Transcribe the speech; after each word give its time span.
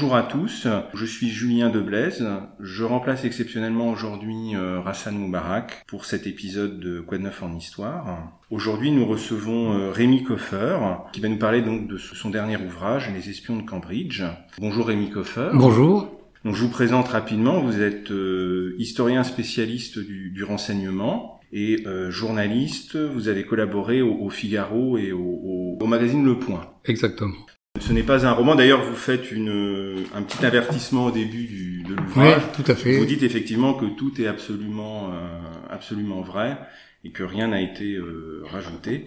Bonjour 0.00 0.16
à 0.16 0.22
tous, 0.22 0.66
je 0.94 1.04
suis 1.04 1.28
Julien 1.28 1.68
Deblaise. 1.68 2.26
Je 2.58 2.84
remplace 2.84 3.26
exceptionnellement 3.26 3.90
aujourd'hui 3.90 4.56
euh, 4.56 4.80
Rassan 4.80 5.14
Moubarak 5.14 5.84
pour 5.86 6.06
cet 6.06 6.26
épisode 6.26 6.80
de 6.80 7.00
Quoi 7.00 7.18
de 7.18 7.24
neuf 7.24 7.42
en 7.42 7.54
histoire. 7.54 8.32
Aujourd'hui, 8.48 8.92
nous 8.92 9.04
recevons 9.04 9.74
euh, 9.74 9.90
Rémi 9.90 10.24
Koffer 10.24 10.78
qui 11.12 11.20
va 11.20 11.28
nous 11.28 11.36
parler 11.36 11.60
donc 11.60 11.86
de 11.86 11.98
son 11.98 12.30
dernier 12.30 12.56
ouvrage, 12.56 13.12
Les 13.12 13.28
espions 13.28 13.58
de 13.58 13.62
Cambridge. 13.62 14.22
Bonjour 14.58 14.86
Rémi 14.86 15.10
Koffer. 15.10 15.50
Bonjour. 15.52 16.18
Donc 16.46 16.54
je 16.54 16.62
vous 16.62 16.70
présente 16.70 17.08
rapidement, 17.08 17.60
vous 17.60 17.82
êtes 17.82 18.10
euh, 18.10 18.76
historien 18.78 19.22
spécialiste 19.22 19.98
du, 19.98 20.44
renseignement 20.44 21.40
et 21.52 21.84
journaliste, 22.08 22.96
vous 22.96 23.28
avez 23.28 23.44
collaboré 23.44 24.00
au, 24.00 24.30
Figaro 24.30 24.96
et 24.96 25.12
au, 25.12 25.76
au 25.78 25.86
magazine 25.86 26.24
Le 26.24 26.38
Point. 26.38 26.62
Exactement. 26.86 27.34
Ce 27.78 27.92
n'est 27.92 28.02
pas 28.02 28.26
un 28.26 28.32
roman. 28.32 28.56
D'ailleurs, 28.56 28.82
vous 28.82 28.96
faites 28.96 29.30
une, 29.30 30.04
un 30.14 30.22
petit 30.22 30.44
avertissement 30.44 31.06
au 31.06 31.10
début 31.12 31.44
du, 31.44 31.82
de 31.84 31.94
l'ouvrage. 31.94 32.42
Oui, 32.42 32.64
tout 32.64 32.70
à 32.70 32.74
fait. 32.74 32.98
Vous 32.98 33.04
dites 33.04 33.22
effectivement 33.22 33.74
que 33.74 33.86
tout 33.86 34.20
est 34.20 34.26
absolument, 34.26 35.12
euh, 35.12 35.38
absolument 35.70 36.20
vrai 36.20 36.58
et 37.04 37.10
que 37.10 37.22
rien 37.22 37.48
n'a 37.48 37.60
été 37.60 37.94
euh, 37.94 38.42
rajouté. 38.44 39.06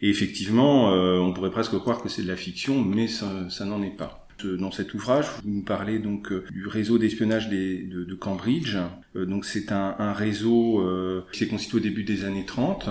Et 0.00 0.10
effectivement, 0.10 0.92
euh, 0.92 1.18
on 1.18 1.32
pourrait 1.32 1.50
presque 1.50 1.76
croire 1.78 2.02
que 2.02 2.08
c'est 2.08 2.22
de 2.22 2.28
la 2.28 2.36
fiction, 2.36 2.80
mais 2.82 3.08
ça, 3.08 3.50
ça 3.50 3.64
n'en 3.64 3.82
est 3.82 3.96
pas. 3.96 4.20
Dans 4.44 4.70
cet 4.70 4.94
ouvrage, 4.94 5.26
vous 5.42 5.50
nous 5.50 5.62
parlez 5.62 5.98
donc 5.98 6.32
du 6.50 6.66
réseau 6.66 6.98
d'espionnage 6.98 7.48
de, 7.48 8.04
de, 8.04 8.14
Cambridge. 8.14 8.76
donc 9.14 9.44
c'est 9.44 9.72
un, 9.72 9.94
un, 9.98 10.12
réseau 10.12 10.84
qui 11.32 11.38
s'est 11.38 11.46
constitué 11.46 11.78
au 11.78 11.80
début 11.80 12.02
des 12.02 12.24
années 12.24 12.44
30, 12.44 12.88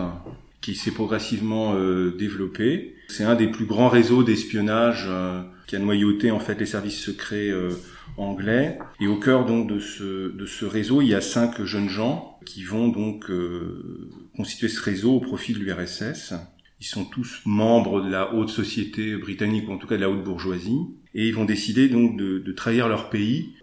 qui 0.61 0.73
s'est 0.73 0.91
progressivement 0.91 1.75
développé 2.17 2.95
c'est 3.13 3.23
un 3.23 3.35
des 3.35 3.47
plus 3.47 3.65
grands 3.65 3.89
réseaux 3.89 4.23
d'espionnage 4.23 5.05
euh, 5.07 5.43
qui 5.67 5.75
a 5.75 5.79
noyauté 5.79 6.31
en 6.31 6.39
fait 6.39 6.59
les 6.59 6.65
services 6.65 6.99
secrets 6.99 7.49
euh, 7.49 7.69
anglais. 8.17 8.79
Et 8.99 9.07
au 9.07 9.17
cœur 9.17 9.45
donc 9.45 9.69
de 9.69 9.79
ce, 9.79 10.31
de 10.35 10.45
ce 10.47 10.65
réseau, 10.65 11.01
il 11.01 11.09
y 11.09 11.13
a 11.13 11.21
cinq 11.21 11.63
jeunes 11.63 11.89
gens 11.89 12.39
qui 12.45 12.63
vont 12.63 12.87
donc 12.87 13.29
euh, 13.29 14.09
constituer 14.35 14.67
ce 14.67 14.81
réseau 14.81 15.13
au 15.13 15.19
profit 15.19 15.53
de 15.53 15.59
l'URSS. 15.59 16.33
Ils 16.81 16.85
sont 16.85 17.05
tous 17.05 17.41
membres 17.45 18.01
de 18.01 18.09
la 18.09 18.33
haute 18.33 18.49
société 18.49 19.15
britannique, 19.15 19.69
ou 19.69 19.73
en 19.73 19.77
tout 19.77 19.87
cas 19.87 19.95
de 19.95 20.01
la 20.01 20.09
haute 20.09 20.23
bourgeoisie, 20.23 20.79
et 21.13 21.27
ils 21.27 21.33
vont 21.33 21.45
décider 21.45 21.87
donc 21.87 22.17
de, 22.17 22.51
trahir 22.51 22.89
leur 22.89 23.09
pays 23.09 23.53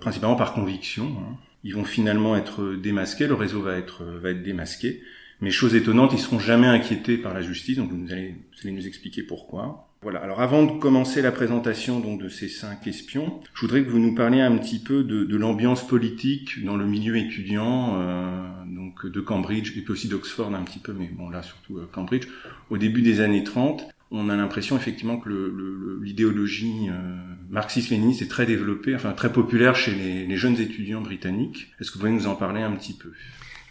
principalement 0.00 0.36
par 0.36 0.52
conviction. 0.52 1.06
Hein. 1.06 1.36
Ils 1.62 1.74
vont 1.74 1.84
finalement 1.84 2.36
être 2.36 2.74
démasqués, 2.74 3.28
le 3.28 3.34
réseau 3.34 3.62
va 3.62 3.76
être 3.76 4.04
va 4.04 4.30
être 4.30 4.42
démasqué 4.42 5.00
mais 5.40 5.50
chose 5.50 5.74
étonnante, 5.74 6.12
ils 6.12 6.18
seront 6.18 6.38
jamais 6.38 6.66
inquiétés 6.66 7.16
par 7.16 7.34
la 7.34 7.42
justice, 7.42 7.78
donc 7.78 7.90
vous 7.90 8.12
allez, 8.12 8.34
vous 8.52 8.60
allez 8.62 8.72
nous 8.72 8.86
expliquer 8.86 9.22
pourquoi. 9.22 9.90
Voilà. 10.02 10.20
Alors 10.20 10.40
avant 10.40 10.64
de 10.64 10.78
commencer 10.78 11.20
la 11.20 11.30
présentation 11.30 12.00
donc 12.00 12.22
de 12.22 12.30
ces 12.30 12.48
cinq 12.48 12.86
espions, 12.86 13.40
je 13.52 13.60
voudrais 13.60 13.84
que 13.84 13.90
vous 13.90 13.98
nous 13.98 14.14
parliez 14.14 14.40
un 14.40 14.56
petit 14.56 14.78
peu 14.78 15.04
de, 15.04 15.24
de 15.24 15.36
l'ambiance 15.36 15.86
politique 15.86 16.64
dans 16.64 16.76
le 16.76 16.86
milieu 16.86 17.16
étudiant, 17.18 18.00
euh, 18.00 18.48
donc 18.66 19.06
de 19.06 19.20
Cambridge 19.20 19.76
et 19.76 19.82
puis 19.82 19.92
aussi 19.92 20.08
d'Oxford 20.08 20.54
un 20.54 20.62
petit 20.62 20.78
peu, 20.78 20.94
mais 20.94 21.10
bon 21.12 21.28
là 21.28 21.42
surtout 21.42 21.76
euh, 21.76 21.88
Cambridge. 21.92 22.28
Au 22.70 22.78
début 22.78 23.02
des 23.02 23.20
années 23.20 23.44
30, 23.44 23.88
on 24.10 24.30
a 24.30 24.36
l'impression 24.36 24.76
effectivement 24.76 25.18
que 25.18 25.98
l'idéologie 26.02 26.86
le, 26.86 26.92
euh, 26.92 27.16
marxiste-léniniste 27.50 28.22
est 28.22 28.28
très 28.28 28.46
développée, 28.46 28.94
enfin 28.94 29.12
très 29.12 29.30
populaire 29.30 29.76
chez 29.76 29.92
les, 29.92 30.26
les 30.26 30.36
jeunes 30.38 30.58
étudiants 30.58 31.02
britanniques. 31.02 31.68
Est-ce 31.78 31.90
que 31.90 31.96
vous 31.96 32.00
pouvez 32.06 32.12
nous 32.12 32.26
en 32.26 32.36
parler 32.36 32.62
un 32.62 32.72
petit 32.72 32.94
peu? 32.94 33.12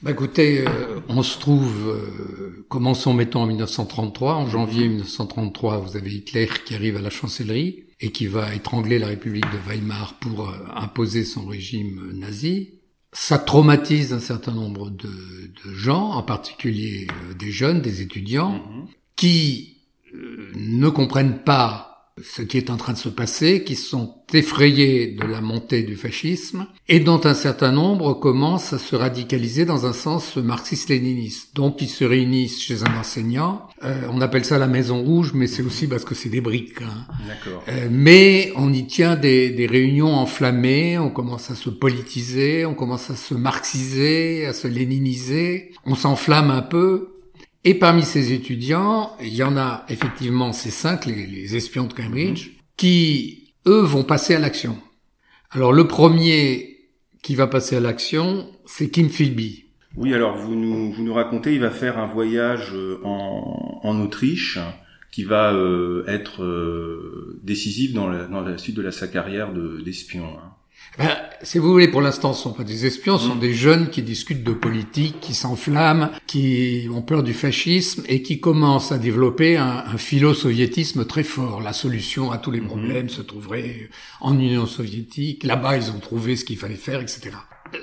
Bah 0.01 0.11
écoutez, 0.11 0.65
euh, 0.65 1.01
on 1.09 1.23
se 1.23 1.37
trouve, 1.39 1.89
euh, 1.89 2.65
commençons 2.69 3.13
mettons 3.13 3.41
en 3.41 3.47
1933. 3.47 4.35
En 4.35 4.47
janvier 4.47 4.87
1933, 4.87 5.79
vous 5.79 5.97
avez 5.97 6.11
Hitler 6.11 6.47
qui 6.65 6.73
arrive 6.73 6.95
à 6.95 7.01
la 7.01 7.09
chancellerie 7.09 7.83
et 7.99 8.11
qui 8.11 8.27
va 8.27 8.55
étrangler 8.55 8.97
la 8.97 9.07
République 9.07 9.45
de 9.51 9.69
Weimar 9.69 10.13
pour 10.19 10.49
euh, 10.49 10.53
imposer 10.73 11.25
son 11.25 11.45
régime 11.45 12.13
nazi. 12.13 12.75
Ça 13.11 13.39
traumatise 13.39 14.13
un 14.13 14.19
certain 14.19 14.53
nombre 14.53 14.89
de, 14.89 15.09
de 15.09 15.73
gens, 15.73 16.11
en 16.11 16.23
particulier 16.23 17.07
des 17.37 17.51
jeunes, 17.51 17.81
des 17.81 18.01
étudiants, 18.01 18.53
mm-hmm. 18.53 18.87
qui 19.17 19.77
ne 20.55 20.87
comprennent 20.89 21.43
pas 21.43 21.88
ce 22.23 22.41
qui 22.41 22.57
est 22.57 22.69
en 22.69 22.77
train 22.77 22.93
de 22.93 22.97
se 22.97 23.09
passer, 23.09 23.63
qui 23.63 23.75
sont 23.75 24.15
effrayés 24.33 25.07
de 25.07 25.25
la 25.25 25.41
montée 25.41 25.83
du 25.83 25.95
fascisme, 25.95 26.67
et 26.87 26.99
dont 26.99 27.21
un 27.23 27.33
certain 27.33 27.71
nombre 27.71 28.13
commencent 28.13 28.73
à 28.73 28.79
se 28.79 28.95
radicaliser 28.95 29.65
dans 29.65 29.85
un 29.85 29.93
sens 29.93 30.37
marxiste-léniniste. 30.37 31.55
Donc 31.55 31.81
ils 31.81 31.89
se 31.89 32.03
réunissent 32.03 32.61
chez 32.61 32.83
un 32.83 32.99
enseignant, 32.99 33.67
euh, 33.83 34.01
on 34.11 34.21
appelle 34.21 34.45
ça 34.45 34.57
la 34.57 34.67
Maison 34.67 35.01
Rouge, 35.01 35.31
mais 35.33 35.47
c'est 35.47 35.63
aussi 35.63 35.87
parce 35.87 36.05
que 36.05 36.15
c'est 36.15 36.29
des 36.29 36.41
briques. 36.41 36.81
Hein. 36.81 37.07
Euh, 37.69 37.87
mais 37.89 38.51
on 38.55 38.71
y 38.73 38.85
tient 38.85 39.15
des, 39.15 39.49
des 39.49 39.67
réunions 39.67 40.13
enflammées, 40.13 40.97
on 40.97 41.09
commence 41.09 41.49
à 41.49 41.55
se 41.55 41.69
politiser, 41.69 42.65
on 42.65 42.73
commence 42.73 43.09
à 43.09 43.15
se 43.15 43.33
marxiser, 43.33 44.45
à 44.45 44.53
se 44.53 44.67
léniniser, 44.67 45.71
on 45.85 45.95
s'enflamme 45.95 46.51
un 46.51 46.61
peu, 46.61 47.09
et 47.63 47.73
parmi 47.73 48.03
ces 48.03 48.31
étudiants, 48.31 49.15
il 49.21 49.33
y 49.33 49.43
en 49.43 49.57
a 49.57 49.85
effectivement 49.89 50.53
ces 50.53 50.71
cinq, 50.71 51.05
les, 51.05 51.55
espions 51.55 51.85
de 51.85 51.93
Cambridge, 51.93 52.47
mhm. 52.47 52.53
qui, 52.77 53.53
eux, 53.67 53.81
vont 53.81 54.03
passer 54.03 54.35
à 54.35 54.39
l'action. 54.39 54.77
Alors 55.51 55.73
le 55.73 55.87
premier 55.87 56.77
qui 57.21 57.35
va 57.35 57.47
passer 57.47 57.75
à 57.75 57.79
l'action, 57.79 58.49
c'est 58.65 58.89
Kim 58.89 59.09
Philby. 59.09 59.65
Oui, 59.97 60.13
alors 60.13 60.37
vous 60.37 60.55
nous, 60.55 60.93
vous 60.93 61.03
nous 61.03 61.13
racontez, 61.13 61.53
il 61.53 61.59
va 61.59 61.71
faire 61.71 61.97
un 61.97 62.05
voyage 62.05 62.71
euh, 62.73 63.01
en, 63.03 63.81
en 63.83 63.99
Autriche 63.99 64.59
qui 65.11 65.23
va 65.23 65.51
euh, 65.53 66.03
être 66.07 66.43
euh, 66.43 67.39
décisif 67.43 67.93
dans 67.93 68.07
la, 68.07 68.25
dans 68.25 68.41
la, 68.41 68.57
suite 68.57 68.75
de 68.75 68.81
la, 68.81 68.91
sa 68.91 69.07
carrière 69.07 69.51
d'espion. 69.51 70.25
Hein. 70.25 70.53
Ben, 70.99 71.15
si 71.43 71.59
vous 71.59 71.71
voulez, 71.71 71.87
pour 71.87 72.01
l'instant, 72.01 72.33
ce 72.33 72.43
sont 72.43 72.51
pas 72.51 72.65
des 72.65 72.85
espions, 72.85 73.17
ce 73.17 73.27
sont 73.27 73.35
mm. 73.35 73.39
des 73.39 73.53
jeunes 73.53 73.89
qui 73.89 74.01
discutent 74.01 74.43
de 74.43 74.51
politique, 74.51 75.21
qui 75.21 75.33
s'enflamment, 75.33 76.09
qui 76.27 76.89
ont 76.93 77.01
peur 77.01 77.23
du 77.23 77.33
fascisme 77.33 78.03
et 78.09 78.21
qui 78.21 78.41
commencent 78.41 78.91
à 78.91 78.97
développer 78.97 79.55
un, 79.55 79.85
un 79.87 79.97
philo-soviétisme 79.97 81.05
très 81.05 81.23
fort. 81.23 81.61
La 81.61 81.71
solution 81.71 82.31
à 82.31 82.37
tous 82.37 82.51
les 82.51 82.59
mm-hmm. 82.59 82.65
problèmes 82.65 83.09
se 83.09 83.21
trouverait 83.21 83.89
en 84.19 84.37
Union 84.37 84.65
soviétique. 84.65 85.45
Là-bas, 85.45 85.77
ils 85.77 85.89
ont 85.91 85.99
trouvé 85.99 86.35
ce 86.35 86.43
qu'il 86.43 86.57
fallait 86.57 86.75
faire, 86.75 86.99
etc. 86.99 87.31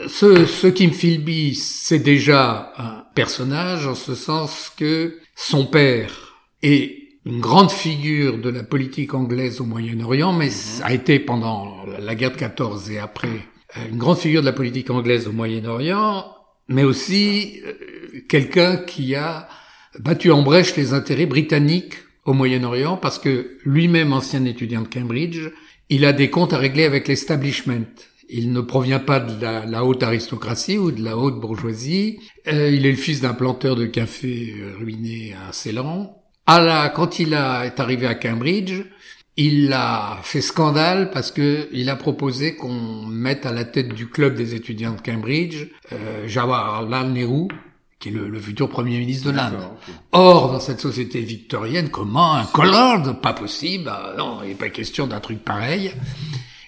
Ce, 0.08 0.44
ce 0.44 0.66
Kim 0.66 0.90
Philby, 0.90 1.54
c'est 1.54 2.00
déjà 2.00 2.72
un 2.76 3.04
personnage 3.14 3.86
en 3.86 3.94
ce 3.94 4.14
sens 4.14 4.70
que 4.76 5.18
son 5.34 5.64
père 5.64 6.34
est 6.62 7.05
une 7.26 7.40
grande 7.40 7.72
figure 7.72 8.38
de 8.38 8.50
la 8.50 8.62
politique 8.62 9.12
anglaise 9.12 9.60
au 9.60 9.64
Moyen-Orient, 9.64 10.32
mais 10.32 10.46
mhm. 10.46 10.82
a 10.84 10.94
été 10.94 11.18
pendant 11.18 11.84
la 11.98 12.14
guerre 12.14 12.30
de 12.30 12.36
14 12.36 12.90
et 12.92 12.98
après 12.98 13.28
euh, 13.76 13.80
une 13.90 13.98
grande 13.98 14.18
figure 14.18 14.42
de 14.42 14.46
la 14.46 14.52
politique 14.52 14.90
anglaise 14.90 15.26
au 15.26 15.32
Moyen-Orient, 15.32 16.24
mais 16.68 16.84
aussi 16.84 17.60
euh, 17.66 18.20
quelqu'un 18.28 18.76
qui 18.76 19.16
a 19.16 19.48
battu 19.98 20.30
en 20.30 20.42
brèche 20.42 20.76
les 20.76 20.92
intérêts 20.92 21.26
britanniques 21.26 21.94
au 22.24 22.32
Moyen-Orient 22.32 22.96
parce 22.96 23.18
que 23.18 23.58
lui-même 23.64 24.12
ancien 24.12 24.44
étudiant 24.44 24.82
de 24.82 24.88
Cambridge, 24.88 25.50
il 25.88 26.04
a 26.04 26.12
des 26.12 26.30
comptes 26.30 26.52
à 26.52 26.58
régler 26.58 26.84
avec 26.84 27.08
l'establishment. 27.08 27.86
Il 28.28 28.52
ne 28.52 28.60
provient 28.60 28.98
pas 28.98 29.20
de 29.20 29.40
la, 29.40 29.84
haute 29.84 30.02
aristocratie 30.02 30.78
ou 30.78 30.90
de 30.92 31.02
la 31.02 31.16
haute 31.16 31.40
bourgeoisie. 31.40 32.18
Euh, 32.46 32.70
il 32.70 32.86
est 32.86 32.90
le 32.90 32.96
fils 32.96 33.20
d'un 33.20 33.34
planteur 33.34 33.74
de 33.74 33.86
café 33.86 34.54
ruiné 34.78 35.34
à 35.48 35.52
Ceylan. 35.52 36.12
À 36.46 36.60
la, 36.60 36.88
quand 36.90 37.18
il 37.18 37.34
a, 37.34 37.66
est 37.66 37.80
arrivé 37.80 38.06
à 38.06 38.14
Cambridge, 38.14 38.84
il 39.36 39.72
a 39.72 40.18
fait 40.22 40.40
scandale 40.40 41.10
parce 41.10 41.30
que 41.30 41.68
il 41.72 41.90
a 41.90 41.96
proposé 41.96 42.56
qu'on 42.56 43.04
mette 43.06 43.44
à 43.44 43.52
la 43.52 43.64
tête 43.64 43.88
du 43.88 44.08
club 44.08 44.34
des 44.34 44.54
étudiants 44.54 44.94
de 44.94 45.00
Cambridge 45.00 45.66
euh, 45.92 46.26
Jawaharlal 46.26 47.10
Nehru, 47.10 47.48
qui 47.98 48.08
est 48.08 48.12
le, 48.12 48.38
futur 48.38 48.68
premier 48.68 48.98
ministre 48.98 49.30
de 49.30 49.36
l'Inde. 49.36 49.58
Or, 50.12 50.52
dans 50.52 50.60
cette 50.60 50.80
société 50.80 51.20
victorienne, 51.20 51.90
comment 51.90 52.34
un 52.34 52.44
collard 52.44 53.20
Pas 53.20 53.34
possible. 53.34 53.90
Ah 53.92 54.14
non, 54.16 54.38
il 54.42 54.50
n'est 54.50 54.54
pas 54.54 54.70
question 54.70 55.06
d'un 55.06 55.20
truc 55.20 55.44
pareil. 55.44 55.92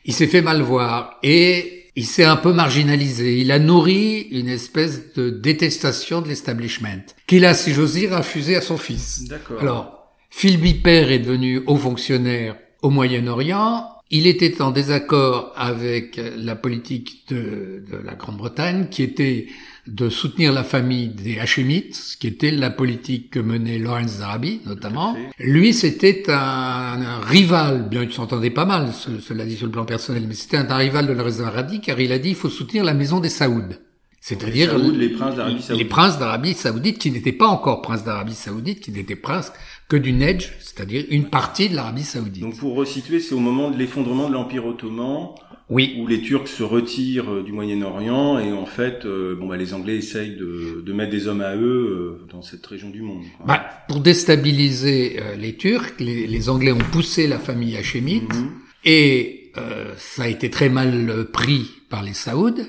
Il 0.04 0.12
s'est 0.12 0.26
fait 0.26 0.42
mal 0.42 0.60
voir 0.60 1.18
et 1.22 1.77
il 1.98 2.06
s'est 2.06 2.24
un 2.24 2.36
peu 2.36 2.52
marginalisé. 2.52 3.40
Il 3.40 3.50
a 3.50 3.58
nourri 3.58 4.28
une 4.30 4.48
espèce 4.48 5.12
de 5.14 5.30
détestation 5.30 6.20
de 6.20 6.28
l'establishment, 6.28 7.02
qu'il 7.26 7.44
a, 7.44 7.54
si 7.54 7.74
j'ose 7.74 7.94
dire, 7.94 8.12
infusé 8.14 8.54
à 8.54 8.60
son 8.60 8.76
fils. 8.76 9.24
Alors, 9.60 10.14
Philby 10.30 10.74
père 10.74 11.10
est 11.10 11.18
devenu 11.18 11.60
haut 11.66 11.76
fonctionnaire 11.76 12.54
au 12.82 12.90
Moyen-Orient. 12.90 13.84
Il 14.10 14.28
était 14.28 14.62
en 14.62 14.70
désaccord 14.70 15.52
avec 15.56 16.20
la 16.36 16.54
politique 16.54 17.24
de, 17.30 17.82
de 17.90 17.96
la 18.04 18.14
Grande-Bretagne, 18.14 18.86
qui 18.88 19.02
était 19.02 19.48
de 19.88 20.10
soutenir 20.10 20.52
la 20.52 20.64
famille 20.64 21.08
des 21.08 21.38
Hachémites, 21.38 21.94
ce 21.94 22.16
qui 22.16 22.26
était 22.26 22.50
la 22.50 22.70
politique 22.70 23.30
que 23.30 23.38
menait 23.38 23.78
Lawrence 23.78 24.18
d'Arabie, 24.18 24.60
notamment. 24.66 25.16
Lui, 25.38 25.72
c'était 25.72 26.24
un, 26.28 27.20
rival, 27.22 27.88
bien 27.88 28.02
il 28.02 28.12
s'entendait 28.12 28.50
pas 28.50 28.66
mal, 28.66 28.90
cela 28.92 29.44
dit 29.44 29.56
sur 29.56 29.66
le 29.66 29.72
plan 29.72 29.84
personnel, 29.84 30.24
mais 30.28 30.34
c'était 30.34 30.58
un, 30.58 30.76
rival 30.76 31.06
de 31.06 31.12
Lawrence 31.12 31.38
d'Arabie, 31.38 31.80
car 31.80 31.98
il 32.00 32.12
a 32.12 32.18
dit 32.18 32.30
il 32.30 32.34
faut 32.34 32.50
soutenir 32.50 32.84
la 32.84 32.94
maison 32.94 33.20
des 33.20 33.30
Saouds. 33.30 33.74
C'est-à-dire 34.20 34.76
les, 34.76 35.08
princes 35.08 35.36
d'Arabie 35.36 35.62
Saoudite. 35.62 35.82
Les 35.82 35.88
princes 35.88 36.18
d'Arabie 36.18 36.54
Saoudite 36.54 36.98
qui 36.98 37.10
n'étaient 37.10 37.32
pas 37.32 37.46
encore 37.46 37.80
princes 37.80 38.04
d'Arabie 38.04 38.34
Saoudite, 38.34 38.80
qui 38.80 38.90
n'étaient 38.90 39.16
princes 39.16 39.52
que 39.88 39.96
du 39.96 40.12
Neige, 40.12 40.52
c'est-à-dire 40.60 41.06
une 41.10 41.30
partie 41.30 41.70
de 41.70 41.74
l'Arabie 41.74 42.02
saoudite. 42.04 42.42
Donc 42.42 42.58
pour 42.58 42.74
resituer, 42.74 43.20
c'est 43.20 43.34
au 43.34 43.38
moment 43.38 43.70
de 43.70 43.78
l'effondrement 43.78 44.28
de 44.28 44.34
l'Empire 44.34 44.66
ottoman, 44.66 45.30
oui. 45.70 45.96
où 45.98 46.06
les 46.06 46.20
Turcs 46.20 46.48
se 46.48 46.62
retirent 46.62 47.30
euh, 47.30 47.42
du 47.42 47.52
Moyen-Orient 47.52 48.38
et 48.38 48.52
en 48.52 48.66
fait, 48.66 49.04
euh, 49.04 49.36
bon 49.36 49.46
bah 49.46 49.56
les 49.56 49.74
Anglais 49.74 49.96
essayent 49.96 50.36
de, 50.36 50.82
de, 50.84 50.92
mettre 50.92 51.10
des 51.10 51.26
hommes 51.28 51.40
à 51.40 51.56
eux 51.56 52.20
dans 52.30 52.42
cette 52.42 52.66
région 52.66 52.90
du 52.90 53.02
monde. 53.02 53.24
Bah, 53.46 53.64
pour 53.88 54.00
déstabiliser 54.00 55.20
les 55.38 55.56
Turcs, 55.56 55.94
les, 55.98 56.26
les, 56.26 56.48
Anglais 56.48 56.72
ont 56.72 56.78
poussé 56.92 57.26
la 57.26 57.38
famille 57.38 57.76
hachémite 57.76 58.34
mhm. 58.34 58.50
et 58.84 59.52
ça 59.96 60.24
a 60.24 60.28
été 60.28 60.50
très 60.50 60.68
mal 60.68 61.26
pris 61.32 61.66
par 61.88 62.02
les 62.02 62.14
Saouds 62.14 62.62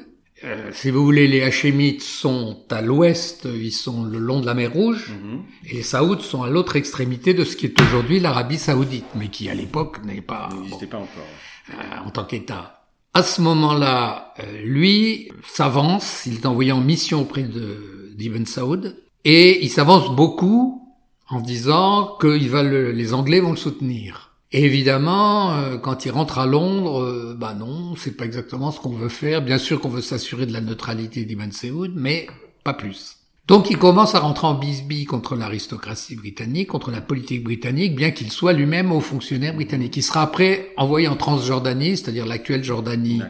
euh, 0.44 0.70
si 0.72 0.90
vous 0.90 1.04
voulez, 1.04 1.28
les 1.28 1.42
Hachémites 1.44 2.02
sont 2.02 2.64
à 2.70 2.82
l'ouest, 2.82 3.46
ils 3.46 3.72
sont 3.72 4.04
le 4.04 4.20
long 4.20 4.40
de 4.40 4.46
la 4.46 4.54
mer 4.54 4.72
Rouge, 4.72 5.10
mhm. 5.10 5.44
et 5.66 5.76
les 5.76 5.84
Saouds 5.84 6.20
sont 6.20 6.44
à 6.44 6.50
l'autre 6.50 6.76
extrémité 6.76 7.34
de 7.34 7.44
ce 7.44 7.56
qui 7.58 7.66
est 7.66 7.82
aujourd'hui 7.82 8.20
l'Arabie 8.20 8.58
Saoudite, 8.58 9.06
mais 9.16 9.28
qui 9.28 9.50
à 9.50 9.54
l'époque 9.54 10.04
n'est 10.06 10.22
pas 10.22 10.50
n'existait 10.56 10.88
pas 10.88 10.98
encore 10.98 11.28
euh, 11.72 12.06
en 12.06 12.10
tant 12.10 12.24
qu'État. 12.24 12.79
À 13.14 13.24
ce 13.24 13.42
moment-là, 13.42 14.34
euh, 14.40 14.62
lui 14.64 15.32
s'avance, 15.54 16.24
il 16.26 16.36
est 16.36 16.46
envoyé 16.46 16.72
en 16.72 16.82
mission 16.82 17.22
auprès 17.22 17.44
de 17.44 18.14
d'Ibn 18.16 18.46
Saoud, 18.46 18.98
et 19.26 19.64
il 19.64 19.70
s'avance 19.70 20.14
beaucoup 20.14 20.96
en 21.30 21.40
disant 21.40 22.18
que 22.20 22.28
les 22.28 23.14
Anglais 23.14 23.40
vont 23.40 23.52
le 23.52 23.58
soutenir. 23.58 24.30
Et 24.52 24.66
évidemment, 24.66 25.54
euh, 25.54 25.78
quand 25.78 26.06
il 26.06 26.12
rentre 26.12 26.40
à 26.40 26.48
Londres, 26.48 27.02
euh, 27.02 27.36
bah 27.38 27.54
non, 27.54 27.96
c'est 27.96 28.18
pas 28.18 28.26
exactement 28.26 28.72
ce 28.72 28.80
qu'on 28.80 28.90
veut 28.90 29.10
faire. 29.10 29.44
Bien 29.44 29.60
sûr 29.60 29.80
qu'on 29.80 29.90
veut 29.90 30.02
s'assurer 30.02 30.48
de 30.48 30.54
la 30.54 30.62
neutralité 30.62 31.24
d'Ibn 31.24 31.52
Saoud, 31.52 31.94
mais 31.96 32.28
pas 32.64 32.74
plus. 32.74 33.19
Donc 33.50 33.72
il 33.72 33.80
commence 33.80 34.14
à 34.14 34.20
rentrer 34.20 34.46
en 34.46 34.54
bisbille 34.54 35.06
contre 35.06 35.36
l'aristocratie 35.36 36.16
britannique, 36.16 36.68
contre 36.68 36.92
la 36.92 37.02
politique 37.02 37.44
britannique, 37.44 37.96
bien 37.96 38.12
qu'il 38.12 38.32
soit 38.32 38.54
lui-même 38.54 38.92
haut 38.92 39.02
fonctionnaire 39.02 39.56
britannique. 39.56 39.98
Il 39.98 40.04
sera 40.04 40.22
après 40.22 40.72
envoyé 40.78 41.08
en 41.08 41.16
Transjordanie, 41.16 41.98
c'est-à-dire 41.98 42.28
l'actuelle 42.28 42.64
Jordanie, 42.64 43.24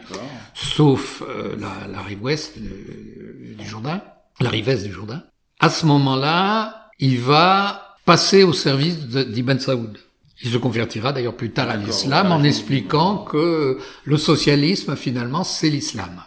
sauf 0.54 1.24
euh, 1.26 1.56
la, 1.58 1.88
la, 1.90 2.02
rive 2.02 2.22
ouest 2.22 2.60
du 2.60 3.66
Jourdain, 3.66 4.02
la 4.42 4.50
rive 4.50 4.68
est 4.68 4.84
du 4.84 4.92
Jourdain. 4.92 5.24
À 5.58 5.70
ce 5.70 5.86
moment-là, 5.86 6.90
il 7.00 7.22
va 7.22 7.96
passer 8.04 8.44
au 8.44 8.52
service 8.52 9.00
d'Ibn 9.08 9.58
Saoud. 9.58 9.98
Il 10.44 10.52
se 10.52 10.58
convertira 10.58 11.14
d'ailleurs 11.14 11.38
plus 11.38 11.52
tard 11.52 11.70
à 11.70 11.78
l'islam 11.78 12.34
en 12.34 12.44
expliquant 12.44 13.20
que 13.20 13.80
le 14.04 14.18
socialisme 14.18 14.98
finalement 14.98 15.46
c'est 15.46 15.70
l'islam. 15.70 16.24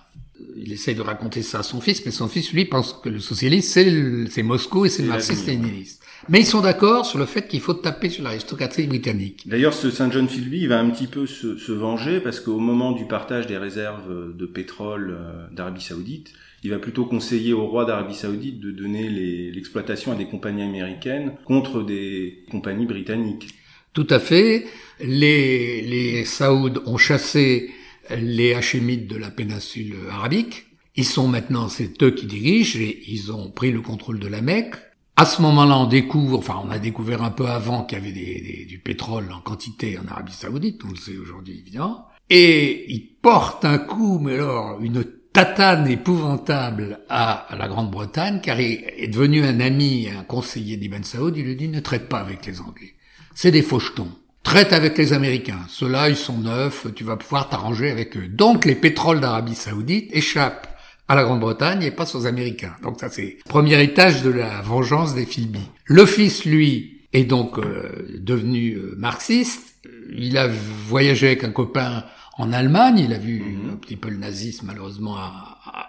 Il 0.57 0.73
essaye 0.73 0.95
de 0.95 1.03
raconter 1.03 1.43
ça 1.43 1.61
à 1.61 1.63
son 1.63 1.81
fils, 1.81 2.05
mais 2.05 2.13
son 2.13 2.29
fils 2.29 2.53
lui 2.53 2.65
pense 2.65 2.93
que 3.03 3.09
le 3.09 3.21
socialisme 3.21 4.27
c'est 4.29 4.43
Moscou 4.43 4.87
et 4.87 4.89
c'est 4.89 5.03
le 5.03 5.09
marxiste-léniniste. 5.09 6.03
Mais 6.29 6.41
ils 6.41 6.47
sont 6.47 6.61
d'accord 6.61 7.05
sur 7.05 7.19
le 7.19 7.27
fait 7.27 7.49
qu'il 7.49 7.61
faut 7.61 7.75
taper 7.75 8.09
sur 8.09 8.23
l'aristocratie 8.23 8.87
britannique. 8.87 9.43
D'ailleurs, 9.47 9.75
ce 9.75 9.91
Saint 9.91 10.11
John 10.11 10.29
Philby, 10.29 10.61
il 10.61 10.69
va 10.69 10.79
un 10.79 10.89
petit 10.91 11.09
peu 11.09 11.27
se, 11.27 11.57
se 11.57 11.73
venger 11.73 12.21
parce 12.21 12.39
qu'au 12.39 12.59
moment 12.59 12.93
du 12.93 13.07
partage 13.07 13.49
des 13.49 13.57
réserves 13.57 14.37
de 14.37 14.47
pétrole 14.47 15.17
euh, 15.19 15.47
d'Arabie 15.53 15.83
Saoudite, 15.83 16.33
il 16.63 16.71
va 16.71 16.79
plutôt 16.79 17.07
conseiller 17.07 17.53
au 17.53 17.67
roi 17.67 17.85
d'Arabie 17.85 18.15
Saoudite 18.15 18.61
de 18.61 18.71
donner 18.71 19.09
l'exploitation 19.51 20.13
à 20.13 20.15
des 20.15 20.27
compagnies 20.27 20.63
américaines 20.63 21.33
contre 21.45 21.83
des 21.83 22.45
compagnies 22.51 22.87
britanniques. 22.87 23.49
Tout 23.93 24.07
à 24.11 24.21
fait. 24.21 24.67
Les, 25.01 25.83
les 25.83 26.25
Saouds 26.25 26.83
ont 26.87 26.99
chassé 26.99 27.71
les 28.21 28.55
Hachémites 28.55 29.07
de 29.07 29.17
la 29.17 29.31
péninsule 29.31 29.95
arabique. 30.11 30.67
Ils 30.95 31.05
sont 31.05 31.29
maintenant, 31.29 31.69
c'est 31.69 32.03
eux 32.03 32.11
qui 32.11 32.27
dirigent 32.27 32.79
et 32.79 33.03
ils 33.09 33.33
ont 33.33 33.51
pris 33.51 33.73
le 33.73 33.81
contrôle 33.81 34.19
de 34.19 34.29
la 34.29 34.43
Mecque. 34.43 34.75
À 35.17 35.27
ce 35.27 35.43
moment-là, 35.43 35.79
on 35.79 35.87
découvre, 35.87 36.39
enfin, 36.39 36.61
on 36.65 36.71
a 36.71 36.79
découvert 36.79 37.23
un 37.23 37.31
peu 37.31 37.47
avant 37.47 37.85
qu'il 37.85 37.99
y 37.99 38.01
avait 38.01 38.65
du 38.67 38.79
pétrole 38.79 39.31
en 39.33 39.41
quantité 39.41 39.99
en 39.99 40.07
Arabie 40.11 40.33
Saoudite, 40.33 40.83
on 40.85 40.91
le 40.91 40.97
sait 40.97 41.17
aujourd'hui 41.17 41.59
évidemment. 41.59 42.09
Et 42.31 42.91
ils 42.93 43.17
portent 43.21 43.65
un 43.65 43.79
coup, 43.79 44.19
mais 44.19 44.35
alors, 44.35 44.81
une 44.81 45.05
tatane 45.33 45.89
épouvantable 45.89 47.01
à, 47.09 47.47
la 47.57 47.69
Grande-Bretagne, 47.69 48.41
car 48.43 48.61
il 48.61 48.85
est 48.97 49.09
devenu 49.09 49.45
un 49.45 49.61
ami, 49.61 50.09
un 50.09 50.25
conseiller 50.25 50.77
d'Ibn 50.77 51.05
Saoud, 51.05 51.37
il 51.37 51.45
lui 51.45 51.57
dit 51.57 51.69
ne 51.69 51.81
traite 51.81 52.09
pas 52.09 52.21
avec 52.21 52.47
les 52.47 52.61
Anglais 52.61 52.95
c'est 53.35 53.51
des 53.51 53.63
fauchetons. 53.63 54.11
Traite 54.43 54.73
avec 54.73 54.99
les 54.99 55.13
Américains. 55.13 55.61
Ceux-là, 55.69 56.09
ils 56.09 56.17
sont 56.17 56.39
neufs, 56.39 56.87
tu 56.95 57.05
vas 57.05 57.17
pouvoir 57.17 57.49
t'arranger 57.49 57.91
avec 57.91 58.17
eux. 58.17 58.27
Donc, 58.29 58.65
les 58.65 58.75
pétroles 58.75 59.21
d'Arabie 59.21 59.55
Saoudite 59.55 60.11
échappent 60.13 60.69
à 61.09 61.15
la 61.15 61.25
Grande-Bretagne 61.25 61.83
et 61.83 61.91
passent 61.91 62.15
aux 62.15 62.27
Américains. 62.27 62.75
Donc 62.83 62.99
ça, 62.99 63.09
c'est 63.11 63.37
premier 63.45 63.83
étage 63.83 64.23
de 64.23 64.31
la 64.31 64.63
vengeance 64.63 65.15
des 65.15 65.27
Philby. 65.27 65.61
Le 65.85 66.07
fils, 66.07 66.45
lui, 66.45 67.03
est 67.13 67.25
donc 67.25 67.59
euh, 67.59 68.19
devenu 68.19 68.75
euh, 68.75 68.95
marxiste. 68.97 69.75
Il 70.11 70.39
a 70.39 70.49
voyagé 70.49 71.27
avec 71.27 71.45
un 71.45 71.51
copain 71.51 72.05
en 72.39 72.53
Allemagne, 72.53 72.99
il 72.99 73.13
a 73.13 73.19
vu 73.19 73.41
mhm. 73.41 73.75
un 73.75 73.77
petit 73.77 73.97
peu 73.97 74.09
le 74.09 74.17
nazisme 74.17 74.67
malheureusement 74.67 75.17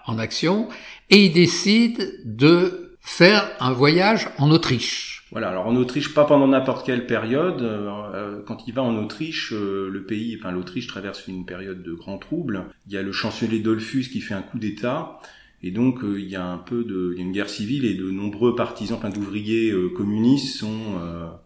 en 0.06 0.20
action, 0.20 0.68
et 1.10 1.26
il 1.26 1.34
décide 1.34 2.20
de 2.26 2.98
faire 3.00 3.50
un 3.60 3.72
voyage 3.72 4.30
en 4.38 4.52
Autriche. 4.52 5.13
Voilà. 5.34 5.50
Alors 5.50 5.66
en 5.66 5.76
Autriche, 5.76 6.14
pas 6.14 6.26
pendant 6.26 6.48
n'importe 6.48 6.86
quelle 6.86 7.08
période. 7.08 7.62
Euh, 7.62 7.90
euh, 8.14 8.42
quand 8.46 8.68
il 8.68 8.74
va 8.74 8.84
en 8.84 8.96
Autriche, 8.96 9.52
euh, 9.52 9.90
le 9.92 10.04
pays, 10.04 10.38
enfin 10.40 10.52
l'Autriche 10.52 10.86
traverse 10.86 11.28
une 11.28 11.44
période 11.44 11.82
de 11.82 11.92
grands 11.94 12.20
troubles. 12.20 12.66
Il 12.88 12.94
y 12.94 12.98
a 12.98 13.02
le 13.02 13.12
chancelier 13.12 13.60
Dollfuss 13.60 14.10
qui 14.10 14.22
fait 14.22 14.36
un 14.36 14.44
coup 14.44 14.60
d'État. 14.60 15.20
Et 15.64 15.72
donc 15.72 16.02
il 16.04 16.26
y 16.26 16.36
a 16.36 16.46
un 16.46 16.58
peu 16.58 16.84
de, 16.84 17.14
il 17.14 17.20
y 17.20 17.22
a 17.22 17.26
une 17.26 17.32
guerre 17.32 17.50
civile 17.50 17.86
et 17.86 17.94
de 17.94 18.12
nombreux 18.12 18.54
partisans, 18.54 18.98
enfin 18.98 19.10
d'ouvriers 19.10 19.74
communistes 19.96 20.58
sont 20.58 21.00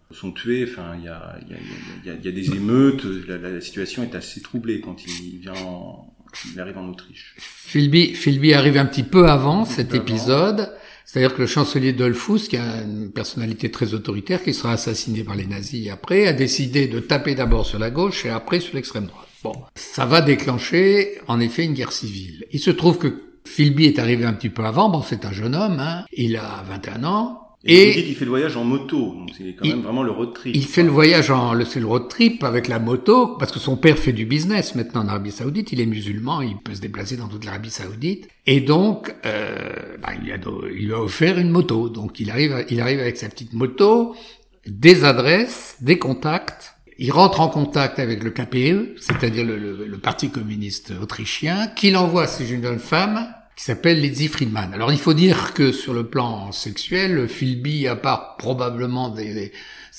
sont 0.10 0.32
tués. 0.32 0.66
Enfin 0.68 0.96
il 0.98 1.04
y 1.04 1.08
a 1.08 1.38
il 1.44 1.52
y 1.52 1.54
a, 1.54 1.58
il 2.04 2.08
y 2.08 2.10
a, 2.10 2.16
il 2.16 2.26
y 2.26 2.28
a 2.28 2.32
des 2.32 2.56
émeutes. 2.56 3.06
La, 3.28 3.38
la, 3.38 3.62
situation 3.62 4.02
est 4.02 4.16
assez 4.16 4.42
troublée 4.42 4.82
quand 4.82 5.06
il 5.06 5.38
vient 5.38 5.54
en, 5.54 6.12
il 6.52 6.60
arrive 6.60 6.80
en 6.80 6.90
Autriche. 6.90 7.36
Philby, 7.38 8.16
Philby 8.16 8.54
arrive 8.54 8.78
un 8.78 8.86
petit 8.86 9.04
peu 9.04 9.30
avant 9.30 9.66
cet 9.66 9.94
épisode. 9.94 10.72
C'est-à-dire 11.08 11.34
que 11.34 11.42
le 11.42 11.48
chancelier 11.48 11.94
Dollfuss, 11.94 12.50
qui 12.50 12.58
a 12.58 12.82
une 12.82 13.12
personnalité 13.12 13.72
très 13.72 13.94
autoritaire, 13.94 14.44
qui 14.44 14.54
sera 14.54 14.74
assassiné 14.74 15.24
par 15.24 15.36
les 15.36 15.46
nazis 15.46 15.90
après, 15.90 16.28
a 16.28 16.34
décidé 16.34 16.88
de 16.88 17.00
taper 17.00 17.34
d'abord 17.34 17.66
sur 17.66 17.80
la 17.80 17.90
gauche 17.90 18.26
et 18.26 18.30
après 18.30 18.60
sur 18.60 18.76
l'extrême 18.76 19.06
droite. 19.06 19.28
Bon, 19.42 19.54
ça 19.76 20.06
va 20.06 20.20
déclencher 20.20 21.22
en 21.30 21.40
effet 21.40 21.64
une 21.64 21.74
guerre 21.74 21.94
civile. 21.94 22.46
Il 22.52 22.60
se 22.60 22.72
trouve 22.72 22.98
que 22.98 23.22
Philby 23.46 23.86
est 23.86 24.00
arrivé 24.00 24.26
un 24.26 24.34
petit 24.34 24.50
peu 24.50 24.66
avant, 24.66 24.90
bon 24.90 25.02
c'est 25.02 25.24
un 25.24 25.32
jeune 25.32 25.56
homme, 25.56 25.80
hein. 25.80 26.04
il 26.12 26.36
a 26.36 26.66
21 26.68 27.06
ans, 27.06 27.47
et, 27.68 28.08
il 28.10 28.16
fait 28.16 28.26
le 28.26 28.32
voyage 28.32 28.56
en 28.56 28.64
moto, 28.64 28.98
donc 28.98 29.30
c'est 29.38 29.54
quand 29.54 29.68
même 29.68 29.82
vraiment 29.82 30.04
le 30.04 30.12
road 30.12 30.34
trip. 30.34 30.56
Il 30.56 30.66
fait 30.66 30.84
le 30.84 30.90
voyage 30.90 31.30
en, 31.32 31.54
c'est 31.66 31.80
le 31.80 31.86
road 31.86 32.08
trip 32.08 32.44
avec 32.44 32.68
la 32.68 32.80
moto, 32.80 33.36
parce 33.38 33.52
que 33.52 33.60
son 33.60 33.76
père 33.76 33.98
fait 33.98 34.14
du 34.14 34.26
business 34.26 34.76
maintenant 34.76 35.02
en 35.04 35.08
Arabie 35.08 35.32
Saoudite, 35.32 35.72
il 35.74 35.82
est 35.82 35.86
musulman, 35.86 36.42
il 36.42 36.58
peut 36.58 36.74
se 36.74 36.82
déplacer 36.82 37.18
dans 37.18 37.28
toute 37.28 37.44
l'Arabie 37.46 37.70
Saoudite, 37.70 38.30
et 38.46 38.62
donc 38.62 39.14
euh, 39.26 39.98
bah, 40.02 40.10
il, 40.24 40.32
a, 40.32 40.38
il 40.72 40.86
lui 40.86 40.94
a 40.94 41.02
offert 41.02 41.38
une 41.38 41.50
moto, 41.50 41.90
donc 41.90 42.20
il 42.20 42.32
arrive, 42.32 42.66
il 42.70 42.80
arrive 42.80 43.00
avec 43.00 43.18
sa 43.18 43.28
petite 43.28 43.54
moto, 43.54 44.16
des 44.66 45.04
adresses, 45.04 45.76
des 45.82 46.00
contacts, 46.00 46.74
il 47.00 47.12
rentre 47.12 47.42
en 47.42 47.50
contact 47.50 48.00
avec 48.00 48.24
le 48.24 48.32
KPE, 48.32 49.00
c'est-à-dire 49.00 49.46
le, 49.46 49.58
le, 49.58 49.86
le, 49.86 49.98
Parti 49.98 50.30
communiste 50.30 50.94
autrichien, 51.02 51.68
qu'il 51.68 51.96
envoie 51.96 52.24
à 52.24 52.28
ces 52.28 52.46
jeunes 52.46 52.80
femmes 52.80 53.28
qui 53.58 53.64
s'appelle 53.64 54.00
Lizzie 54.00 54.28
Friedman. 54.28 54.72
Alors 54.72 54.92
il 54.92 55.00
faut 55.00 55.16
dire 55.16 55.56
que 55.56 55.72
sur 55.72 55.96
le 55.96 56.06
plan 56.06 56.52
sexuel, 56.52 57.28
Philby, 57.28 57.88
à 57.88 57.96
part 57.96 58.38
probablement 58.38 59.10
des, 59.10 59.52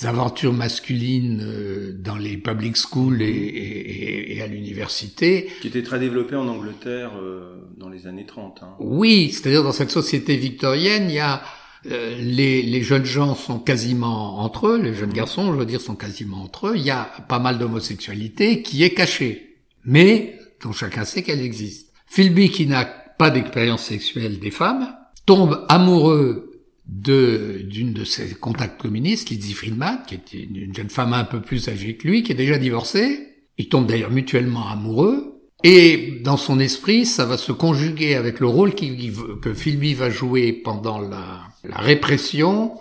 aventures 0.04 0.52
masculines 0.52 1.42
euh, 1.42 1.92
dans 1.92 2.14
les 2.14 2.36
public 2.36 2.76
schools 2.76 3.20
et, 3.20 4.36
et, 4.36 4.40
à 4.42 4.46
l'université... 4.46 5.50
Qui 5.60 5.66
était 5.66 5.82
très 5.82 5.98
développé 5.98 6.36
en 6.36 6.46
Angleterre 6.46 7.10
euh, 7.20 7.56
dans 7.76 7.88
les 7.88 8.06
années 8.06 8.24
30. 8.24 8.60
Hein. 8.62 8.76
Oui, 8.78 9.32
c'est-à-dire 9.32 9.64
dans 9.64 9.72
cette 9.72 9.90
société 9.90 10.36
victorienne, 10.36 11.06
il 11.08 11.16
y 11.16 11.18
a... 11.18 11.42
Euh, 11.86 12.16
les, 12.20 12.62
les, 12.62 12.82
jeunes 12.82 13.04
gens 13.04 13.34
sont 13.34 13.58
quasiment 13.58 14.38
entre 14.38 14.68
eux, 14.68 14.80
les 14.80 14.94
jeunes 14.94 15.12
garçons, 15.12 15.52
je 15.52 15.58
veux 15.58 15.66
dire, 15.66 15.80
sont 15.80 15.96
quasiment 15.96 16.42
entre 16.42 16.68
eux. 16.68 16.76
Il 16.76 16.82
y 16.82 16.90
a 16.90 17.10
pas 17.28 17.38
mal 17.40 17.58
d'homosexualité 17.58 18.62
qui 18.62 18.84
est 18.84 18.94
cachée, 18.94 19.56
mais 19.84 20.38
dont 20.62 20.72
chacun 20.72 21.04
sait 21.04 21.22
qu'elle 21.22 21.40
existe. 21.40 21.88
Philby, 22.08 22.50
qui 22.50 22.66
n'a 22.66 22.84
pas 23.18 23.30
d'expérience 23.30 23.82
sexuelle 23.82 24.38
des 24.38 24.50
femmes, 24.50 24.94
tombe 25.26 25.66
amoureux 25.68 26.48
d'une 26.86 27.92
de 27.92 28.04
ses 28.04 28.34
contacts 28.34 28.80
communistes, 28.80 29.28
Lizzie 29.28 29.52
Friedman, 29.52 29.98
qui 30.06 30.14
était 30.14 30.42
une 30.42 30.74
jeune 30.74 30.88
femme 30.88 31.12
un 31.12 31.24
peu 31.24 31.42
plus 31.42 31.68
âgée 31.68 31.96
que 31.96 32.08
lui, 32.08 32.22
qui 32.22 32.32
est 32.32 32.36
déjà 32.36 32.56
divorcée. 32.56 33.28
Ils 33.58 33.68
tombent 33.68 33.86
d'ailleurs 33.86 34.10
mutuellement 34.10 34.68
amoureux. 34.68 35.42
Et 35.64 36.20
dans 36.24 36.36
son 36.36 36.60
esprit, 36.60 37.04
ça 37.04 37.26
va 37.26 37.36
se 37.36 37.52
conjuguer 37.52 38.14
avec 38.14 38.40
le 38.40 38.46
rôle 38.46 38.74
que 38.74 39.54
Philby 39.54 39.92
va 39.92 40.08
jouer 40.08 40.52
pendant 40.52 41.00
la, 41.00 41.42
la 41.64 41.78
répression 41.78 42.72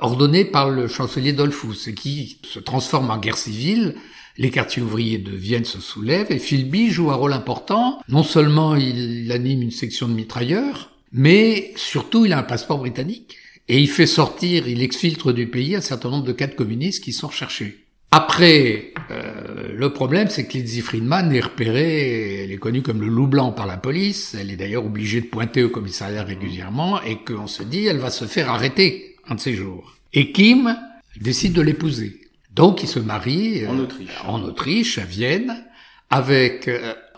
ordonnée 0.00 0.44
par 0.44 0.68
le 0.68 0.88
chancelier 0.88 1.32
Dollfuss, 1.32 1.90
qui 1.92 2.40
se 2.42 2.58
transforme 2.58 3.10
en 3.10 3.18
guerre 3.18 3.38
civile 3.38 3.94
les 4.38 4.50
quartiers 4.50 4.82
ouvriers 4.82 5.18
de 5.18 5.32
Vienne 5.32 5.64
se 5.64 5.80
soulèvent 5.80 6.30
et 6.30 6.38
Philby 6.38 6.90
joue 6.90 7.10
un 7.10 7.16
rôle 7.16 7.32
important. 7.32 8.00
Non 8.08 8.22
seulement 8.22 8.76
il 8.76 9.30
anime 9.32 9.62
une 9.62 9.72
section 9.72 10.08
de 10.08 10.14
mitrailleurs, 10.14 10.92
mais 11.12 11.72
surtout 11.76 12.24
il 12.24 12.32
a 12.32 12.38
un 12.38 12.44
passeport 12.44 12.78
britannique 12.78 13.36
Et 13.68 13.80
il 13.80 13.90
fait 13.90 14.06
sortir, 14.06 14.68
il 14.68 14.82
exfiltre 14.82 15.32
du 15.32 15.48
pays 15.48 15.74
un 15.74 15.80
certain 15.80 16.10
nombre 16.10 16.24
de 16.24 16.32
cadres 16.32 16.54
communistes 16.54 17.04
qui 17.04 17.12
sont 17.12 17.26
recherchés. 17.26 17.84
Après, 18.10 18.94
euh, 19.10 19.74
le 19.76 19.92
problème, 19.92 20.28
c'est 20.30 20.46
que 20.46 20.54
Lizzie 20.54 20.80
Friedman 20.80 21.30
est 21.34 21.40
repérée, 21.40 22.44
elle 22.44 22.52
est 22.52 22.56
connue 22.56 22.80
comme 22.80 23.02
le 23.02 23.08
loup 23.08 23.26
blanc 23.26 23.52
par 23.52 23.66
la 23.66 23.76
police, 23.76 24.34
elle 24.40 24.50
est 24.50 24.56
d'ailleurs 24.56 24.86
obligée 24.86 25.20
de 25.20 25.26
pointer 25.26 25.62
au 25.62 25.68
commissariat 25.68 26.22
régulièrement, 26.22 27.02
et 27.02 27.18
qu'on 27.18 27.46
se 27.46 27.62
dit, 27.62 27.84
elle 27.84 27.98
va 27.98 28.10
se 28.10 28.24
faire 28.24 28.48
arrêter 28.48 29.16
un 29.28 29.34
de 29.34 29.40
ces 29.40 29.52
jours. 29.52 29.98
Et 30.14 30.32
Kim 30.32 30.74
décide 31.20 31.52
de 31.52 31.60
l'épouser. 31.60 32.27
Donc 32.58 32.82
il 32.82 32.88
se 32.88 32.98
marie 32.98 33.66
en 33.68 33.78
Autriche, 33.78 34.10
en 34.26 34.42
Autriche 34.42 34.98
à 34.98 35.04
Vienne, 35.04 35.64
avec 36.10 36.68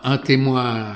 un 0.03 0.17
témoin 0.19 0.93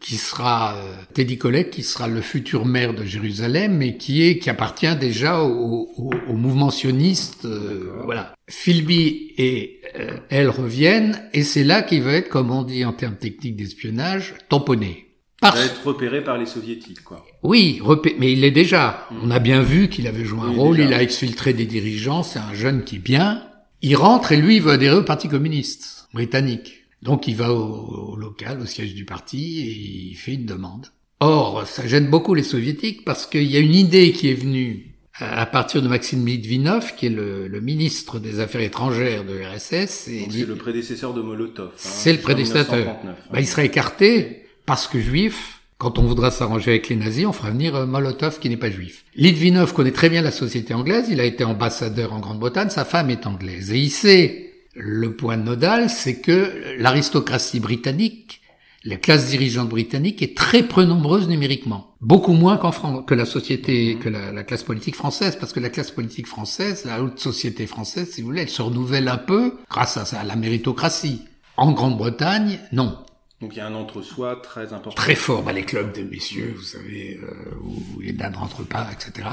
qui 0.00 0.16
sera 0.16 0.74
euh, 0.74 0.94
Teddy 1.14 1.38
Kollek, 1.38 1.70
qui 1.70 1.82
sera 1.82 2.08
le 2.08 2.20
futur 2.20 2.66
maire 2.66 2.92
de 2.92 3.04
Jérusalem, 3.04 3.76
mais 3.76 3.96
qui 3.96 4.26
est 4.26 4.38
qui 4.38 4.50
appartient 4.50 4.96
déjà 4.96 5.42
au, 5.42 5.88
au, 5.96 6.10
au 6.28 6.32
mouvement 6.34 6.70
sioniste. 6.70 7.44
Euh, 7.44 8.00
voilà. 8.04 8.34
Philby 8.48 9.32
et 9.38 9.80
euh, 9.98 10.16
elle 10.28 10.48
reviennent, 10.48 11.20
et 11.32 11.42
c'est 11.42 11.64
là 11.64 11.82
qu'il 11.82 12.02
va 12.02 12.12
être, 12.12 12.28
comme 12.28 12.50
on 12.50 12.62
dit 12.62 12.84
en 12.84 12.92
termes 12.92 13.16
techniques 13.16 13.56
d'espionnage, 13.56 14.34
tamponné. 14.48 15.06
Parce... 15.40 15.56
Il 15.56 15.66
va 15.66 15.66
être 15.66 15.86
repéré 15.86 16.24
par 16.24 16.36
les 16.36 16.46
soviétiques, 16.46 17.04
quoi. 17.04 17.24
Oui, 17.44 17.80
mais 18.18 18.32
il 18.32 18.40
l'est 18.40 18.50
déjà. 18.50 19.06
Mm. 19.10 19.16
On 19.22 19.30
a 19.30 19.38
bien 19.38 19.62
vu 19.62 19.88
qu'il 19.88 20.08
avait 20.08 20.24
joué 20.24 20.40
un 20.40 20.50
rôle, 20.50 20.80
il 20.80 20.92
a 20.92 21.00
exfiltré 21.02 21.52
des 21.52 21.66
dirigeants, 21.66 22.24
c'est 22.24 22.40
un 22.40 22.54
jeune 22.54 22.82
qui 22.82 22.96
est 22.96 23.00
bien. 23.00 23.42
Il 23.82 23.96
rentre 23.96 24.32
et 24.32 24.36
lui, 24.36 24.56
il 24.56 24.62
veut 24.62 24.72
adhérer 24.72 24.96
au 24.96 25.04
Parti 25.04 25.28
communiste 25.28 26.08
britannique. 26.12 26.84
Donc 27.02 27.28
il 27.28 27.36
va 27.36 27.52
au, 27.52 28.16
local, 28.16 28.60
au 28.60 28.66
siège 28.66 28.94
du 28.94 29.04
parti, 29.04 29.60
et 29.60 30.10
il 30.10 30.14
fait 30.16 30.34
une 30.34 30.46
demande. 30.46 30.88
Or, 31.20 31.66
ça 31.66 31.86
gêne 31.86 32.08
beaucoup 32.08 32.34
les 32.34 32.42
soviétiques 32.42 33.04
parce 33.04 33.26
qu'il 33.26 33.44
y 33.44 33.56
a 33.56 33.60
une 33.60 33.74
idée 33.74 34.12
qui 34.12 34.30
est 34.30 34.34
venue 34.34 34.94
à 35.20 35.46
partir 35.46 35.82
de 35.82 35.88
Maxime 35.88 36.24
Litvinov, 36.24 36.94
qui 36.94 37.06
est 37.06 37.10
le, 37.10 37.60
ministre 37.60 38.20
des 38.20 38.38
Affaires 38.38 38.60
étrangères 38.60 39.24
de 39.24 39.34
RSS. 39.34 40.08
C'est 40.30 40.46
le 40.46 40.54
prédécesseur 40.54 41.12
de 41.12 41.22
Molotov. 41.22 41.70
Hein, 41.70 41.76
c'est 41.76 42.12
le 42.12 42.20
prédécesseur. 42.20 42.96
Bah, 43.32 43.40
il 43.40 43.46
serait 43.46 43.66
écarté 43.66 44.46
parce 44.64 44.86
que 44.86 45.00
juif. 45.00 45.57
Quand 45.78 46.00
on 46.00 46.02
voudra 46.02 46.32
s'arranger 46.32 46.72
avec 46.72 46.88
les 46.88 46.96
nazis, 46.96 47.24
on 47.24 47.32
fera 47.32 47.50
venir 47.50 47.76
euh, 47.76 47.86
Molotov 47.86 48.40
qui 48.40 48.48
n'est 48.48 48.56
pas 48.56 48.70
juif. 48.70 49.04
Litvinov 49.14 49.72
connaît 49.72 49.92
très 49.92 50.10
bien 50.10 50.22
la 50.22 50.32
société 50.32 50.74
anglaise. 50.74 51.06
Il 51.08 51.20
a 51.20 51.24
été 51.24 51.44
ambassadeur 51.44 52.12
en 52.12 52.18
Grande-Bretagne. 52.18 52.68
Sa 52.68 52.84
femme 52.84 53.10
est 53.10 53.28
anglaise 53.28 53.70
et 53.70 53.78
il 53.78 53.90
sait 53.90 54.54
le 54.74 55.14
point 55.14 55.36
nodal, 55.36 55.88
c'est 55.88 56.20
que 56.20 56.52
l'aristocratie 56.78 57.60
britannique, 57.60 58.40
la 58.84 58.96
classe 58.96 59.28
dirigeante 59.28 59.68
britannique 59.68 60.20
est 60.20 60.36
très 60.36 60.64
peu 60.64 60.84
nombreuse 60.84 61.28
numériquement. 61.28 61.94
Beaucoup 62.00 62.32
moins 62.32 62.56
qu'en 62.56 62.72
France, 62.72 63.04
que 63.06 63.14
la 63.14 63.24
société, 63.24 63.98
que 64.00 64.08
la, 64.08 64.42
classe 64.44 64.64
politique 64.64 64.96
française, 64.96 65.36
parce 65.38 65.52
que 65.52 65.60
la 65.60 65.70
classe 65.70 65.90
politique 65.92 66.26
française, 66.26 66.84
la 66.86 67.02
haute 67.02 67.20
société 67.20 67.66
française, 67.66 68.10
si 68.10 68.20
vous 68.20 68.28
voulez, 68.28 68.42
elle 68.42 68.48
se 68.48 68.62
renouvelle 68.62 69.08
un 69.08 69.18
peu 69.18 69.54
grâce 69.70 69.96
à, 70.14 70.24
la 70.24 70.36
méritocratie. 70.36 71.22
En 71.56 71.72
Grande-Bretagne, 71.72 72.58
non. 72.72 72.96
Donc 73.40 73.54
il 73.54 73.58
y 73.58 73.60
a 73.60 73.66
un 73.66 73.74
entre-soi 73.74 74.40
très 74.42 74.72
important. 74.72 74.96
Très 74.96 75.14
fort. 75.14 75.42
Bah, 75.42 75.52
les 75.52 75.64
clubs 75.64 75.94
de 75.96 76.02
messieurs, 76.02 76.54
vous 76.56 76.62
savez, 76.62 77.20
euh, 77.22 77.54
où 77.62 78.00
les 78.00 78.12
dames 78.12 78.34
rentrent 78.34 78.66
pas, 78.66 78.88
etc. 78.92 79.28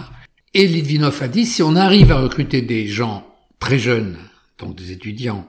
Et 0.53 0.67
Litvinov 0.67 1.21
a 1.21 1.27
dit, 1.27 1.45
si 1.45 1.63
on 1.63 1.75
arrive 1.75 2.11
à 2.11 2.19
recruter 2.19 2.61
des 2.61 2.87
gens 2.87 3.27
très 3.59 3.79
jeunes 3.79 4.17
donc 4.57 4.75
des 4.75 4.91
étudiants 4.91 5.47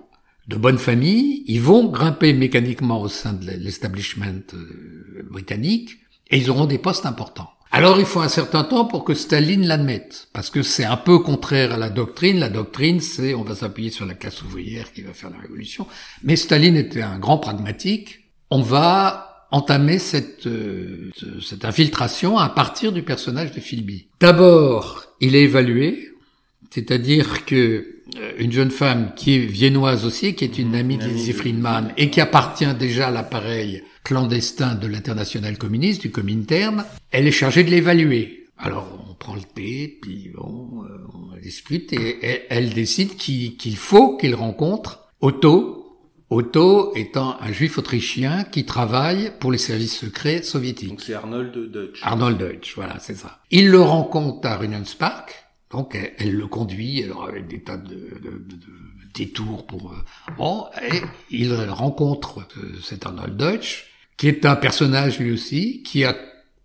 de 0.49 0.57
bonne 0.57 0.79
famille, 0.79 1.45
ils 1.47 1.61
vont 1.61 1.89
grimper 1.91 2.33
mécaniquement 2.33 3.01
au 3.01 3.09
sein 3.09 3.33
de 3.33 3.51
l'establishment 3.51 4.43
euh, 4.55 5.23
britannique 5.31 5.99
et 6.31 6.39
ils 6.39 6.51
auront 6.51 6.67
des 6.67 6.79
postes 6.79 7.07
importants. 7.07 7.51
Alors 7.73 7.99
il 7.99 8.07
faut 8.07 8.21
un 8.21 8.29
certain 8.29 8.65
temps 8.65 8.87
pour 8.87 9.05
que 9.05 9.13
Staline 9.13 9.67
l'admette, 9.67 10.29
parce 10.33 10.51
que 10.51 10.63
c'est 10.63 10.85
un 10.85 10.97
peu 10.97 11.19
contraire 11.19 11.73
à 11.73 11.77
la 11.77 11.91
doctrine. 11.91 12.39
La 12.39 12.49
doctrine, 12.49 13.01
c'est 13.01 13.35
on 13.35 13.43
va 13.43 13.55
s'appuyer 13.55 13.91
sur 13.91 14.07
la 14.07 14.15
classe 14.15 14.43
ouvrière 14.43 14.93
qui 14.93 15.03
va 15.03 15.13
faire 15.13 15.31
la 15.31 15.39
révolution. 15.39 15.87
Mais 16.23 16.37
Staline 16.37 16.77
était 16.77 17.03
un 17.03 17.19
grand 17.19 17.39
pragmatique. 17.39 18.26
On 18.51 18.63
va 18.63 19.47
entamer 19.51 19.99
cette, 19.99 20.47
euh, 20.47 21.11
cette 21.43 21.65
infiltration 21.65 22.39
à 22.39 22.49
partir 22.49 22.93
du 22.93 23.03
personnage 23.03 23.53
de 23.53 23.61
Philby. 23.61 24.09
D'abord, 24.21 25.05
il 25.21 25.35
est 25.35 25.43
évalué, 25.43 26.11
c'est-à-dire 26.71 27.45
que 27.45 27.97
euh, 28.17 28.33
une 28.39 28.53
jeune 28.53 28.71
femme 28.71 29.13
qui 29.17 29.35
est 29.35 29.47
viennoise 29.47 30.05
aussi, 30.05 30.35
qui 30.35 30.45
est 30.45 30.59
une 30.59 30.75
amie 30.75 30.99
de 30.99 31.07
Lizzie 31.07 31.33
Friedman 31.33 31.93
et 31.97 32.11
qui 32.11 32.21
appartient 32.21 32.75
déjà 32.75 33.09
à 33.09 33.11
l'appareil 33.11 33.83
clandestin 34.05 34.75
de 34.75 34.87
l'international 34.87 35.59
communiste, 35.59 36.03
du 36.03 36.11
Comintern, 36.11 36.85
elle 37.11 37.27
est 37.27 37.33
chargée 37.33 37.65
de 37.65 37.71
l'évaluer. 37.71 38.47
Alors 38.59 39.07
on 39.11 39.15
prend 39.15 39.35
le 39.35 39.43
thé, 39.43 39.99
puis 40.01 40.31
bon, 40.35 40.85
euh, 40.85 41.07
on 41.15 41.41
discute 41.41 41.93
et 41.93 42.45
elle, 42.49 42.73
décide 42.73 43.17
qu'il 43.17 43.77
faut 43.77 44.17
qu'il 44.17 44.35
rencontre 44.35 45.09
Otto. 45.21 45.86
Otto 46.29 46.93
étant 46.97 47.41
un 47.41 47.53
juif 47.53 47.79
autrichien 47.79 48.43
qui 48.43 48.65
travaille 48.65 49.33
pour 49.39 49.53
les 49.53 49.59
services 49.59 49.97
secrets 49.97 50.43
soviétiques. 50.43 50.89
Donc 50.89 51.01
c'est 51.01 51.15
Arnold 51.15 51.53
Deutsch. 51.71 52.01
Arnold 52.03 52.39
Deutsch, 52.39 52.73
voilà, 52.75 52.99
c'est 52.99 53.15
ça. 53.15 53.41
Il 53.51 53.69
le 53.69 53.81
rencontre 53.81 54.49
à 54.49 54.59
Park. 54.99 55.47
Donc 55.71 55.97
elle, 56.19 56.33
le 56.33 56.47
conduit, 56.47 57.03
alors 57.05 57.29
avec 57.29 57.47
des 57.49 57.63
tas 57.63 57.77
de, 57.77 57.95
de, 57.95 58.31
de, 58.31 58.57
détours 59.15 59.67
pour... 59.67 59.93
Euh, 59.93 60.35
bon, 60.37 60.67
et 60.93 61.01
il 61.31 61.55
rencontre 61.55 62.41
euh, 62.59 62.75
cet 62.83 63.07
Arnold 63.07 63.37
Deutsch, 63.37 63.87
qui 64.17 64.29
est 64.29 64.47
un 64.47 64.57
personnage 64.57 65.19
lui 65.19 65.33
aussi, 65.33 65.83
qui 65.83 66.05
a 66.05 66.17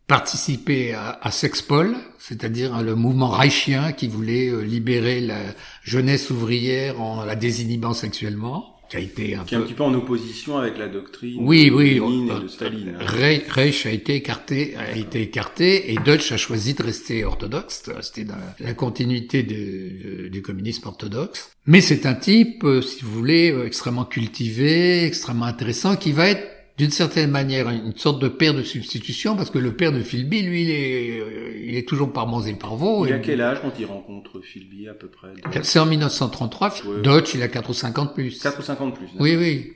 participé 0.08 0.94
à, 0.94 1.20
à 1.22 1.32
Sexpol, 1.32 1.96
c'est-à-dire 2.20 2.76
hein, 2.76 2.82
le 2.82 2.96
mouvement 2.96 3.30
reichien 3.30 3.92
qui 3.92 4.08
voulait 4.08 4.50
euh, 4.50 4.62
libérer 4.62 5.22
la 5.22 5.40
jeunesse 5.84 6.30
ouvrière 6.30 7.00
en 7.00 7.24
la 7.24 7.36
désinhibant 7.36 7.94
sexuellement 7.94 8.81
qui 8.92 8.98
a 8.98 9.00
été 9.00 9.36
un 9.36 9.46
qui 9.46 9.56
peu... 9.56 9.56
est 9.56 9.64
un 9.64 9.66
petit 9.66 9.74
peu 9.74 9.84
en 9.84 9.94
opposition 9.94 10.58
avec 10.58 10.78
la 10.78 10.90
doctrine 10.90 11.38
oui, 11.40 11.70
de 11.70 11.76
oui, 11.76 11.94
Lénine 11.94 12.30
et 12.30 12.44
de 12.44 12.48
Staline. 12.50 12.98
Hein. 13.00 13.06
Reich 13.50 13.86
a 13.86 13.90
été 13.90 14.16
écarté, 14.16 14.76
a 14.76 14.98
été 14.98 15.22
écarté, 15.22 15.94
et 15.94 15.96
Deutsch 15.96 16.34
a 16.34 16.38
choisi 16.38 16.74
de 16.74 16.84
rester 16.84 17.24
orthodoxe, 17.24 17.84
rester 17.88 18.26
dans 18.26 18.36
la 18.60 18.74
continuité 18.74 19.44
de, 19.44 20.28
du 20.28 20.42
communisme 20.42 20.90
orthodoxe. 20.90 21.56
Mais 21.66 21.80
c'est 21.80 22.06
un 22.06 22.16
type, 22.16 22.66
euh, 22.66 22.82
si 22.82 23.04
vous 23.06 23.12
voulez, 23.12 23.52
euh, 23.52 23.66
extrêmement 23.66 24.04
cultivé, 24.04 25.06
extrêmement 25.06 25.46
intéressant, 25.46 25.96
qui 25.96 26.12
va 26.12 26.28
être 26.28 26.61
d'une 26.82 26.90
certaine 26.90 27.30
manière 27.30 27.70
une 27.70 27.96
sorte 27.96 28.20
de 28.20 28.28
père 28.28 28.56
de 28.56 28.64
substitution 28.64 29.36
parce 29.36 29.52
que 29.52 29.60
le 29.60 29.72
père 29.72 29.92
de 29.92 30.00
Philby, 30.00 30.42
lui, 30.42 30.64
il 30.64 30.72
est, 30.72 31.20
euh, 31.20 31.64
il 31.64 31.76
est 31.78 31.88
toujours 31.88 32.12
par 32.12 32.26
Mons 32.26 32.48
et 32.48 32.56
par 32.56 32.76
Vaux. 32.76 33.06
Il 33.06 33.14
a 33.14 33.20
quel 33.20 33.40
âge 33.40 33.60
quand 33.62 33.72
il 33.80 33.86
rencontre 33.86 34.42
Philby 34.42 34.88
à 34.88 34.96
peu 34.96 35.06
près? 35.06 35.28
C'est 35.62 35.78
en 35.78 35.86
1933. 35.86 36.70
Ouais. 36.70 37.02
Dodge, 37.04 37.36
il 37.36 37.44
a 37.44 37.50
4 37.50 37.70
ou 37.70 37.74
50 37.76 38.16
plus. 38.16 38.40
4 38.42 38.58
ou 38.58 38.64
50 38.64 38.96
plus. 38.96 39.06
Oui, 39.20 39.36
oui. 39.36 39.74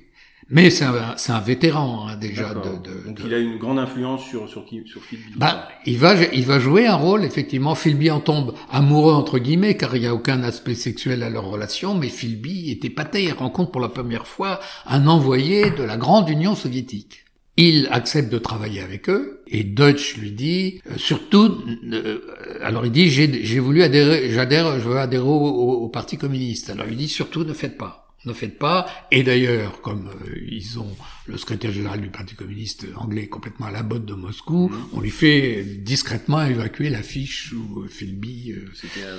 Mais 0.49 0.69
c'est 0.69 0.85
un, 0.85 1.15
c'est 1.17 1.31
un 1.31 1.39
vétéran 1.39 2.07
hein, 2.07 2.17
déjà. 2.17 2.53
De, 2.53 2.59
de, 2.59 3.07
Donc 3.07 3.19
il 3.25 3.33
a 3.33 3.39
une 3.39 3.57
grande 3.57 3.79
influence 3.79 4.23
sur 4.23 4.47
sur 4.47 4.63
qui 4.65 4.83
sur 4.85 5.01
Philby. 5.01 5.33
Bah, 5.35 5.67
il 5.85 5.97
va 5.97 6.13
il 6.33 6.45
va 6.45 6.59
jouer 6.59 6.85
un 6.85 6.95
rôle 6.95 7.25
effectivement. 7.25 7.73
Philby 7.73 8.11
en 8.11 8.19
tombe 8.19 8.53
amoureux 8.71 9.13
entre 9.13 9.39
guillemets 9.39 9.75
car 9.75 9.95
il 9.95 10.01
n'y 10.01 10.07
a 10.07 10.13
aucun 10.13 10.43
aspect 10.43 10.75
sexuel 10.75 11.23
à 11.23 11.29
leur 11.31 11.45
relation. 11.45 11.95
Mais 11.95 12.09
Philby 12.09 12.69
est 12.69 12.85
épaté. 12.85 13.23
Il 13.23 13.33
rencontre 13.33 13.71
pour 13.71 13.81
la 13.81 13.89
première 13.89 14.27
fois 14.27 14.59
un 14.85 15.07
envoyé 15.07 15.71
de 15.71 15.83
la 15.83 15.97
grande 15.97 16.29
Union 16.29 16.53
soviétique. 16.53 17.25
Il 17.57 17.87
accepte 17.89 18.31
de 18.31 18.37
travailler 18.37 18.81
avec 18.81 19.09
eux 19.09 19.41
et 19.47 19.63
Deutsch 19.63 20.17
lui 20.17 20.31
dit 20.31 20.81
euh, 20.91 20.97
surtout 20.97 21.57
euh, 21.91 22.19
alors 22.61 22.85
il 22.85 22.91
dit 22.91 23.09
j'ai 23.09 23.59
voulu 23.59 23.81
adhérer 23.81 24.29
j'adhère 24.29 24.77
je 24.77 24.89
veux 24.89 24.97
adhérer 24.97 25.23
au, 25.23 25.29
au 25.29 25.87
Parti 25.87 26.17
communiste 26.17 26.69
alors 26.69 26.87
il 26.89 26.97
dit 26.97 27.07
surtout 27.07 27.45
ne 27.45 27.53
faites 27.53 27.77
pas 27.77 28.04
ne 28.25 28.33
faites 28.33 28.57
pas. 28.57 28.85
Et 29.11 29.23
d'ailleurs, 29.23 29.81
comme 29.81 30.07
euh, 30.07 30.39
ils 30.49 30.79
ont 30.79 30.95
le 31.27 31.37
secrétaire 31.37 31.71
général 31.71 32.01
du 32.01 32.09
Parti 32.09 32.35
communiste 32.35 32.85
anglais 32.95 33.27
complètement 33.27 33.67
à 33.67 33.71
la 33.71 33.83
botte 33.83 34.05
de 34.05 34.13
Moscou, 34.13 34.69
mm. 34.69 34.89
on 34.93 34.99
lui 34.99 35.11
fait 35.11 35.63
discrètement 35.63 36.43
évacuer 36.43 36.89
l'affiche 36.89 37.53
où 37.53 37.81
euh, 37.81 37.87
Philby... 37.87 38.51
Euh, 38.51 38.69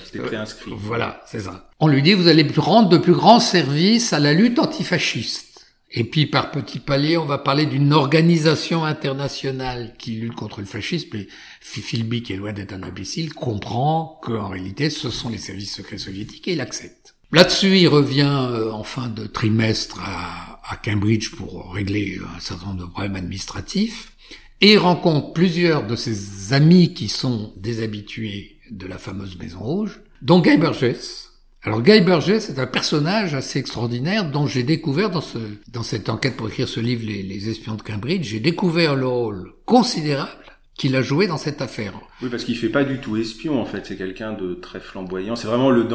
C'était 0.04 0.18
préinscrit. 0.18 0.72
voilà, 0.76 1.22
c'est 1.26 1.40
ça. 1.40 1.70
On 1.80 1.88
lui 1.88 2.02
dit, 2.02 2.14
vous 2.14 2.28
allez 2.28 2.46
rendre 2.56 2.88
de 2.88 2.98
plus 2.98 3.14
grands 3.14 3.40
services 3.40 4.12
à 4.12 4.18
la 4.18 4.32
lutte 4.32 4.58
antifasciste. 4.58 5.46
Et 5.90 6.04
puis 6.04 6.26
par 6.26 6.50
petits 6.50 6.80
paliers, 6.80 7.16
on 7.16 7.24
va 7.24 7.38
parler 7.38 7.64
d'une 7.64 7.92
organisation 7.92 8.84
internationale 8.84 9.94
qui 9.98 10.12
lutte 10.12 10.34
contre 10.34 10.60
le 10.60 10.66
fascisme. 10.66 11.16
Et 11.16 11.28
Philby, 11.60 12.22
qui 12.22 12.32
est 12.32 12.36
loin 12.36 12.52
d'être 12.52 12.72
un 12.72 12.82
imbécile, 12.82 13.32
comprend 13.32 14.20
qu'en 14.22 14.48
réalité, 14.48 14.90
ce 14.90 15.10
sont 15.10 15.28
les 15.28 15.38
services 15.38 15.74
secrets 15.74 15.98
soviétiques 15.98 16.48
et 16.48 16.52
il 16.52 16.60
accepte. 16.60 17.15
Là-dessus, 17.32 17.78
il 17.78 17.88
revient 17.88 18.48
euh, 18.50 18.70
en 18.70 18.84
fin 18.84 19.08
de 19.08 19.26
trimestre 19.26 20.00
à, 20.00 20.60
à, 20.64 20.76
Cambridge 20.76 21.34
pour 21.34 21.74
régler 21.74 22.20
un 22.36 22.40
certain 22.40 22.66
nombre 22.66 22.86
de 22.86 22.90
problèmes 22.90 23.16
administratifs 23.16 24.12
et 24.60 24.76
rencontre 24.76 25.32
plusieurs 25.32 25.86
de 25.86 25.96
ses 25.96 26.52
amis 26.52 26.94
qui 26.94 27.08
sont 27.08 27.52
des 27.56 27.82
habitués 27.82 28.58
de 28.70 28.86
la 28.86 28.98
fameuse 28.98 29.36
Maison 29.38 29.58
Rouge, 29.58 30.00
dont 30.22 30.40
Guy 30.40 30.56
Burgess. 30.56 31.32
Alors 31.62 31.82
Guy 31.82 32.00
Burgess 32.00 32.48
est 32.48 32.60
un 32.60 32.66
personnage 32.66 33.34
assez 33.34 33.58
extraordinaire 33.58 34.30
dont 34.30 34.46
j'ai 34.46 34.62
découvert 34.62 35.10
dans, 35.10 35.20
ce, 35.20 35.38
dans 35.68 35.82
cette 35.82 36.08
enquête 36.08 36.36
pour 36.36 36.48
écrire 36.48 36.68
ce 36.68 36.78
livre 36.78 37.04
les 37.04 37.48
espions 37.50 37.74
de 37.74 37.82
Cambridge, 37.82 38.24
j'ai 38.24 38.40
découvert 38.40 38.94
le 38.94 39.08
rôle 39.08 39.52
considérable 39.64 40.45
qu'il 40.76 40.94
a 40.94 41.02
joué 41.02 41.26
dans 41.26 41.38
cette 41.38 41.62
affaire. 41.62 41.94
Oui, 42.22 42.28
parce 42.30 42.44
qu'il 42.44 42.56
fait 42.56 42.68
pas 42.68 42.84
du 42.84 42.98
tout 42.98 43.16
espion 43.16 43.60
en 43.60 43.64
fait. 43.64 43.86
C'est 43.86 43.96
quelqu'un 43.96 44.32
de 44.32 44.54
très 44.54 44.80
flamboyant. 44.80 45.36
C'est 45.36 45.46
vraiment 45.46 45.70
le 45.70 45.86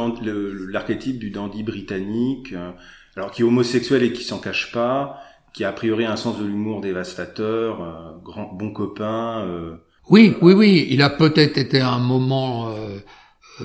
l'archétype 0.71 1.19
du 1.19 1.29
dandy 1.29 1.63
britannique, 1.63 2.53
euh, 2.53 2.71
alors 3.15 3.31
qui 3.31 3.41
est 3.41 3.45
homosexuel 3.45 4.03
et 4.03 4.13
qui 4.13 4.23
s'en 4.23 4.39
cache 4.39 4.71
pas, 4.71 5.19
qui 5.53 5.63
a 5.63 5.69
a 5.69 5.73
priori 5.73 6.05
un 6.05 6.15
sens 6.15 6.39
de 6.39 6.45
l'humour 6.45 6.81
dévastateur, 6.81 7.81
euh, 7.81 8.17
grand 8.23 8.51
bon 8.53 8.71
copain. 8.71 9.45
Euh, 9.45 9.75
oui, 10.09 10.35
oui, 10.41 10.53
oui. 10.53 10.87
Il 10.89 11.01
a 11.01 11.09
peut-être 11.09 11.57
été 11.57 11.79
à 11.79 11.91
un 11.91 11.99
moment 11.99 12.69
euh, 12.71 12.97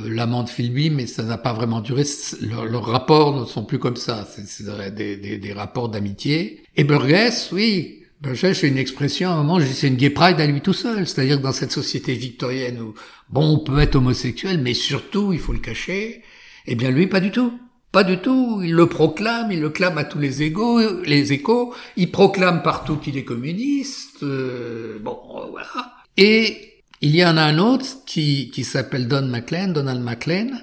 l'amant 0.04 0.42
de 0.42 0.50
Philby, 0.50 0.90
mais 0.90 1.06
ça 1.06 1.22
n'a 1.22 1.38
pas 1.38 1.54
vraiment 1.54 1.80
duré. 1.80 2.02
Leurs 2.42 2.84
rapports 2.84 3.40
ne 3.40 3.46
sont 3.46 3.64
plus 3.64 3.78
comme 3.78 3.96
ça. 3.96 4.26
C'est 4.26 4.94
des, 4.94 5.16
des, 5.16 5.38
des 5.38 5.52
rapports 5.54 5.88
d'amitié. 5.88 6.62
Et 6.76 6.84
Burgess, 6.84 7.50
oui, 7.52 8.02
ben, 8.20 8.34
c'est 8.34 8.68
une 8.68 8.78
expression, 8.78 9.30
à 9.30 9.34
un 9.34 9.42
moment, 9.42 9.60
c'est 9.60 9.88
une 9.88 9.96
gay 9.96 10.10
pride 10.10 10.40
à 10.40 10.46
lui 10.46 10.60
tout 10.62 10.72
seul. 10.72 11.06
C'est-à-dire 11.06 11.36
que 11.36 11.42
dans 11.42 11.52
cette 11.52 11.72
société 11.72 12.14
victorienne 12.14 12.80
où, 12.80 12.94
bon, 13.28 13.56
on 13.56 13.58
peut 13.58 13.78
être 13.78 13.96
homosexuel, 13.96 14.60
mais 14.62 14.74
surtout, 14.74 15.32
il 15.32 15.38
faut 15.38 15.52
le 15.52 15.58
cacher, 15.58 16.22
eh 16.66 16.74
bien, 16.74 16.90
lui, 16.90 17.06
pas 17.06 17.20
du 17.20 17.30
tout. 17.30 17.52
Pas 17.92 18.04
du 18.04 18.18
tout. 18.18 18.60
Il 18.62 18.72
le 18.72 18.86
proclame, 18.86 19.52
il 19.52 19.60
le 19.60 19.70
clame 19.70 19.96
à 19.98 20.04
tous 20.04 20.18
les 20.18 20.42
égaux, 20.42 21.02
les 21.02 21.32
échos. 21.32 21.74
Il 21.96 22.10
proclame 22.10 22.62
partout 22.62 22.96
qu'il 22.96 23.16
est 23.16 23.24
communiste. 23.24 24.22
Euh, 24.22 24.98
bon, 25.00 25.18
voilà. 25.50 25.94
Et 26.16 26.82
il 27.00 27.14
y 27.14 27.24
en 27.24 27.36
a 27.36 27.42
un 27.42 27.58
autre 27.58 27.86
qui, 28.06 28.50
qui 28.50 28.64
s'appelle 28.64 29.08
Don 29.08 29.26
McLean, 29.26 29.68
Donald 29.68 30.02
McLean, 30.02 30.58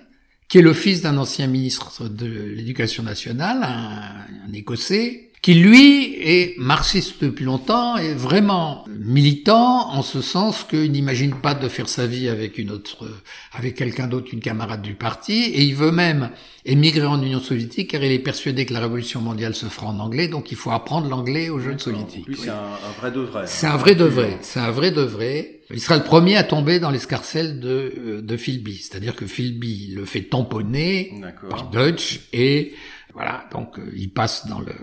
qui 0.47 0.59
est 0.59 0.61
le 0.61 0.73
fils 0.73 1.01
d'un 1.01 1.17
ancien 1.17 1.47
ministre 1.47 2.07
de 2.09 2.25
l'Éducation 2.25 3.03
nationale, 3.03 3.63
un, 3.63 4.49
un 4.49 4.53
Écossais, 4.53 5.31
qui 5.43 5.55
lui 5.55 6.15
est 6.21 6.57
marxiste 6.57 7.21
depuis 7.21 7.43
longtemps 7.43 7.97
et 7.97 8.13
vraiment 8.13 8.85
militant 8.87 9.91
en 9.91 10.01
ce 10.01 10.21
sens 10.21 10.63
qu'il 10.63 10.89
n'imagine 10.93 11.35
pas 11.35 11.53
de 11.53 11.67
faire 11.67 11.89
sa 11.89 12.07
vie 12.07 12.29
avec 12.29 12.57
une 12.57 12.71
autre, 12.71 13.05
avec 13.51 13.75
quelqu'un 13.75 14.07
d'autre, 14.07 14.29
une 14.31 14.39
camarade 14.39 14.81
du 14.81 14.93
parti, 14.93 15.43
et 15.43 15.63
il 15.63 15.75
veut 15.75 15.91
même 15.91 16.29
émigrer 16.65 17.05
en 17.05 17.21
Union 17.21 17.41
soviétique 17.41 17.91
car 17.91 18.01
il 18.01 18.13
est 18.13 18.19
persuadé 18.19 18.65
que 18.65 18.73
la 18.73 18.79
révolution 18.79 19.19
mondiale 19.19 19.53
se 19.53 19.65
fera 19.65 19.87
en 19.87 19.99
anglais, 19.99 20.29
donc 20.29 20.49
il 20.53 20.55
faut 20.55 20.71
apprendre 20.71 21.09
l'anglais 21.09 21.49
aux 21.49 21.59
jeunes 21.59 21.77
soviétiques. 21.77 22.25
C'est 22.37 22.49
un, 22.49 22.77
vrai 22.97 23.11
de 23.11 23.19
vrai. 23.19 23.43
C'est 23.45 23.67
un 23.67 23.75
vrai 23.75 23.95
de 23.95 24.05
vrai. 24.05 24.37
C'est 24.41 24.61
un 24.61 24.71
vrai 24.71 24.91
de 24.91 25.01
vrai. 25.01 25.52
Il 25.71 25.79
sera 25.79 25.97
le 25.97 26.03
premier 26.03 26.35
à 26.37 26.43
tomber 26.43 26.79
dans 26.79 26.91
l'escarcelle 26.91 27.59
de, 27.59 27.93
euh, 27.97 28.21
de 28.21 28.37
Philby. 28.37 28.77
C'est-à-dire 28.77 29.15
que 29.15 29.25
Philby 29.25 29.93
le 29.95 30.05
fait 30.05 30.23
tamponner 30.23 31.13
par 31.49 31.69
Dutch 31.69 32.21
et 32.33 32.73
voilà, 33.13 33.47
donc 33.51 33.77
euh, 33.77 33.91
il 33.95 34.09
passe 34.11 34.47
dans 34.47 34.59
le, 34.59 34.73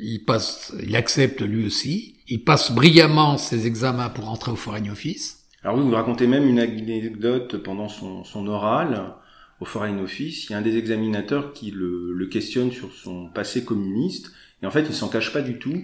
il 0.00 0.24
passe, 0.24 0.72
il 0.82 0.94
accepte 0.96 1.42
lui 1.42 1.66
aussi. 1.66 2.16
Il 2.28 2.44
passe 2.44 2.72
brillamment 2.72 3.36
ses 3.36 3.66
examens 3.66 4.08
pour 4.08 4.28
entrer 4.30 4.52
au 4.52 4.56
Foreign 4.56 4.88
Office. 4.90 5.38
Alors 5.62 5.76
oui, 5.76 5.82
vous 5.82 5.90
racontez 5.90 6.26
même 6.26 6.46
une 6.46 6.60
anecdote 6.60 7.56
pendant 7.58 7.88
son, 7.88 8.24
son 8.24 8.46
oral 8.46 9.14
au 9.60 9.64
Foreign 9.64 9.98
Office. 10.00 10.46
Il 10.48 10.52
y 10.52 10.54
a 10.54 10.58
un 10.58 10.62
des 10.62 10.76
examinateurs 10.76 11.52
qui 11.52 11.70
le, 11.70 12.12
le 12.14 12.26
questionne 12.26 12.70
sur 12.70 12.92
son 12.94 13.26
passé 13.28 13.64
communiste, 13.64 14.32
et 14.62 14.66
en 14.66 14.70
fait, 14.70 14.86
il 14.88 14.94
s'en 14.94 15.08
cache 15.08 15.32
pas 15.32 15.42
du 15.42 15.58
tout. 15.58 15.82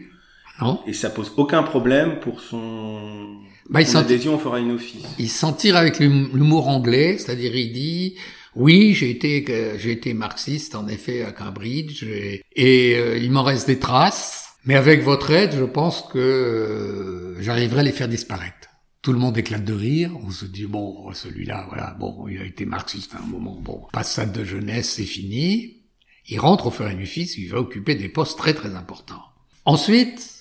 Non. 0.61 0.81
Et 0.87 0.93
ça 0.93 1.11
pose 1.11 1.33
aucun 1.37 1.63
problème 1.63 2.21
pour 2.21 2.41
son, 2.41 3.37
bah, 3.69 3.85
son 3.85 3.99
adhésion 3.99 4.37
au 4.37 4.39
Foreign 4.39 4.71
Office. 4.71 5.05
Il 5.19 5.29
s'en 5.29 5.53
tire 5.53 5.77
avec 5.77 5.99
l'humour 5.99 6.69
anglais, 6.69 7.19
c'est-à-dire 7.19 7.55
il 7.55 7.73
dit 7.73 8.15
oui, 8.55 8.95
j'ai 8.95 9.11
été 9.11 9.45
j'ai 9.79 9.93
été 9.93 10.15
marxiste 10.15 10.75
en 10.75 10.89
effet 10.89 11.23
à 11.23 11.33
Cambridge 11.33 12.03
et, 12.05 12.95
euh, 12.97 13.19
il 13.19 13.31
m'en 13.31 13.43
reste 13.43 13.67
des 13.67 13.79
traces, 13.79 14.55
mais 14.65 14.77
avec 14.77 15.03
votre 15.03 15.31
aide, 15.31 15.55
je 15.57 15.65
pense 15.65 16.03
que 16.11 16.19
euh, 16.19 17.43
j'arriverai 17.43 17.81
à 17.81 17.83
les 17.83 17.93
faire 17.93 18.09
disparaître. 18.09 18.55
Tout 19.02 19.13
le 19.13 19.19
monde 19.19 19.37
éclate 19.37 19.65
de 19.65 19.75
rire, 19.75 20.11
on 20.25 20.30
se 20.30 20.47
dit 20.47 20.65
bon, 20.65 21.13
celui-là, 21.13 21.67
voilà, 21.69 21.95
bon, 22.00 22.26
il 22.28 22.41
a 22.41 22.45
été 22.45 22.65
marxiste 22.65 23.15
à 23.15 23.19
un 23.19 23.26
moment, 23.26 23.61
bon, 23.61 23.83
passade 23.93 24.33
de 24.33 24.43
jeunesse, 24.43 24.95
c'est 24.95 25.04
fini. 25.04 25.83
Il 26.28 26.41
rentre 26.41 26.67
au 26.67 26.71
Foreign 26.71 27.00
Office, 27.02 27.37
il 27.37 27.49
va 27.50 27.61
occuper 27.61 27.95
des 27.95 28.09
postes 28.09 28.39
très 28.39 28.54
très 28.54 28.75
importants. 28.75 29.23
Ensuite, 29.67 30.36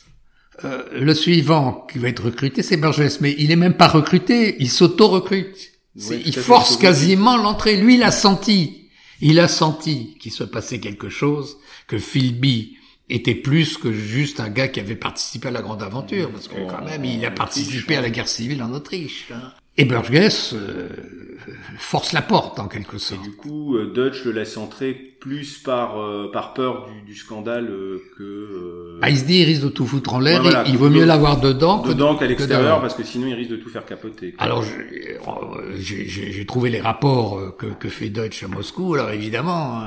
euh, 0.63 0.83
le 0.93 1.13
suivant 1.13 1.85
qui 1.91 1.97
va 1.97 2.07
être 2.07 2.23
recruté, 2.23 2.63
c'est 2.63 2.77
Burgess, 2.77 3.19
mais 3.19 3.35
il 3.37 3.51
est 3.51 3.57
même 3.57 3.75
pas 3.75 3.87
recruté, 3.87 4.55
il 4.59 4.69
s'auto-recrute 4.69 5.75
il 5.95 6.33
force 6.33 6.77
quasiment 6.77 7.37
l'entrée. 7.37 7.77
Lui, 7.77 7.95
il 7.95 8.03
a 8.03 8.11
senti, 8.11 8.89
il 9.21 9.39
a 9.39 9.47
senti 9.47 10.17
qu'il 10.19 10.31
se 10.31 10.43
passait 10.43 10.79
quelque 10.79 11.09
chose, 11.09 11.57
que 11.87 11.97
Philby 11.97 12.77
était 13.09 13.35
plus 13.35 13.77
que 13.77 13.93
juste 13.93 14.39
un 14.39 14.49
gars 14.49 14.67
qui 14.67 14.79
avait 14.79 14.95
participé 14.95 15.49
à 15.49 15.51
la 15.51 15.61
grande 15.61 15.83
aventure, 15.83 16.31
parce 16.31 16.47
que 16.47 16.55
quand 16.67 16.83
même, 16.83 17.05
il 17.05 17.23
a 17.25 17.31
participé 17.31 17.95
à 17.95 18.01
la 18.01 18.09
guerre 18.09 18.27
civile 18.27 18.63
en 18.63 18.73
Autriche. 18.73 19.27
Hein. 19.31 19.53
Et 19.77 19.85
Burgess 19.85 20.53
euh, 20.53 20.89
force 21.77 22.13
la 22.13 22.21
porte 22.21 22.59
en 22.59 22.67
quelque 22.67 22.97
sorte. 22.97 23.21
Et 23.21 23.29
du 23.29 23.35
coup, 23.35 23.75
euh, 23.75 23.91
Dutch 23.93 24.23
le 24.23 24.31
laisse 24.31 24.55
entrer 24.57 25.14
plus 25.25 25.57
par 25.57 25.99
euh, 25.99 26.29
par 26.31 26.53
peur 26.53 26.87
du, 26.87 27.13
du 27.13 27.17
scandale 27.17 27.67
que. 28.17 28.99
Ah, 29.01 29.09
il 29.09 29.17
se 29.17 29.25
dit, 29.25 29.39
il 29.39 29.45
risque 29.45 29.63
de 29.63 29.69
tout 29.69 29.85
foutre 29.85 30.13
en 30.13 30.19
l'air. 30.19 30.63
il 30.67 30.77
vaut 30.77 30.89
mieux 30.89 31.05
l'avoir 31.05 31.39
dedans, 31.39 31.81
dedans 31.81 32.15
qu'à 32.15 32.27
l'extérieur, 32.27 32.81
parce 32.81 32.93
que 32.93 33.03
sinon 33.03 33.27
il 33.27 33.33
risque 33.33 33.51
de 33.51 33.57
tout 33.57 33.69
faire 33.69 33.85
capoter. 33.85 34.35
Alors, 34.37 34.63
j'ai 35.77 36.45
trouvé 36.45 36.69
les 36.69 36.81
rapports 36.81 37.55
que, 37.57 37.67
que 37.67 37.89
fait 37.89 38.09
Dutch 38.09 38.43
à 38.43 38.47
Moscou. 38.47 38.93
Alors 38.93 39.11
évidemment, 39.11 39.81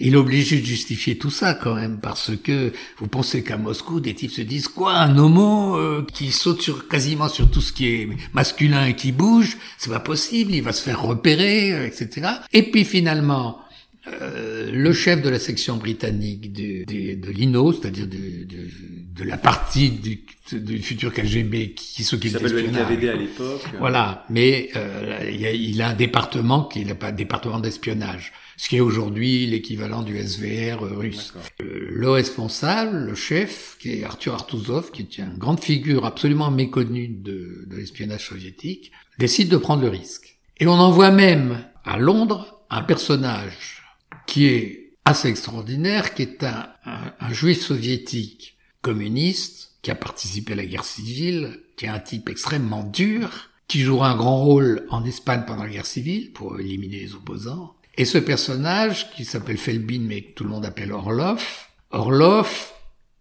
il 0.00 0.14
est 0.14 0.16
obligé 0.16 0.60
de 0.60 0.66
justifier 0.66 1.16
tout 1.18 1.30
ça 1.30 1.54
quand 1.54 1.74
même, 1.74 1.98
parce 2.00 2.32
que 2.36 2.72
vous 2.98 3.08
pensez 3.08 3.42
qu'à 3.42 3.56
Moscou, 3.56 4.00
des 4.00 4.14
types 4.14 4.32
se 4.32 4.42
disent 4.42 4.68
quoi, 4.68 4.94
un 4.94 5.16
homo 5.18 5.78
qui 6.12 6.30
saute 6.30 6.60
sur 6.60 6.88
quasiment 6.88 7.28
sur 7.28 7.50
tout 7.50 7.60
ce 7.60 7.72
qui 7.72 7.88
est 7.88 8.08
masculin 8.32 8.86
et 8.86 8.94
qui 8.94 9.12
bouge 9.12 9.56
c'est 9.78 9.90
pas 9.90 10.00
possible, 10.00 10.54
il 10.54 10.62
va 10.62 10.72
se 10.72 10.82
faire 10.82 11.02
repérer, 11.02 11.72
euh, 11.72 11.86
etc. 11.86 12.28
Et 12.52 12.62
puis 12.70 12.84
finalement, 12.84 13.58
euh, 14.06 14.70
le 14.70 14.92
chef 14.92 15.22
de 15.22 15.30
la 15.30 15.38
section 15.38 15.76
britannique 15.76 16.52
de, 16.52 16.84
de, 16.84 17.14
de 17.14 17.30
l'INO, 17.30 17.72
c'est-à-dire 17.72 18.06
de, 18.06 18.16
de, 18.16 19.24
la 19.24 19.38
partie 19.38 19.90
du, 19.90 20.20
du 20.52 20.78
futur 20.82 21.10
KGB 21.12 21.72
qui 21.72 22.04
s'occupe 22.04 22.34
de 22.34 22.38
l'espionnage. 22.38 23.00
le 23.00 23.10
à 23.10 23.14
l'époque. 23.14 23.62
Voilà, 23.78 24.26
mais 24.28 24.68
euh, 24.76 25.30
il, 25.32 25.46
a, 25.46 25.52
il, 25.52 25.80
a, 25.80 25.88
un 25.88 25.94
département 25.94 26.64
qui 26.64 26.84
n'a 26.84 26.94
pas 26.94 27.08
un 27.08 27.12
département 27.12 27.60
d'espionnage, 27.60 28.32
ce 28.58 28.68
qui 28.68 28.76
est 28.76 28.80
aujourd'hui 28.80 29.46
l'équivalent 29.46 30.02
du 30.02 30.18
SVR 30.18 30.82
russe. 30.82 31.32
le 31.60 32.10
responsable, 32.10 33.06
le 33.06 33.14
chef, 33.14 33.78
qui 33.80 33.92
est 33.92 34.04
Arthur 34.04 34.34
Artuzov, 34.34 34.90
qui 34.90 35.00
est 35.00 35.18
une 35.18 35.38
grande 35.38 35.60
figure 35.60 36.04
absolument 36.04 36.50
méconnue 36.50 37.08
de, 37.08 37.64
de 37.66 37.76
l'espionnage 37.76 38.28
soviétique, 38.28 38.92
décide 39.18 39.48
de 39.48 39.56
prendre 39.56 39.82
le 39.82 39.88
risque. 39.88 40.36
Et 40.58 40.66
on 40.66 40.72
envoie 40.72 41.10
même 41.10 41.64
à 41.84 41.96
Londres 41.96 42.60
un 42.68 42.82
personnage 42.82 43.83
qui 44.26 44.46
est 44.46 44.92
assez 45.04 45.28
extraordinaire, 45.28 46.14
qui 46.14 46.22
est 46.22 46.44
un, 46.44 46.68
un, 46.84 47.32
juif 47.32 47.60
soviétique 47.60 48.56
communiste, 48.82 49.72
qui 49.82 49.90
a 49.90 49.94
participé 49.94 50.54
à 50.54 50.56
la 50.56 50.66
guerre 50.66 50.84
civile, 50.84 51.60
qui 51.76 51.86
est 51.86 51.90
un 51.90 51.98
type 51.98 52.28
extrêmement 52.28 52.84
dur, 52.84 53.50
qui 53.68 53.80
jouera 53.80 54.10
un 54.10 54.16
grand 54.16 54.42
rôle 54.42 54.86
en 54.90 55.04
Espagne 55.04 55.44
pendant 55.46 55.64
la 55.64 55.70
guerre 55.70 55.86
civile 55.86 56.32
pour 56.32 56.58
éliminer 56.58 57.00
les 57.00 57.14
opposants. 57.14 57.74
Et 57.96 58.04
ce 58.04 58.18
personnage, 58.18 59.10
qui 59.12 59.24
s'appelle 59.24 59.58
Felbin, 59.58 60.00
mais 60.00 60.22
que 60.22 60.32
tout 60.32 60.44
le 60.44 60.50
monde 60.50 60.64
appelle 60.64 60.92
Orlov, 60.92 61.44
Orlov, 61.90 62.72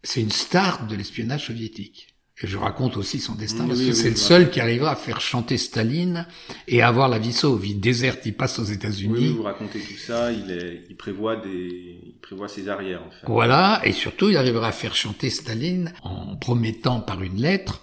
c'est 0.03 0.21
une 0.21 0.31
star 0.31 0.87
de 0.87 0.95
l'espionnage 0.95 1.47
soviétique. 1.47 2.12
Et 2.41 2.47
je 2.47 2.57
raconte 2.57 2.97
aussi 2.97 3.19
son 3.19 3.35
destin, 3.35 3.67
parce 3.67 3.79
que 3.79 3.93
c'est 3.93 4.09
le 4.09 4.15
seul 4.15 4.49
qui 4.49 4.59
arrivera 4.59 4.93
à 4.93 4.95
faire 4.95 5.21
chanter 5.21 5.57
Staline 5.57 6.25
et 6.67 6.81
à 6.81 6.87
avoir 6.87 7.07
la 7.07 7.19
vie 7.19 7.31
sauve. 7.31 7.65
Il 7.65 7.79
déserte, 7.79 8.21
il 8.25 8.33
passe 8.33 8.57
aux 8.57 8.63
États-Unis. 8.63 9.13
Oui, 9.13 9.33
vous 9.33 9.43
racontez 9.43 9.79
tout 9.79 9.99
ça, 9.99 10.31
il, 10.31 10.49
est, 10.49 10.81
il 10.89 10.95
prévoit 10.95 11.35
des, 11.35 11.99
il 12.05 12.15
prévoit 12.21 12.47
ses 12.47 12.69
arrières, 12.69 13.03
en 13.03 13.11
fait. 13.11 13.27
Voilà, 13.27 13.81
et 13.83 13.91
surtout, 13.91 14.29
il 14.29 14.37
arrivera 14.37 14.69
à 14.69 14.71
faire 14.71 14.95
chanter 14.95 15.29
Staline 15.29 15.93
en 16.01 16.35
promettant 16.35 17.01
par 17.01 17.21
une 17.21 17.39
lettre 17.39 17.81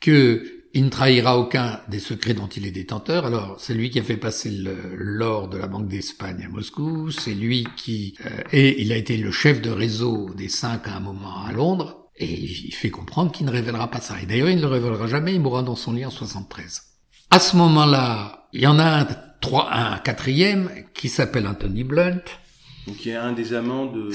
que 0.00 0.50
il 0.76 0.86
ne 0.86 0.90
trahira 0.90 1.38
aucun 1.38 1.80
des 1.88 2.00
secrets 2.00 2.34
dont 2.34 2.48
il 2.48 2.66
est 2.66 2.72
détenteur. 2.72 3.26
Alors, 3.26 3.60
c'est 3.60 3.74
lui 3.74 3.90
qui 3.90 4.00
a 4.00 4.02
fait 4.02 4.16
passer 4.16 4.50
l'or 4.96 5.48
de 5.48 5.56
la 5.56 5.68
Banque 5.68 5.86
d'Espagne 5.86 6.44
à 6.44 6.48
Moscou. 6.48 7.12
C'est 7.12 7.32
lui 7.32 7.64
qui... 7.76 8.16
Euh, 8.26 8.42
et 8.52 8.82
il 8.82 8.90
a 8.90 8.96
été 8.96 9.16
le 9.16 9.30
chef 9.30 9.62
de 9.62 9.70
réseau 9.70 10.34
des 10.34 10.48
cinq 10.48 10.88
à 10.88 10.96
un 10.96 11.00
moment 11.00 11.44
à 11.44 11.52
Londres. 11.52 12.03
Et 12.16 12.32
il 12.32 12.72
fait 12.72 12.90
comprendre 12.90 13.32
qu'il 13.32 13.46
ne 13.46 13.50
révélera 13.50 13.90
pas 13.90 14.00
ça. 14.00 14.14
Et 14.22 14.26
d'ailleurs, 14.26 14.48
il 14.48 14.56
ne 14.56 14.62
le 14.62 14.68
révélera 14.68 15.06
jamais, 15.06 15.34
il 15.34 15.40
mourra 15.40 15.62
dans 15.62 15.74
son 15.74 15.92
lit 15.92 16.04
en 16.04 16.10
73. 16.10 16.82
À 17.30 17.40
ce 17.40 17.56
moment-là, 17.56 18.48
il 18.52 18.60
y 18.60 18.66
en 18.66 18.78
a 18.78 19.00
un, 19.00 19.08
trois, 19.40 19.72
un 19.72 19.98
quatrième 19.98 20.70
qui 20.94 21.08
s'appelle 21.08 21.46
Anthony 21.46 21.82
Blunt. 21.82 22.22
Donc 22.86 23.04
il 23.04 23.12
y 23.12 23.14
a 23.14 23.24
un 23.24 23.32
des 23.32 23.54
amants 23.54 23.86
de... 23.86 24.10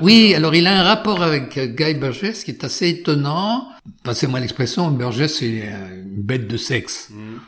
oui, 0.00 0.32
alors 0.34 0.54
il 0.54 0.66
a 0.66 0.78
un 0.78 0.82
rapport 0.84 1.22
avec 1.22 1.58
Guy 1.58 1.94
Burgess 1.94 2.44
qui 2.44 2.52
est 2.52 2.64
assez 2.64 2.88
étonnant. 2.88 3.68
Passez-moi 4.04 4.38
l'expression, 4.38 4.90
Burgess 4.92 5.42
est 5.42 5.68
une 5.68 6.22
bête 6.22 6.46
de 6.46 6.56
sexe. 6.56 7.10
Mmh. 7.10 7.40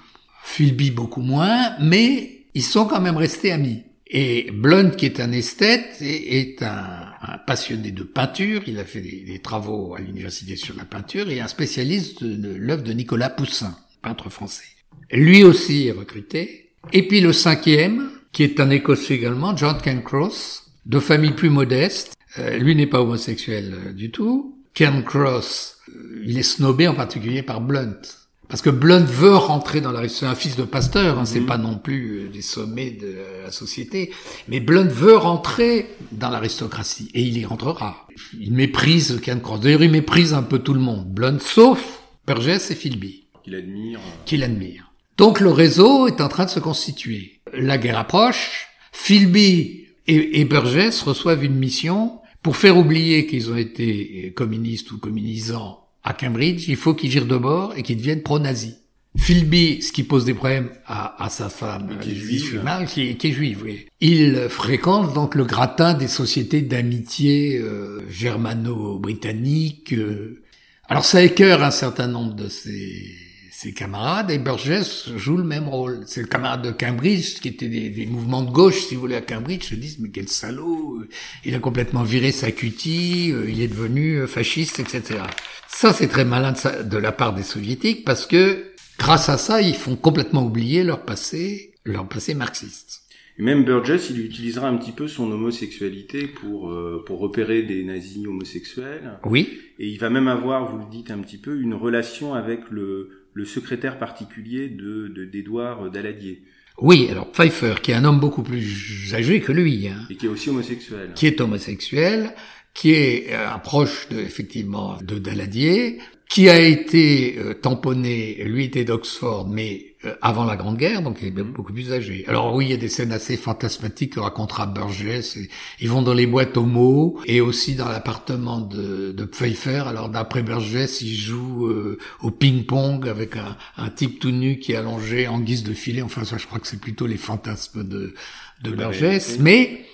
Philby 0.43 0.91
beaucoup 0.91 1.21
moins, 1.21 1.75
mais 1.81 2.47
ils 2.55 2.63
sont 2.65 2.87
quand 2.87 3.01
même 3.01 3.17
restés 3.17 3.53
amis. 3.53 3.85
Et 4.07 4.51
Blunt, 4.53 4.91
qui 4.91 5.05
est 5.05 5.21
un 5.21 5.33
esthète, 5.33 5.99
est, 6.01 6.63
un, 6.63 7.08
passionné 7.47 7.91
de 7.91 8.03
peinture. 8.03 8.63
Il 8.67 8.79
a 8.79 8.85
fait 8.85 9.01
des, 9.01 9.41
travaux 9.41 9.95
à 9.95 10.01
l'université 10.01 10.57
sur 10.57 10.77
la 10.77 10.85
peinture 10.85 11.31
et 11.31 11.41
un 11.41 11.49
spécialiste 11.49 12.23
de, 12.23 12.55
l'œuvre 12.55 12.83
de 12.83 12.93
Nicolas 12.93 13.31
Poussin. 13.31 13.77
peintre 14.03 14.31
français. 14.31 14.65
Lui 15.11 15.43
aussi 15.43 15.89
est 15.89 15.93
recruté. 15.93 16.73
Et 16.93 17.07
puis 17.07 17.21
le 17.21 17.33
cinquième, 17.33 18.11
qui 18.33 18.43
est 18.43 18.61
un 18.61 18.71
Écossais 18.71 19.15
également, 19.15 19.57
John 19.57 19.79
Cancross, 19.83 20.71
de 20.87 21.01
famille 21.01 21.33
plus 21.33 21.51
modeste. 21.51 22.15
Euh, 22.39 22.57
lui 22.59 22.75
n'est 22.75 22.87
pas 22.87 23.01
homosexuel 23.01 23.75
euh, 23.75 23.93
du 23.93 24.11
tout. 24.11 24.59
Cancross, 24.77 25.79
euh, 25.89 26.23
il 26.25 26.39
est 26.39 26.43
snobé 26.43 26.89
en 26.89 26.95
particulier 26.95 27.43
par 27.43 27.61
Blunt. 27.61 28.01
Parce 28.49 28.63
que 28.63 28.71
Blunt 28.71 29.05
veut 29.05 29.37
rentrer 29.37 29.81
dans 29.81 29.93
la... 29.93 30.09
C'est 30.09 30.27
un 30.27 30.35
fils 30.35 30.57
de 30.57 30.63
pasteur, 30.63 31.19
hein, 31.19 31.25
c'est 31.27 31.41
mhm. 31.41 31.47
pas 31.47 31.59
non 31.59 31.77
plus 31.77 32.31
des 32.33 32.41
sommets 32.41 32.91
de 32.91 33.17
la 33.45 33.51
société. 33.53 34.11
Mais 34.49 34.61
Blunt 34.61 34.89
veut 34.89 35.17
rentrer 35.17 35.87
dans 36.13 36.31
l'aristocratie. 36.31 37.11
Et 37.13 37.23
il 37.23 37.37
y 37.37 37.45
rentrera. 37.45 38.07
Il 38.41 38.55
méprise 38.55 39.21
Cancross. 39.23 39.61
D'ailleurs, 39.61 39.83
il 39.83 39.91
méprise 39.91 40.33
un 40.33 40.43
peu 40.43 40.61
tout 40.61 40.75
le 40.75 40.81
monde. 40.81 41.07
Blunt, 41.13 41.39
sauf 41.41 42.03
Burgess 42.27 42.71
et 42.71 42.75
Philby. 42.75 43.25
Qu'il 43.45 43.55
admire. 43.55 44.01
Qu'il 44.25 44.43
admire. 44.43 44.93
Donc 45.19 45.41
le 45.41 45.51
réseau 45.51 46.07
est 46.07 46.21
en 46.21 46.29
train 46.29 46.45
de 46.45 46.51
se 46.51 46.61
constituer. 46.61 47.41
La 47.53 47.77
guerre 47.77 47.99
approche. 47.99 48.69
Philby 48.93 49.87
et, 50.07 50.45
Burgess 50.47 51.03
reçoivent 51.03 51.45
une 51.45 51.57
mission 51.57 52.21
pour 52.43 52.57
faire 52.57 52.79
oublier 52.79 53.27
qu'ils 53.27 53.51
ont 53.51 53.57
été 53.57 54.33
communistes 54.35 54.91
ou 54.93 54.99
communisants 54.99 55.88
à 56.09 56.15
Cambridge. 56.15 56.69
Il 56.69 56.77
faut 56.77 56.95
qu'ils 56.95 57.11
virent 57.11 57.27
de 57.27 57.37
bord 57.37 57.75
et 57.77 57.83
qu'ils 57.83 57.99
deviennent 57.99 58.23
pro-nazis. 58.23 58.77
Philby, 59.17 59.83
ce 59.83 59.93
qui 59.93 60.05
pose 60.05 60.25
des 60.25 60.35
problèmes 60.35 60.71
à, 60.87 61.23
à 61.23 61.29
sa 61.29 61.49
femme, 61.49 61.99
qui 62.01 62.13
est 62.13 62.15
juive, 62.15 62.63
qui, 62.87 63.17
qui 63.17 63.29
est 63.29 63.33
juive 63.33 63.63
oui. 63.65 63.87
Il 64.01 64.49
fréquente 64.49 65.13
donc 65.13 65.35
le 65.35 65.45
gratin 65.45 65.95
des 65.95 66.09
sociétés 66.09 66.61
d'amitié 66.63 67.59
euh, 67.59 68.01
germano-britanniques. 68.09 69.93
Euh. 69.93 70.43
Alors 70.89 71.05
ça 71.05 71.23
écœure 71.23 71.63
un 71.63 71.71
certain 71.71 72.07
nombre 72.07 72.35
de 72.35 72.49
ces 72.49 73.28
ses 73.61 73.73
camarades, 73.73 74.31
et 74.31 74.39
Burgess 74.39 75.11
joue 75.17 75.37
le 75.37 75.43
même 75.43 75.67
rôle. 75.67 76.05
C'est 76.07 76.21
le 76.21 76.29
camarade 76.29 76.63
de 76.63 76.71
Cambridge, 76.71 77.41
qui 77.41 77.49
était 77.49 77.67
des, 77.67 78.07
mouvements 78.07 78.45
de 78.45 78.53
gauche, 78.53 78.83
si 78.83 78.95
vous 78.95 79.01
voulez, 79.01 79.17
à 79.17 79.21
Cambridge, 79.21 79.65
se 79.65 79.75
disent, 79.75 79.99
mais 79.99 80.11
quel 80.11 80.29
salaud, 80.29 81.01
euh, 81.01 81.09
il 81.45 81.57
a 81.57 81.59
complètement 81.59 82.05
viré 82.05 82.31
sa 82.31 82.53
cutie, 82.53 83.33
euh, 83.33 83.51
il 83.51 83.61
est 83.61 83.67
devenu 83.67 84.15
euh, 84.15 84.29
fasciste, 84.29 84.79
etc. 84.79 85.23
Ça, 85.67 85.93
c'est 85.93 86.07
très 86.07 86.25
malin 86.25 86.55
de, 86.85 86.99
la 86.99 87.11
part 87.11 87.35
des 87.35 87.43
soviétiques, 87.43 88.05
parce 88.05 88.27
que, 88.27 88.75
grâce 88.97 89.29
à 89.29 89.39
ça, 89.39 89.61
ils 89.61 89.75
font 89.75 89.97
complètement 89.97 90.45
oublier 90.45 90.85
leur 90.85 91.05
passé, 91.05 91.75
leur 91.85 92.09
passé 92.09 92.35
marxiste. 92.35 93.03
Et 93.41 93.43
même 93.43 93.65
Burgess, 93.65 94.09
il 94.11 94.25
utilisera 94.25 94.69
un 94.69 94.77
petit 94.77 94.93
peu 94.93 95.09
son 95.09 95.33
homosexualité 95.33 96.29
pour 96.29 96.75
pour 97.07 97.21
repérer 97.21 97.63
des 97.63 97.85
nazis 97.85 98.27
homosexuels. 98.27 99.19
Oui. 99.25 99.61
Et 99.79 99.87
il 99.87 99.99
va 99.99 100.11
même 100.11 100.27
avoir, 100.27 100.69
vous 100.73 100.79
le 100.79 100.91
dites 100.91 101.13
un 101.13 101.21
petit 101.21 101.39
peu, 101.39 101.61
une 101.61 101.75
relation 101.75 102.35
avec 102.35 102.69
le 102.71 103.18
le 103.39 103.45
secrétaire 103.45 104.01
particulier 104.01 104.69
de 104.69 105.07
d'Edouard 105.33 105.91
Daladier. 105.93 106.43
Oui, 106.79 107.07
alors 107.09 107.31
Pfeiffer, 107.31 107.77
qui 107.81 107.93
est 107.93 107.95
un 107.95 108.05
homme 108.05 108.19
beaucoup 108.19 108.43
plus 108.43 109.15
âgé 109.15 109.41
que 109.41 109.53
lui, 109.53 109.87
hein, 109.87 110.07
et 110.11 110.17
qui 110.17 110.27
est 110.27 110.29
aussi 110.29 110.51
homosexuel, 110.51 111.13
qui 111.15 111.27
est 111.29 111.41
homosexuel, 111.41 112.35
qui 112.75 112.95
est 112.95 113.33
euh, 113.33 113.49
un 113.49 113.61
proche 113.61 114.09
de, 114.09 114.19
effectivement 114.19 114.99
de 115.03 115.19
Daladier, 115.19 116.01
qui 116.29 116.51
a 116.51 116.61
été 116.61 117.39
euh, 117.39 117.55
tamponné, 117.55 118.43
lui 118.45 118.65
était 118.65 118.85
d'Oxford, 118.85 119.49
mais 119.49 119.95
euh, 120.05 120.15
avant 120.21 120.45
la 120.45 120.57
Grande 120.57 120.77
Guerre, 120.77 121.01
donc 121.01 121.19
il 121.23 121.29
est 121.29 121.31
beaucoup 121.31 121.73
plus 121.73 121.91
âgé. 121.91 122.25
Alors 122.29 122.55
oui, 122.55 122.67
il 122.67 122.71
y 122.71 122.75
a 122.75 122.77
des 122.77 122.91
scènes 122.91 123.13
assez 123.13 123.39
fantasmatiques 123.39 124.13
que 124.13 124.21
racontera 124.21 124.67
Burgess. 124.67 125.39
ils 125.81 125.89
vont 125.89 126.03
dans 126.03 126.13
les 126.13 126.27
boîtes 126.27 126.59
homo 126.59 127.19
et 127.25 127.41
aussi 127.41 127.75
dans 127.75 127.89
l'appartement 127.89 128.61
de, 128.61 129.13
de, 129.13 129.25
Pfeiffer. 129.25 129.85
Alors 129.87 130.11
d'après 130.11 130.43
Burgess, 130.43 131.01
il 131.01 131.15
joue 131.15 131.67
euh, 131.67 131.99
au 132.21 132.31
ping-pong 132.31 133.09
avec 133.09 133.37
un, 133.37 133.57
un, 133.79 133.89
type 133.89 134.21
tout 134.21 134.31
nu 134.31 134.59
qui 134.59 134.73
est 134.73 134.77
allongé 134.77 135.29
en 135.29 135.41
guise 135.41 135.65
de 135.65 135.73
filet. 135.73 136.03
Enfin, 136.03 136.25
ça, 136.25 136.37
je 136.37 136.47
crois 136.47 136.61
que 136.61 136.67
c'est 136.67 136.81
plutôt 136.81 137.07
les 137.07 137.17
fantasmes 137.17 137.89
de, 137.89 138.15
de 138.63 138.71
Burgess. 138.71 139.39
Mais 139.41 139.87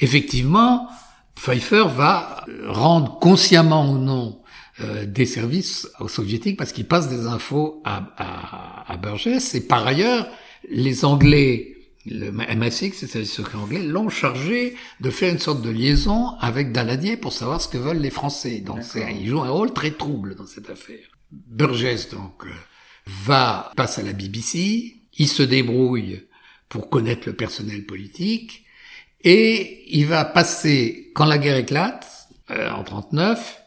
effectivement, 0.00 0.88
Pfeiffer 1.34 1.84
va 1.94 2.46
rendre 2.66 3.18
consciemment 3.18 3.92
ou 3.92 3.98
non 3.98 4.41
euh, 4.80 5.04
des 5.04 5.26
services 5.26 5.86
aux 6.00 6.08
soviétiques 6.08 6.56
parce 6.56 6.72
qu'ils 6.72 6.86
passent 6.86 7.10
des 7.10 7.26
infos 7.26 7.82
à, 7.84 8.14
à, 8.16 8.90
à, 8.90 8.96
Burgess. 8.96 9.54
Et 9.54 9.60
par 9.60 9.86
ailleurs, 9.86 10.26
les 10.70 11.04
Anglais, 11.04 11.76
le 12.06 12.30
MI6, 12.30 12.94
c'est 13.06 13.18
le 13.18 13.26
secret 13.26 13.58
anglais, 13.58 13.82
l'ont 13.82 14.08
chargé 14.08 14.74
de 15.00 15.10
faire 15.10 15.30
une 15.30 15.38
sorte 15.38 15.60
de 15.60 15.68
liaison 15.68 16.38
avec 16.40 16.72
Daladier 16.72 17.18
pour 17.18 17.34
savoir 17.34 17.60
ce 17.60 17.68
que 17.68 17.76
veulent 17.76 18.00
les 18.00 18.10
Français. 18.10 18.60
Donc 18.60 18.80
il 18.96 19.28
joue 19.28 19.42
un 19.42 19.50
rôle 19.50 19.74
très 19.74 19.90
trouble 19.90 20.36
dans 20.36 20.46
cette 20.46 20.70
affaire. 20.70 21.04
Burgess, 21.30 22.08
donc, 22.08 22.44
euh, 22.44 22.50
va, 23.06 23.72
passe 23.76 23.98
à 23.98 24.02
la 24.02 24.14
BBC, 24.14 25.02
il 25.18 25.28
se 25.28 25.42
débrouille 25.42 26.22
pour 26.68 26.88
connaître 26.88 27.22
le 27.26 27.34
personnel 27.34 27.84
politique, 27.84 28.64
et 29.22 29.84
il 29.88 30.06
va 30.06 30.24
passer, 30.24 31.12
quand 31.14 31.26
la 31.26 31.38
guerre 31.38 31.56
éclate, 31.56 32.06
euh, 32.50 32.70
en 32.70 32.82
39, 32.84 33.61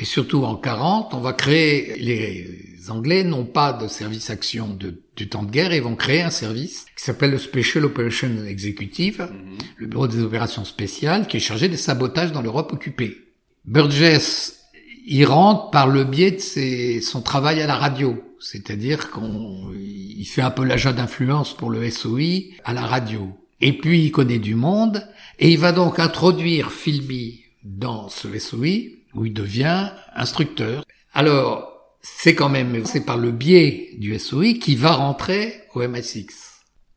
et 0.00 0.04
surtout 0.04 0.44
en 0.44 0.56
40, 0.56 1.14
on 1.14 1.20
va 1.20 1.32
créer, 1.32 1.96
les 1.98 2.90
Anglais 2.90 3.24
n'ont 3.24 3.44
pas 3.44 3.72
de 3.72 3.88
service 3.88 4.30
action 4.30 4.68
de, 4.68 5.00
du 5.16 5.28
temps 5.28 5.42
de 5.42 5.50
guerre, 5.50 5.72
ils 5.74 5.82
vont 5.82 5.96
créer 5.96 6.22
un 6.22 6.30
service 6.30 6.86
qui 6.96 7.04
s'appelle 7.04 7.30
le 7.30 7.38
Special 7.38 7.84
Operations 7.84 8.44
Executive, 8.46 9.20
mhm. 9.20 9.58
le 9.76 9.86
bureau 9.86 10.06
des 10.06 10.22
opérations 10.22 10.64
spéciales, 10.64 11.26
qui 11.26 11.38
est 11.38 11.40
chargé 11.40 11.68
des 11.68 11.76
sabotages 11.76 12.32
dans 12.32 12.42
l'Europe 12.42 12.72
occupée. 12.72 13.16
Burgess 13.64 14.60
y 15.06 15.24
rentre 15.24 15.70
par 15.70 15.86
le 15.88 16.04
biais 16.04 16.32
de 16.32 16.40
ses, 16.40 17.00
son 17.00 17.22
travail 17.22 17.60
à 17.60 17.66
la 17.66 17.76
radio, 17.76 18.22
c'est-à-dire 18.40 19.10
qu'on 19.10 19.72
il 19.74 20.24
fait 20.24 20.42
un 20.42 20.50
peu 20.50 20.64
l'agent 20.64 20.92
d'influence 20.92 21.56
pour 21.56 21.70
le 21.70 21.88
SOI 21.90 22.52
à 22.64 22.72
la 22.72 22.82
radio. 22.82 23.28
Et 23.60 23.72
puis 23.72 24.04
il 24.04 24.10
connaît 24.10 24.38
du 24.38 24.54
monde, 24.54 25.06
et 25.38 25.50
il 25.50 25.58
va 25.58 25.72
donc 25.72 25.98
introduire 25.98 26.72
Philby 26.72 27.44
dans 27.64 28.08
ce 28.08 28.38
SOI 28.38 28.95
où 29.16 29.26
il 29.26 29.32
devient 29.32 29.90
instructeur. 30.14 30.84
Alors, 31.12 31.72
c'est 32.02 32.34
quand 32.34 32.48
même, 32.48 32.84
c'est 32.84 33.04
par 33.04 33.16
le 33.16 33.32
biais 33.32 33.90
du 33.98 34.18
SOI 34.18 34.54
qu'il 34.54 34.78
va 34.78 34.92
rentrer 34.92 35.62
au 35.74 35.82
MI6. 35.82 36.26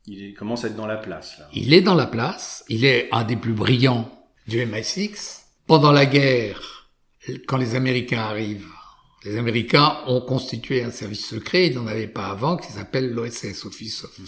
Il 0.05 0.33
commence 0.33 0.63
à 0.63 0.67
être 0.67 0.75
dans 0.75 0.87
la 0.87 0.97
place, 0.97 1.37
là. 1.39 1.47
Il 1.53 1.73
est 1.73 1.81
dans 1.81 1.95
la 1.95 2.07
place. 2.07 2.63
Il 2.69 2.85
est 2.85 3.09
un 3.11 3.23
des 3.23 3.35
plus 3.35 3.53
brillants 3.53 4.11
du 4.47 4.59
MI6. 4.65 5.41
Pendant 5.67 5.91
la 5.91 6.05
guerre, 6.05 6.89
quand 7.47 7.57
les 7.57 7.75
Américains 7.75 8.21
arrivent, 8.21 8.67
les 9.25 9.37
Américains 9.37 9.97
ont 10.07 10.21
constitué 10.21 10.83
un 10.83 10.91
service 10.91 11.25
secret, 11.25 11.67
ils 11.67 11.75
n'en 11.75 11.87
avaient 11.87 12.07
pas 12.07 12.27
avant, 12.27 12.57
qui 12.57 12.71
s'appelle 12.71 13.11
l'OSS, 13.11 13.65
Office 13.65 14.05
of 14.05 14.19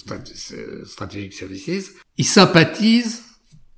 Strategic 0.86 1.34
Services. 1.34 1.94
Ils 2.18 2.26
sympathisent 2.26 3.24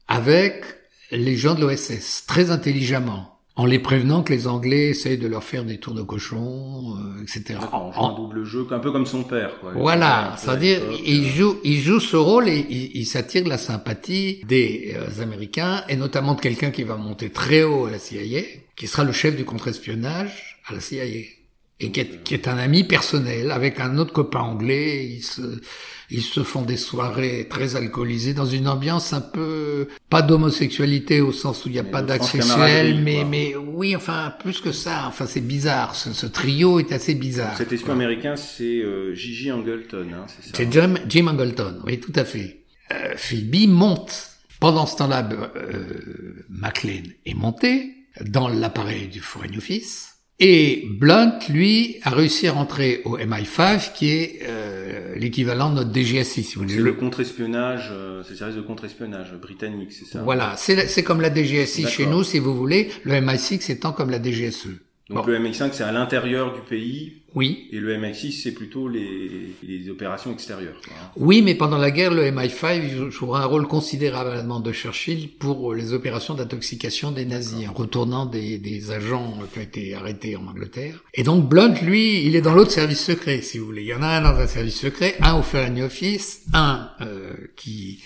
avec 0.08 0.64
les 1.12 1.38
gens 1.38 1.54
de 1.54 1.62
l'OSS, 1.62 2.26
très 2.26 2.50
intelligemment 2.50 3.33
en 3.56 3.66
les 3.66 3.78
prévenant 3.78 4.24
que 4.24 4.34
les 4.34 4.48
Anglais 4.48 4.90
essayent 4.90 5.18
de 5.18 5.28
leur 5.28 5.44
faire 5.44 5.64
des 5.64 5.78
tours 5.78 5.94
de 5.94 6.02
cochon, 6.02 6.96
euh, 6.98 7.22
etc. 7.22 7.60
En, 7.72 8.16
double 8.16 8.44
jeu, 8.46 8.66
un 8.72 8.80
peu 8.80 8.92
comme 8.92 9.06
son 9.06 9.24
père. 9.24 9.60
Quoi. 9.60 9.74
Voilà, 9.76 10.36
c'est-à-dire 10.38 10.82
il 11.06 11.28
joue, 11.30 11.58
il 11.64 11.80
joue 11.80 12.00
ce 12.00 12.16
rôle 12.16 12.50
et 12.50 12.66
il, 12.96 13.06
s'attire 13.06 13.48
la 13.48 13.60
sympathie 13.60 14.42
des 14.48 14.96
euh, 14.96 15.22
Américains 15.22 15.84
et 15.88 15.96
notamment 15.96 16.34
de 16.34 16.42
quelqu'un 16.42 16.72
qui 16.72 16.84
va 16.84 16.96
monter 16.96 17.30
très 17.30 17.64
haut 17.64 17.86
à 17.86 17.92
la 17.92 18.00
CIA, 18.00 18.42
qui 18.76 18.88
sera 18.88 19.04
le 19.04 19.12
chef 19.12 19.36
du 19.36 19.46
contre-espionnage 19.46 20.60
à 20.68 20.74
la 20.74 20.80
CIA 20.80 21.06
et 21.84 21.92
qui 21.92 22.00
est, 22.00 22.24
qui 22.24 22.34
est, 22.34 22.48
un 22.48 22.58
ami 22.58 22.84
personnel 22.84 23.52
avec 23.52 23.80
un 23.80 23.98
autre 23.98 24.14
copain 24.14 24.40
anglais. 24.40 25.06
Ils 25.06 25.24
se, 25.24 25.42
ils 26.10 26.22
se 26.22 26.44
font 26.44 26.62
des 26.62 26.78
soirées 26.78 27.48
très 27.50 27.76
alcoolisées 27.76 28.34
dans 28.34 28.46
une 28.46 28.68
ambiance 28.68 29.14
un 29.14 29.22
peu 29.22 29.88
pas 30.10 30.22
d'homosexualité 30.22 31.22
au 31.22 31.32
sens 31.32 31.66
où 31.66 31.70
il 31.70 31.74
n'y 31.74 31.80
a 31.80 31.84
pas 31.84 32.02
d'acte 32.02 32.26
sexuel, 32.26 33.02
mais 33.04 33.26
mais 33.30 33.56
oui, 33.56 33.96
enfin 33.96 34.34
plus 34.40 34.62
que 34.62 34.72
ça. 34.72 35.06
Enfin 35.08 35.26
c'est 35.26 35.42
bizarre. 35.42 35.96
Ce, 35.96 36.14
ce, 36.14 36.26
trio 36.26 36.80
est 36.80 36.92
assez 36.92 37.16
bizarre. 37.16 37.58
Cet 37.58 37.74
espion 37.74 37.94
américain, 37.94 38.36
c'est 38.36 38.80
euh, 38.80 39.14
Gigi 39.14 39.52
Angleton, 39.52 40.08
hein, 40.14 40.26
c'est 40.28 40.50
ça 40.50 40.52
C'est 40.56 40.72
Jim, 40.72 40.96
Jim 41.08 41.28
Angleton, 41.28 41.80
oui, 41.86 42.00
tout 42.00 42.14
à 42.16 42.26
fait. 42.26 42.64
Euh, 42.92 43.14
Phoebe 43.18 43.68
monte. 43.68 44.30
Pendant 44.60 44.86
ce 44.86 44.96
temps-là, 44.96 45.28
euh, 45.58 46.46
McLean 46.50 47.04
est 47.26 47.34
monté 47.34 47.96
dans 48.22 48.48
l'appareil 48.48 49.10
du 49.10 49.20
Foreign 49.20 49.58
Office 49.58 50.13
et 50.40 50.88
Blunt, 50.90 51.40
lui, 51.50 51.98
a 52.04 52.10
réussi 52.10 52.48
à 52.48 52.54
rentrer 52.54 53.02
au 53.06 53.18
MI5, 53.18 53.94
qui 53.94 54.10
est 54.10 54.40
euh, 54.44 55.16
l'équivalent 55.16 55.70
de 55.70 55.76
notre 55.76 55.94
DGSI, 55.94 56.44
si 56.44 56.56
vous 56.56 56.62
voulez. 56.62 56.76
C'est 56.76 56.82
le 56.82 56.94
contre-espionnage, 56.94 57.90
euh, 57.92 58.24
c'est 58.24 58.32
le 58.32 58.38
service 58.38 58.56
de 58.56 58.62
contre-espionnage 58.62 59.34
britannique, 59.34 59.92
c'est 59.92 60.06
ça? 60.06 60.22
Voilà, 60.24 60.56
c'est 60.58 61.04
comme 61.04 61.22
la 61.22 61.34
DGSI 61.34 61.88
chez 61.88 62.06
nous, 62.06 62.24
si 62.24 62.40
vous 62.40 62.56
voulez, 62.56 62.90
le 63.04 63.14
MI6 63.14 63.72
étant 63.72 63.92
comme 63.94 64.10
la 64.10 64.22
DGSE. 64.22 64.70
Donc 65.10 65.28
le 65.28 65.38
MX5 65.38 65.70
c'est 65.74 65.84
à 65.84 65.92
l'intérieur 65.92 66.54
du 66.54 66.62
pays. 66.62 67.23
Oui. 67.36 67.68
Et 67.72 67.80
le 67.80 67.98
MX6 67.98 68.42
c'est 68.44 68.52
plutôt 68.52 68.88
les, 68.88 69.56
les 69.64 69.90
opérations 69.90 70.32
extérieures. 70.32 70.80
Hein. 70.90 71.12
Oui, 71.16 71.42
mais 71.42 71.56
pendant 71.56 71.78
la 71.78 71.92
guerre, 71.92 72.14
le 72.14 72.24
MI5 72.30 73.10
jouera 73.10 73.44
un 73.44 73.46
rôle 73.46 73.68
considérable 73.68 74.32
à 74.32 74.36
la 74.36 74.42
demande 74.42 74.64
de 74.64 74.72
Churchill 74.72 75.30
pour 75.30 75.74
les 75.74 75.94
opérations 75.94 76.34
d'intoxication 76.34 77.12
des 77.12 77.26
nazis, 77.26 77.68
en 77.68 77.74
retournant 77.74 78.26
des, 78.26 78.58
des, 78.58 78.92
agents 78.92 79.38
qui 79.52 79.60
ont 79.60 79.62
été 79.62 79.96
arrêtés 79.96 80.36
en 80.36 80.46
Angleterre. 80.48 81.04
Et 81.14 81.24
donc 81.24 81.48
Blunt, 81.48 81.76
lui, 81.82 82.26
il 82.26 82.36
est 82.36 82.42
dans 82.42 82.54
l'autre 82.54 82.72
service 82.72 83.04
secret, 83.04 83.42
si 83.42 83.58
vous 83.58 83.66
voulez. 83.66 83.84
Il 83.84 83.88
y 83.88 83.94
en 83.94 84.04
a 84.04 84.08
un 84.08 84.22
dans 84.22 84.40
un 84.40 84.48
service 84.48 84.80
secret, 84.80 85.16
un 85.22 85.36
au 85.36 85.42
Foreign 85.42 85.82
Office, 85.82 86.44
un 86.54 86.90
euh, 87.02 87.34
qui 87.56 88.04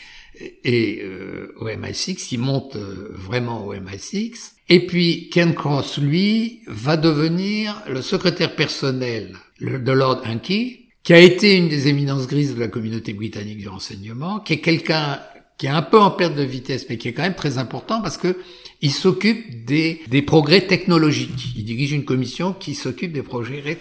est 0.64 1.04
euh, 1.04 1.54
au 1.60 1.68
MI6, 1.68 2.16
qui 2.16 2.38
monte 2.38 2.76
euh, 2.76 3.10
vraiment 3.12 3.66
au 3.66 3.74
MI6 3.74 4.54
et 4.70 4.86
puis 4.86 5.30
Ken 5.30 5.54
Cross, 5.54 5.98
lui, 5.98 6.60
va 6.68 6.98
devenir 6.98 7.82
le 7.90 8.02
secrétaire 8.02 8.56
personnel 8.56 9.36
de 9.62 9.92
Lord 9.92 10.24
Hankey, 10.26 10.82
qui 11.04 11.14
a 11.14 11.20
été 11.20 11.56
une 11.56 11.70
des 11.70 11.88
éminences 11.88 12.28
grises 12.28 12.56
de 12.56 12.60
la 12.60 12.68
communauté 12.68 13.14
britannique 13.14 13.60
du 13.60 13.70
renseignement, 13.70 14.40
qui 14.40 14.54
est 14.54 14.60
quelqu'un 14.60 15.22
qui 15.58 15.66
est 15.66 15.70
un 15.70 15.82
peu 15.82 16.00
en 16.00 16.12
perte 16.12 16.36
de 16.36 16.44
vitesse, 16.44 16.86
mais 16.90 16.98
qui 16.98 17.08
est 17.08 17.14
quand 17.14 17.24
même 17.24 17.34
très 17.34 17.58
important 17.58 18.02
parce 18.02 18.18
que 18.18 18.38
il 18.82 18.92
s'occupe 18.92 19.66
des, 19.66 20.02
des 20.08 20.22
progrès 20.22 20.68
technologiques. 20.68 21.56
Il 21.56 21.66
dirige 21.66 21.94
une 21.94 22.06
commission 22.06 22.54
qui 22.54 22.76
s'occupe 22.76 23.12
des 23.12 23.24
progrès 23.24 23.76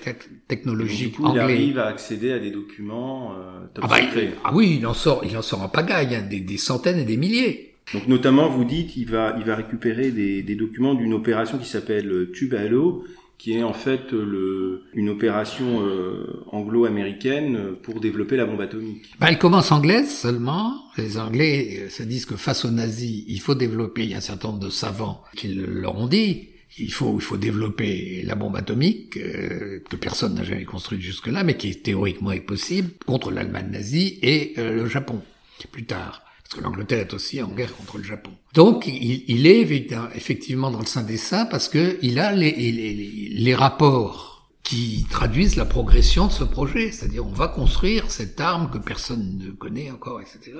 technologiques 0.49 1.13
du 1.13 1.17
coup, 1.17 1.31
Il 1.33 1.39
arrive 1.39 1.79
à 1.79 1.87
accéder 1.87 2.33
à 2.33 2.39
des 2.39 2.51
documents 2.51 3.33
euh, 3.33 3.67
top 3.75 3.85
ah, 3.87 3.89
bah, 3.89 4.21
ah, 4.45 4.51
oui, 4.55 4.77
il 4.79 4.87
en 4.87 4.95
sort, 4.95 5.23
il 5.25 5.37
en 5.37 5.43
sort 5.43 5.63
en 5.63 5.69
pagaille, 5.69 6.15
hein, 6.15 6.23
des, 6.23 6.41
des 6.41 6.57
centaines 6.57 6.99
et 6.99 7.05
des 7.05 7.17
milliers. 7.17 7.75
Donc 7.93 8.09
notamment, 8.09 8.49
vous 8.49 8.65
dites, 8.65 8.97
il 8.97 9.07
va, 9.07 9.37
il 9.39 9.45
va 9.45 9.55
récupérer 9.55 10.11
des, 10.11 10.43
des 10.43 10.55
documents 10.57 10.95
d'une 10.95 11.15
opération 11.15 11.59
qui 11.59 11.69
s'appelle 11.69 12.31
Tubalo, 12.33 13.05
qui 13.39 13.53
est 13.53 13.63
en 13.63 13.75
fait 13.75 14.13
le, 14.13 14.85
une 14.95 15.09
opération 15.09 15.87
euh, 15.87 16.43
anglo-américaine 16.51 17.75
pour 17.83 18.01
développer 18.01 18.37
la 18.37 18.47
bombe 18.47 18.61
atomique. 18.61 19.05
Bah, 19.21 19.27
elle 19.29 19.39
commence 19.39 19.73
anglaise 19.73 20.11
seulement. 20.11 20.75
Les 20.97 21.19
Anglais 21.19 21.81
euh, 21.83 21.91
se 21.91 22.03
disent 22.03 22.25
que 22.25 22.37
face 22.37 22.65
aux 22.65 22.71
nazis, 22.71 23.25
il 23.29 23.41
faut 23.41 23.55
développer. 23.55 24.05
Il 24.05 24.11
y 24.11 24.15
a 24.15 24.19
un 24.19 24.21
certain 24.21 24.49
nombre 24.49 24.61
de 24.61 24.71
savants 24.71 25.23
qui 25.37 25.49
leur 25.49 25.97
ont 25.99 26.07
dit. 26.07 26.49
Il 26.79 26.93
faut, 26.93 27.17
il 27.19 27.23
faut 27.23 27.37
développer 27.39 28.23
la 28.25 28.35
bombe 28.35 28.57
atomique 28.57 29.17
euh, 29.17 29.81
que 29.89 29.97
personne 29.97 30.35
n'a 30.35 30.45
jamais 30.45 30.65
construite 30.65 31.01
jusque-là, 31.01 31.43
mais 31.43 31.57
qui 31.57 31.71
est 31.71 31.83
théoriquement 31.83 32.37
possible 32.47 32.91
contre 33.07 33.31
l'Allemagne 33.31 33.71
nazie 33.71 34.19
et 34.23 34.55
le 34.59 34.87
Japon 34.87 35.23
plus 35.73 35.87
tard 35.87 36.23
parce 36.43 36.61
que 36.61 36.65
l'Angleterre 36.65 37.01
est 37.01 37.15
aussi 37.15 37.43
en 37.43 37.49
guerre 37.49 37.75
contre 37.75 37.99
le 37.99 38.05
Japon. 38.05 38.31
Donc, 38.55 38.87
il, 38.87 39.25
il 39.27 39.47
est 39.49 39.69
effectivement 40.15 40.71
dans 40.71 40.79
le 40.79 40.87
sein 40.87 41.03
des 41.03 41.17
saints 41.17 41.47
parce 41.47 41.69
que 41.69 41.99
il 42.03 42.21
a 42.21 42.31
les, 42.31 42.53
les, 42.53 43.31
les 43.31 43.55
rapports 43.55 44.49
qui 44.63 45.07
traduisent 45.11 45.57
la 45.57 45.65
progression 45.65 46.29
de 46.29 46.33
ce 46.33 46.45
projet, 46.45 46.93
c'est-à-dire 46.93 47.27
on 47.27 47.33
va 47.33 47.49
construire 47.49 48.11
cette 48.11 48.41
arme 48.41 48.71
que 48.71 48.79
personne 48.79 49.39
ne 49.39 49.51
connaît 49.51 49.91
encore, 49.91 50.21
etc. 50.21 50.59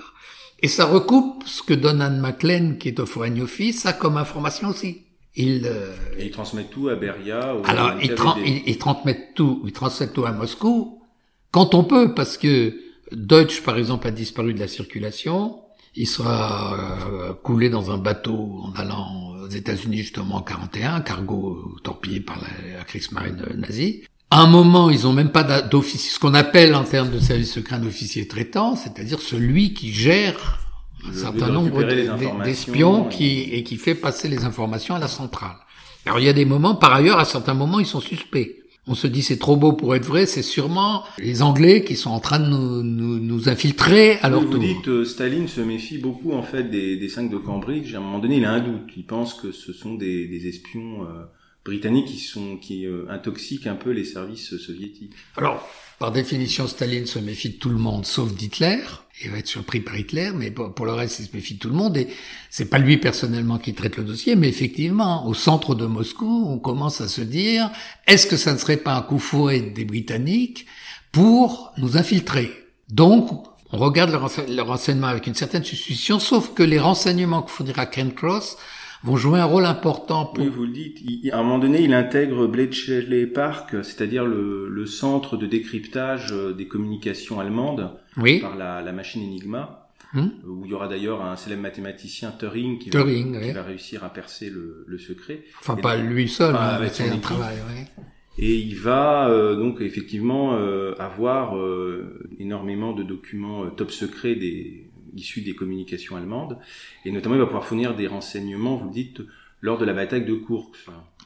Et 0.61 0.69
ça 0.69 0.87
recoupe 0.87 1.45
ce 1.47 1.63
que 1.63 1.75
Donald 1.75 2.21
MacLean, 2.21 2.75
qui 2.79 2.89
est 2.89 2.99
au 2.99 3.07
Foreign 3.07 3.41
Office, 3.41 3.87
a 3.87 3.93
comme 3.93 4.17
information 4.17 4.69
aussi. 4.69 5.06
Il, 5.37 5.67
euh... 5.67 5.93
Et 6.19 6.27
il 6.27 6.31
transmet 6.31 6.65
tout 6.65 6.89
à 6.89 6.97
Beria. 6.97 7.57
Alors, 7.65 7.93
il, 8.03 8.15
il, 8.45 8.63
il, 8.67 8.79
transmet 8.79 9.29
tout, 9.35 9.63
il 9.65 9.73
transmet 9.73 10.09
tout 10.09 10.25
à 10.25 10.33
Moscou 10.33 11.03
quand 11.51 11.75
on 11.75 11.85
peut, 11.85 12.15
parce 12.15 12.37
que 12.39 12.75
Deutsch, 13.13 13.63
par 13.63 13.79
exemple, 13.79 14.07
a 14.07 14.11
disparu 14.11 14.55
de 14.55 14.61
la 14.61 14.69
circulation 14.69 15.61
il 15.97 16.07
sera 16.07 16.75
euh, 17.11 17.33
coulé 17.43 17.71
dans 17.71 17.91
un 17.91 17.99
bateau 17.99 18.63
en 18.65 18.73
allant 18.79 19.35
aux 19.43 19.49
États-Unis 19.49 19.99
justement 19.99 20.37
en 20.37 20.43
41, 20.43 21.01
cargo 21.01 21.77
torpillé 21.83 22.21
par 22.21 22.39
la, 22.39 22.85
Kriegsmarine 22.85 23.43
nazie. 23.57 24.05
À 24.31 24.43
un 24.43 24.47
moment, 24.47 24.91
ils 24.91 25.07
ont 25.07 25.13
même 25.13 25.31
pas 25.31 25.63
d'officier, 25.63 26.11
ce 26.11 26.19
qu'on 26.19 26.35
appelle 26.35 26.75
en 26.75 26.85
termes 26.85 27.11
de 27.11 27.19
service 27.19 27.53
secret 27.53 27.77
un 27.77 27.87
officier 27.87 28.29
traitant, 28.29 28.77
c'est-à-dire 28.77 29.21
celui 29.21 29.73
qui 29.73 29.93
gère 29.93 30.59
un 31.09 31.13
certain 31.13 31.49
nombre 31.49 31.83
d'espions 32.45 33.05
qui, 33.05 33.43
et 33.53 33.63
qui 33.63 33.77
fait 33.77 33.95
passer 33.95 34.29
les 34.29 34.45
informations 34.45 34.95
à 34.95 34.99
la 34.99 35.09
centrale. 35.09 35.57
Alors 36.05 36.21
il 36.21 36.25
y 36.25 36.29
a 36.29 36.33
des 36.33 36.45
moments, 36.45 36.75
par 36.75 36.93
ailleurs, 36.93 37.19
à 37.19 37.25
certains 37.25 37.55
moments, 37.55 37.81
ils 37.81 37.87
sont 37.87 38.01
suspects 38.01 38.63
on 38.89 38.95
se 38.95 39.07
dit 39.07 39.23
c'est 39.23 39.39
trop 39.39 39.57
beau 39.57 39.73
pour 39.73 39.95
être 39.97 40.05
vrai, 40.05 40.27
c'est 40.27 40.43
sûrement 40.43 41.03
les 41.19 41.43
Anglais 41.43 41.83
qui 41.83 41.97
sont 41.97 42.11
en 42.11 42.21
train 42.21 42.39
de 42.39 42.47
nous, 42.47 42.83
nous, 42.83 43.19
nous 43.19 43.49
infiltrer 43.49 44.19
à 44.23 44.29
leur 44.29 44.43
vous 44.43 44.47
tour. 44.47 44.61
Vous 44.61 44.67
dites, 44.67 44.89
euh, 44.89 45.05
Staline 45.05 45.49
se 45.49 45.61
méfie 45.61 45.99
beaucoup 45.99 46.33
en 46.33 46.43
fait 46.43 46.65
des, 46.65 46.97
des 46.97 47.09
cinq 47.09 47.31
de 47.31 47.37
Cambridge. 47.37 47.95
À 47.95 47.99
un 47.99 48.01
moment 48.01 48.21
donné, 48.21 48.37
il 48.37 48.45
a 48.45 48.53
un 48.53 48.61
doute. 48.61 48.93
Il 48.97 49.05
pense 49.05 49.35
que 49.35 49.51
ce 49.51 49.73
sont 49.73 49.95
des, 49.95 50.29
des 50.29 50.47
espions 50.47 51.03
euh, 51.03 51.25
britanniques 51.65 52.07
qui 52.07 52.19
sont 52.19 52.59
qui 52.59 52.87
euh, 52.87 53.07
intoxiquent 53.11 53.67
un 53.67 53.75
peu 53.75 53.91
les 53.91 54.05
services 54.05 54.57
soviétiques. 54.57 55.15
Alors, 55.37 55.69
par 55.99 56.13
définition, 56.13 56.67
Staline 56.67 57.07
se 57.07 57.19
méfie 57.19 57.51
de 57.51 57.57
tout 57.57 57.71
le 57.71 57.79
monde, 57.79 58.05
sauf 58.05 58.33
d'Hitler. 58.33 58.81
Il 59.25 59.31
va 59.31 59.39
être 59.39 59.47
surpris 59.47 59.81
par 59.81 59.97
Hitler, 59.97 60.31
mais 60.35 60.51
pour, 60.51 60.85
le 60.85 60.93
reste, 60.93 61.21
il 61.21 61.27
se 61.27 61.35
méfie 61.35 61.55
de 61.55 61.59
tout 61.59 61.71
le 61.71 61.75
monde. 61.75 61.97
Et 61.97 62.09
c'est 62.51 62.67
pas 62.67 62.77
lui 62.77 62.99
personnellement 62.99 63.57
qui 63.57 63.73
traite 63.73 63.97
le 63.97 64.05
dossier, 64.05 64.37
mais 64.37 64.49
effectivement, 64.49 65.27
au 65.27 65.33
centre 65.33 65.75
de 65.75 65.87
Moscou, 65.87 66.47
on 66.49 66.59
commence 66.59 67.01
à 67.01 67.09
se 67.09 67.23
dire 67.23 67.71
est-ce 68.07 68.27
que 68.27 68.37
ça 68.37 68.53
ne 68.53 68.59
serait 68.59 68.77
pas 68.77 68.95
un 68.95 69.01
coup 69.01 69.19
fourré 69.19 69.61
des 69.61 69.87
Britanniques 69.87 70.67
pour 71.13 71.73
nous 71.79 71.97
infiltrer? 71.97 72.53
Donc, 72.91 73.31
on 73.73 73.79
regarde 73.79 74.11
le, 74.11 74.63
renseignement 74.63 75.07
avec 75.07 75.27
une 75.27 75.35
certaine 75.35 75.65
suspicion, 75.65 76.21
sauf 76.21 76.53
que 76.53 76.63
les 76.63 76.79
renseignements 76.79 77.43
que 77.43 77.51
fournira 77.51 77.87
Ken 77.87 78.13
Cross 78.13 78.59
vont 79.03 79.17
jouer 79.17 79.39
un 79.39 79.45
rôle 79.45 79.65
important. 79.65 80.27
Pour... 80.27 80.45
Oui, 80.45 80.51
vous 80.51 80.65
le 80.65 80.73
dites. 80.73 81.33
à 81.33 81.39
un 81.39 81.43
moment 81.43 81.59
donné, 81.59 81.83
il 81.83 81.95
intègre 81.95 82.47
Bletchley 82.47 83.27
Park, 83.27 83.77
c'est-à-dire 83.83 84.25
le, 84.25 84.69
le, 84.69 84.87
centre 84.87 85.37
de 85.37 85.47
décryptage 85.47 86.33
euh, 86.33 86.53
des 86.53 86.67
communications 86.67 87.41
allemandes 87.41 87.91
oui. 88.17 88.41
par 88.41 88.57
la, 88.57 88.83
la 88.83 88.93
machine 88.93 89.23
Enigma, 89.23 89.89
hmm. 90.15 90.29
où 90.47 90.65
il 90.65 90.71
y 90.71 90.75
aura 90.75 90.89
d'ailleurs 90.89 91.23
un 91.23 91.37
célèbre 91.37 91.63
mathématicien 91.63 92.33
Turing 92.33 92.79
qui, 92.79 92.91
va, 92.91 93.03
qui 93.05 93.53
va, 93.53 93.63
réussir 93.63 94.05
à 94.05 94.11
percer 94.13 94.51
le, 94.51 94.85
le 94.87 94.99
secret. 94.99 95.43
Enfin, 95.61 95.77
pas 95.77 95.97
lui 95.97 96.29
seul, 96.29 96.53
mais 96.53 96.59
avec 96.59 96.95
son 96.95 97.05
un 97.05 97.19
travail. 97.19 97.57
Oui. 97.69 98.05
Et 98.39 98.55
il 98.57 98.77
va 98.77 99.29
euh, 99.29 99.57
donc 99.57 99.81
effectivement 99.81 100.57
euh, 100.57 100.95
avoir 100.99 101.57
euh, 101.57 102.29
énormément 102.39 102.93
de 102.93 103.03
documents 103.03 103.67
top 103.71 103.91
secrets 103.91 104.35
des 104.35 104.86
issus 105.17 105.41
des 105.41 105.55
communications 105.55 106.17
allemandes, 106.17 106.59
et 107.05 107.11
notamment 107.11 107.35
il 107.35 107.41
va 107.41 107.47
pouvoir 107.47 107.65
fournir 107.65 107.95
des 107.95 108.07
renseignements, 108.07 108.77
vous 108.77 108.87
le 108.87 108.93
dites, 108.93 109.23
lors 109.61 109.79
de 109.79 109.85
la 109.85 109.95
bataille 109.95 110.25
de 110.25 110.35
Kursk. 110.35 110.75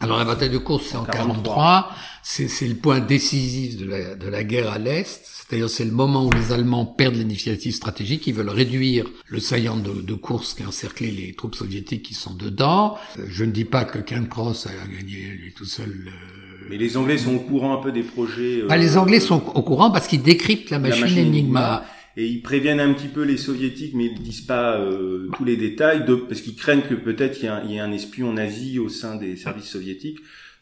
Alors 0.00 0.18
la 0.18 0.24
bataille 0.24 0.50
de 0.50 0.58
Kursk, 0.58 0.86
c'est 0.90 0.96
en 0.96 1.04
43, 1.04 1.90
c'est 2.22 2.68
le 2.68 2.74
point 2.76 3.00
décisif 3.00 3.76
de 3.76 3.86
la, 3.86 4.14
de 4.14 4.28
la 4.28 4.44
guerre 4.44 4.70
à 4.70 4.78
l'Est, 4.78 5.20
c'est-à-dire 5.24 5.68
c'est 5.68 5.84
le 5.84 5.90
moment 5.90 6.26
où 6.26 6.30
les 6.30 6.52
Allemands 6.52 6.86
perdent 6.86 7.16
l'initiative 7.16 7.74
stratégique, 7.74 8.26
ils 8.26 8.34
veulent 8.34 8.48
réduire 8.48 9.06
le 9.26 9.40
saillant 9.40 9.76
de, 9.76 10.00
de 10.00 10.14
Kursk 10.14 10.60
et 10.60 10.64
encercler 10.64 11.10
les 11.10 11.34
troupes 11.34 11.56
soviétiques 11.56 12.04
qui 12.04 12.14
sont 12.14 12.34
dedans. 12.34 12.96
Euh, 13.18 13.24
je 13.28 13.44
ne 13.44 13.50
dis 13.50 13.64
pas 13.64 13.84
que 13.84 13.98
Ken 13.98 14.28
Cross 14.28 14.68
a 14.68 14.70
gagné 14.86 15.16
lui 15.16 15.52
tout 15.52 15.64
seul... 15.64 15.90
Euh, 16.06 16.66
Mais 16.70 16.76
les 16.76 16.96
Anglais 16.96 17.18
sont 17.18 17.34
au 17.34 17.40
courant 17.40 17.78
un 17.78 17.82
peu 17.82 17.90
des 17.90 18.04
projets... 18.04 18.62
Bah, 18.68 18.76
les 18.76 18.96
Anglais 18.96 19.20
sont 19.20 19.42
au 19.54 19.62
courant 19.62 19.90
parce 19.90 20.06
qu'ils 20.06 20.22
décryptent 20.22 20.70
la 20.70 20.78
machine, 20.78 21.00
la 21.02 21.08
machine 21.08 21.28
Enigma 21.28 21.84
et 22.16 22.26
ils 22.26 22.42
préviennent 22.42 22.80
un 22.80 22.92
petit 22.92 23.08
peu 23.08 23.22
les 23.22 23.36
soviétiques, 23.36 23.94
mais 23.94 24.06
ils 24.06 24.20
disent 24.20 24.40
pas 24.40 24.78
euh, 24.78 25.28
tous 25.36 25.44
les 25.44 25.56
détails, 25.56 26.04
parce 26.28 26.40
qu'ils 26.40 26.56
craignent 26.56 26.82
que 26.82 26.94
peut-être 26.94 27.38
il 27.42 27.70
y, 27.70 27.76
ait 27.76 27.80
un 27.80 27.92
espion 27.92 28.32
nazi 28.32 28.78
au 28.78 28.88
sein 28.88 29.16
des 29.16 29.36
services 29.36 29.70
soviétiques. 29.70 30.18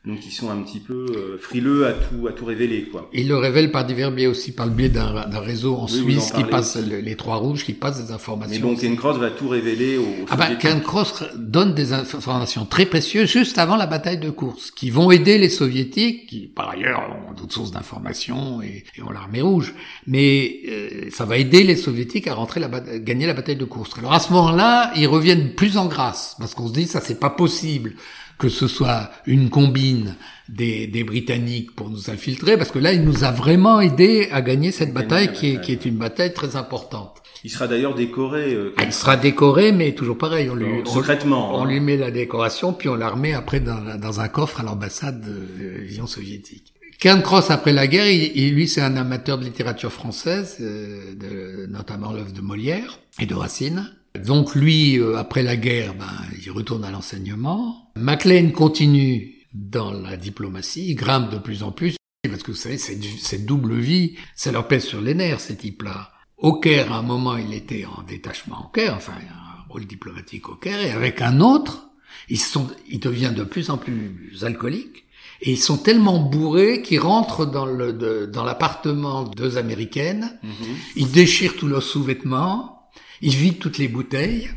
Donc 0.08 0.24
ils 0.24 0.32
sont 0.32 0.48
un 0.48 0.62
petit 0.62 0.80
peu 0.80 1.04
euh, 1.14 1.38
frileux 1.38 1.86
à 1.86 1.92
tout 1.92 2.26
à 2.28 2.32
tout 2.32 2.46
révéler 2.46 2.84
quoi. 2.84 3.10
Ils 3.12 3.28
le 3.28 3.36
révèlent 3.36 3.70
par 3.70 3.84
divers 3.84 4.10
biais 4.10 4.26
aussi, 4.26 4.52
par 4.52 4.64
le 4.64 4.72
biais 4.72 4.88
d'un 4.88 5.38
réseau 5.38 5.76
en 5.76 5.86
Suisse 5.86 6.32
qui 6.34 6.44
passe 6.44 6.76
les 6.78 7.14
trois 7.14 7.36
rouges, 7.36 7.62
qui 7.62 7.74
passe 7.74 8.02
des 8.02 8.10
informations. 8.10 8.54
Mais 8.54 8.58
donc 8.58 8.80
Ken 8.80 8.96
Cross 8.96 9.18
va 9.18 9.28
tout 9.28 9.50
révéler 9.50 9.98
aux 9.98 10.06
Ah 10.30 10.36
ben 10.36 10.56
Ken 10.56 10.80
Cross 10.80 11.24
donne 11.36 11.74
des 11.74 11.92
informations 11.92 12.64
très 12.64 12.86
précieuses 12.86 13.30
juste 13.30 13.58
avant 13.58 13.76
la 13.76 13.84
bataille 13.84 14.16
de 14.16 14.30
course, 14.30 14.70
qui 14.70 14.88
vont 14.88 15.10
aider 15.10 15.36
les 15.36 15.50
soviétiques, 15.50 16.26
qui 16.26 16.46
par 16.46 16.70
ailleurs 16.70 17.14
ont 17.28 17.34
d'autres 17.34 17.52
sources 17.52 17.72
d'informations 17.72 18.62
et, 18.62 18.84
et, 18.96 19.02
ont 19.02 19.10
l'armée 19.10 19.42
rouge, 19.42 19.74
mais 20.06 20.60
euh, 20.70 21.10
ça 21.10 21.26
va 21.26 21.36
aider 21.36 21.64
les 21.64 21.76
soviétiques 21.76 22.28
à 22.28 22.34
rentrer 22.34 22.60
la 22.60 22.68
gagner 22.98 23.26
la 23.26 23.34
bataille 23.34 23.56
de 23.56 23.66
course. 23.66 23.90
Alors 23.98 24.14
à 24.14 24.20
ce 24.20 24.32
moment-là, 24.32 24.90
ils 24.96 25.06
reviennent 25.06 25.54
plus 25.54 25.76
en 25.76 25.84
grâce 25.84 26.34
parce 26.38 26.54
qu'on 26.54 26.68
se 26.68 26.72
dit 26.72 26.86
ça 26.86 27.02
c'est 27.02 27.20
pas 27.20 27.28
possible 27.28 27.92
que 28.38 28.48
ce 28.48 28.68
soit 28.68 29.10
une 29.26 29.50
combine 29.50 30.14
des, 30.48 30.86
des, 30.86 31.04
Britanniques 31.04 31.74
pour 31.74 31.90
nous 31.90 32.08
infiltrer, 32.10 32.56
parce 32.56 32.70
que 32.70 32.78
là, 32.78 32.92
il 32.92 33.02
nous 33.02 33.24
a 33.24 33.30
vraiment 33.30 33.80
aidé 33.80 34.28
à 34.30 34.42
gagner 34.42 34.70
cette 34.70 34.94
bataille, 34.94 35.32
qui, 35.32 35.54
est, 35.54 35.60
qui 35.60 35.72
est 35.72 35.84
une 35.84 35.96
bataille 35.96 36.32
très 36.32 36.56
importante. 36.56 37.22
Il 37.44 37.50
sera 37.50 37.68
d'ailleurs 37.68 37.94
décoré. 37.94 38.54
Euh, 38.54 38.74
ah, 38.78 38.84
il 38.84 38.92
sera 38.92 39.16
décoré, 39.16 39.72
mais 39.72 39.92
toujours 39.92 40.18
pareil. 40.18 40.50
On 40.50 40.54
lui, 40.54 40.66
secrètement. 40.86 41.54
On, 41.54 41.62
hein. 41.62 41.68
lui 41.68 41.80
met 41.80 41.96
la 41.96 42.10
décoration, 42.10 42.72
puis 42.72 42.88
on 42.88 42.94
la 42.94 43.10
remet 43.10 43.32
après 43.32 43.60
dans, 43.60 43.98
dans 43.98 44.20
un 44.20 44.28
coffre 44.28 44.60
à 44.60 44.62
l'ambassade 44.62 45.20
de 45.20 45.78
l'Union 45.78 46.06
soviétique. 46.06 46.74
Kern 46.98 47.22
Cross, 47.22 47.52
après 47.52 47.72
la 47.72 47.86
guerre, 47.86 48.10
il, 48.10 48.54
lui, 48.54 48.66
c'est 48.66 48.80
un 48.80 48.96
amateur 48.96 49.38
de 49.38 49.44
littérature 49.44 49.92
française, 49.92 50.56
euh, 50.60 51.14
de, 51.14 51.66
notamment 51.66 52.12
l'œuvre 52.12 52.32
de 52.32 52.40
Molière 52.40 52.98
et 53.20 53.26
de 53.26 53.34
Racine. 53.34 53.92
Donc 54.24 54.56
lui, 54.56 54.98
euh, 54.98 55.16
après 55.16 55.44
la 55.44 55.56
guerre, 55.56 55.94
ben, 55.94 56.06
il 56.44 56.50
retourne 56.50 56.84
à 56.84 56.90
l'enseignement. 56.90 57.87
Maclean 57.98 58.50
continue 58.50 59.34
dans 59.52 59.92
la 59.92 60.16
diplomatie, 60.16 60.90
ils 60.90 60.94
grimpent 60.94 61.30
de 61.30 61.38
plus 61.38 61.62
en 61.62 61.72
plus, 61.72 61.96
parce 62.28 62.42
que 62.42 62.50
vous 62.50 62.56
savez, 62.56 62.78
cette 62.78 63.46
double 63.46 63.76
vie, 63.76 64.16
ça 64.34 64.52
leur 64.52 64.68
pèse 64.68 64.84
sur 64.84 65.00
les 65.00 65.14
nerfs, 65.14 65.40
ces 65.40 65.56
types-là. 65.56 66.12
Au 66.36 66.58
Caire, 66.60 66.92
à 66.92 66.98
un 66.98 67.02
moment, 67.02 67.36
il 67.36 67.52
était 67.54 67.84
en 67.84 68.02
détachement 68.02 68.66
au 68.66 68.68
Caire, 68.68 68.94
enfin, 68.94 69.12
un 69.12 69.72
rôle 69.72 69.86
diplomatique 69.86 70.48
au 70.48 70.54
Caire, 70.54 70.80
et 70.80 70.90
avec 70.90 71.20
un 71.20 71.40
autre, 71.40 71.88
ils 72.28 72.38
sont, 72.38 72.68
il 72.88 73.00
devient 73.00 73.32
de 73.34 73.44
plus 73.44 73.70
en 73.70 73.78
plus 73.78 74.44
alcoolique, 74.44 75.04
et 75.40 75.52
ils 75.52 75.58
sont 75.58 75.78
tellement 75.78 76.18
bourrés 76.18 76.82
qu'ils 76.82 77.00
rentrent 77.00 77.46
dans 77.46 77.66
le 77.66 77.92
dans 78.26 78.44
l'appartement 78.44 79.22
de 79.24 79.34
deux 79.36 79.56
américaines. 79.56 80.38
Mhm. 80.42 80.76
Ils 80.96 81.10
déchirent 81.12 81.56
tous 81.56 81.68
leurs 81.68 81.82
sous-vêtements. 81.82 82.90
Ils 83.20 83.34
vident 83.34 83.58
toutes 83.60 83.78
les 83.78 83.88
bouteilles. 83.88 84.50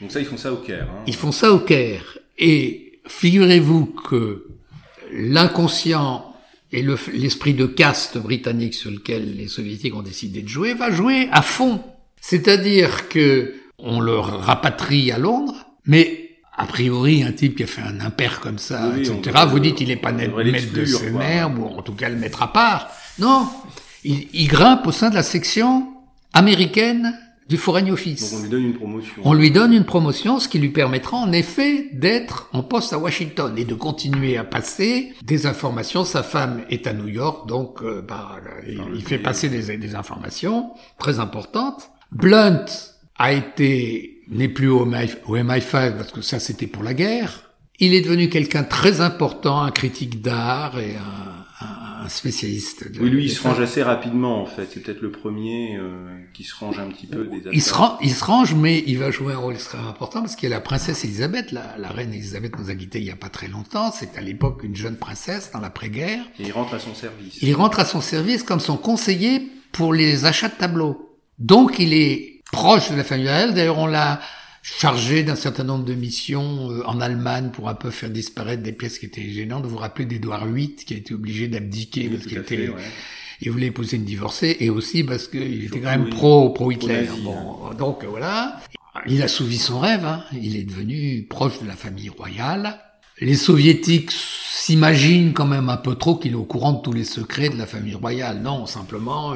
Donc 0.00 0.10
ça, 0.10 0.20
ils 0.20 0.26
font 0.26 0.36
ça 0.36 0.52
au 0.52 0.56
Caire. 0.56 0.88
Hein. 0.90 1.04
Ils 1.06 1.14
font 1.14 1.32
ça 1.32 1.52
au 1.52 1.60
Caire. 1.60 2.18
Et 2.38 3.00
figurez-vous 3.06 3.86
que 3.86 4.46
l'inconscient 5.12 6.34
et 6.70 6.82
l'esprit 7.12 7.54
de 7.54 7.66
caste 7.66 8.18
britannique 8.18 8.74
sur 8.74 8.90
lequel 8.90 9.36
les 9.36 9.48
soviétiques 9.48 9.94
ont 9.94 10.02
décidé 10.02 10.42
de 10.42 10.48
jouer 10.48 10.74
va 10.74 10.90
jouer 10.90 11.28
à 11.32 11.42
fond. 11.42 11.82
C'est-à-dire 12.20 13.08
que 13.08 13.54
on 13.78 14.00
le 14.00 14.18
rapatrie 14.18 15.12
à 15.12 15.18
Londres, 15.18 15.66
mais 15.86 16.28
a 16.56 16.66
priori, 16.66 17.22
un 17.22 17.32
type 17.32 17.56
qui 17.56 17.62
a 17.62 17.66
fait 17.66 17.82
un 17.82 18.00
impair 18.00 18.40
comme 18.40 18.58
ça, 18.58 18.92
etc., 18.98 19.44
vous 19.48 19.60
dites 19.60 19.80
il 19.80 19.90
est 19.92 19.96
pas 19.96 20.10
net 20.10 20.34
maître 20.34 20.72
de 20.72 20.84
ses 20.84 21.12
nerfs, 21.12 21.50
ou 21.56 21.64
en 21.64 21.82
tout 21.82 21.94
cas 21.94 22.08
le 22.08 22.16
mettre 22.16 22.42
à 22.42 22.52
part. 22.52 22.90
Non, 23.20 23.48
il, 24.02 24.26
il, 24.32 24.48
grimpe 24.48 24.86
au 24.86 24.92
sein 24.92 25.10
de 25.10 25.14
la 25.14 25.22
section 25.22 25.86
américaine 26.34 27.16
du 27.48 27.56
Foreign 27.56 27.90
Office. 27.90 28.30
Donc 28.30 28.40
on 28.40 28.42
lui 28.42 28.50
donne 28.50 28.64
une 28.64 28.74
promotion. 28.74 29.22
On 29.24 29.34
lui 29.34 29.50
donne 29.50 29.72
une 29.72 29.84
promotion, 29.84 30.38
ce 30.38 30.48
qui 30.48 30.58
lui 30.58 30.68
permettra 30.68 31.16
en 31.16 31.32
effet 31.32 31.88
d'être 31.92 32.48
en 32.52 32.62
poste 32.62 32.92
à 32.92 32.98
Washington 32.98 33.54
et 33.56 33.64
de 33.64 33.74
continuer 33.74 34.36
à 34.36 34.44
passer 34.44 35.14
des 35.22 35.46
informations. 35.46 36.04
Sa 36.04 36.22
femme 36.22 36.62
est 36.68 36.86
à 36.86 36.92
New 36.92 37.08
York, 37.08 37.48
donc 37.48 37.82
euh, 37.82 38.02
bah, 38.06 38.36
il, 38.66 39.02
fait 39.02 39.18
passer 39.18 39.48
des, 39.48 39.76
des 39.78 39.94
informations 39.94 40.70
très 40.98 41.20
importantes. 41.20 41.90
Blunt 42.12 42.66
a 43.18 43.32
été 43.32 44.18
n'est 44.30 44.48
plus 44.48 44.68
au, 44.68 44.86
MI5 44.86 45.96
parce 45.96 46.12
que 46.12 46.20
ça 46.20 46.38
c'était 46.38 46.66
pour 46.66 46.82
la 46.82 46.94
guerre. 46.94 47.44
Il 47.80 47.94
est 47.94 48.00
devenu 48.00 48.28
quelqu'un 48.28 48.64
très 48.64 49.00
important, 49.00 49.62
un 49.62 49.70
critique 49.70 50.20
d'art 50.20 50.78
et 50.78 50.96
un, 50.96 51.37
un, 52.04 52.08
spécialiste. 52.08 52.90
De, 52.92 53.00
oui, 53.00 53.10
lui, 53.10 53.24
il 53.24 53.30
se 53.30 53.42
range 53.42 53.60
assez 53.60 53.82
rapidement 53.82 54.42
en 54.42 54.46
fait. 54.46 54.68
C'est 54.72 54.80
peut-être 54.80 55.00
le 55.00 55.10
premier 55.10 55.76
euh, 55.76 56.08
qui 56.32 56.44
se 56.44 56.54
range 56.54 56.78
un 56.78 56.88
petit 56.88 57.06
peu 57.06 57.24
des 57.24 57.42
Il 57.52 57.62
se, 57.62 57.74
range, 57.74 57.98
il 58.02 58.12
se 58.12 58.24
range, 58.24 58.54
mais 58.54 58.82
il 58.86 58.98
va 58.98 59.10
jouer 59.10 59.34
un 59.34 59.38
rôle 59.38 59.56
très 59.56 59.78
important 59.78 60.20
parce 60.20 60.36
qu'il 60.36 60.48
y 60.48 60.52
a 60.52 60.56
la 60.56 60.60
princesse 60.60 61.04
Elisabeth. 61.04 61.52
La, 61.52 61.76
la 61.78 61.88
reine 61.88 62.12
Elisabeth 62.12 62.58
nous 62.58 62.70
a 62.70 62.74
quittés 62.74 62.98
il 62.98 63.04
y 63.04 63.10
a 63.10 63.16
pas 63.16 63.28
très 63.28 63.48
longtemps. 63.48 63.92
C'est 63.92 64.16
à 64.16 64.20
l'époque 64.20 64.62
une 64.62 64.76
jeune 64.76 64.96
princesse 64.96 65.50
dans 65.52 65.60
l'après-guerre. 65.60 66.24
Et 66.38 66.44
il 66.44 66.52
rentre 66.52 66.74
à 66.74 66.78
son 66.78 66.94
service. 66.94 67.38
Il 67.42 67.54
rentre 67.54 67.80
à 67.80 67.84
son 67.84 68.00
service 68.00 68.42
comme 68.42 68.60
son 68.60 68.76
conseiller 68.76 69.50
pour 69.72 69.92
les 69.92 70.24
achats 70.24 70.48
de 70.48 70.54
tableaux. 70.54 71.16
Donc 71.38 71.78
il 71.78 71.92
est 71.92 72.42
proche 72.52 72.90
de 72.90 72.96
la 72.96 73.04
famille 73.04 73.28
réelle. 73.28 73.54
D'ailleurs, 73.54 73.78
on 73.78 73.86
l'a 73.86 74.20
chargé 74.76 75.22
d'un 75.22 75.36
certain 75.36 75.64
nombre 75.64 75.84
de 75.84 75.94
missions 75.94 76.70
euh, 76.70 76.86
en 76.86 77.00
Allemagne 77.00 77.50
pour 77.52 77.68
un 77.68 77.74
peu 77.74 77.90
faire 77.90 78.10
disparaître 78.10 78.62
des 78.62 78.72
pièces 78.72 78.98
qui 78.98 79.06
étaient 79.06 79.28
gênantes. 79.28 79.64
Vous 79.64 79.70
vous 79.70 79.76
rappelez 79.76 80.04
d'Édouard 80.04 80.46
VIII 80.46 80.74
qui 80.74 80.94
a 80.94 80.96
été 80.96 81.14
obligé 81.14 81.48
d'abdiquer 81.48 82.08
parce 82.08 82.26
qu'il 82.26 82.38
était... 82.38 82.70
Il 83.40 83.52
voulait 83.52 83.66
épouser 83.66 83.98
une 83.98 84.04
divorcée 84.04 84.56
et 84.58 84.68
aussi 84.68 85.04
parce 85.04 85.28
qu'il 85.28 85.64
était 85.64 85.78
quand 85.78 85.90
même 85.90 86.10
pro 86.10 86.50
pro 86.50 86.72
Hitler. 86.72 87.06
bon, 87.22 87.72
donc 87.78 88.04
voilà, 88.04 88.60
il 89.06 89.22
a 89.22 89.28
souvi 89.28 89.58
son 89.58 89.78
rêve. 89.78 90.04
Hein. 90.04 90.24
Il 90.32 90.56
est 90.56 90.64
devenu 90.64 91.24
proche 91.28 91.60
de 91.62 91.68
la 91.68 91.76
famille 91.76 92.08
royale. 92.08 92.80
Les 93.20 93.36
soviétiques 93.36 94.10
s'imaginent 94.10 95.32
quand 95.32 95.46
même 95.46 95.68
un 95.68 95.76
peu 95.76 95.94
trop 95.94 96.16
qu'il 96.16 96.32
est 96.32 96.36
au 96.36 96.44
courant 96.44 96.72
de 96.72 96.82
tous 96.82 96.92
les 96.92 97.04
secrets 97.04 97.48
de 97.48 97.56
la 97.56 97.66
famille 97.66 97.94
royale. 97.94 98.40
Non, 98.42 98.66
simplement, 98.66 99.34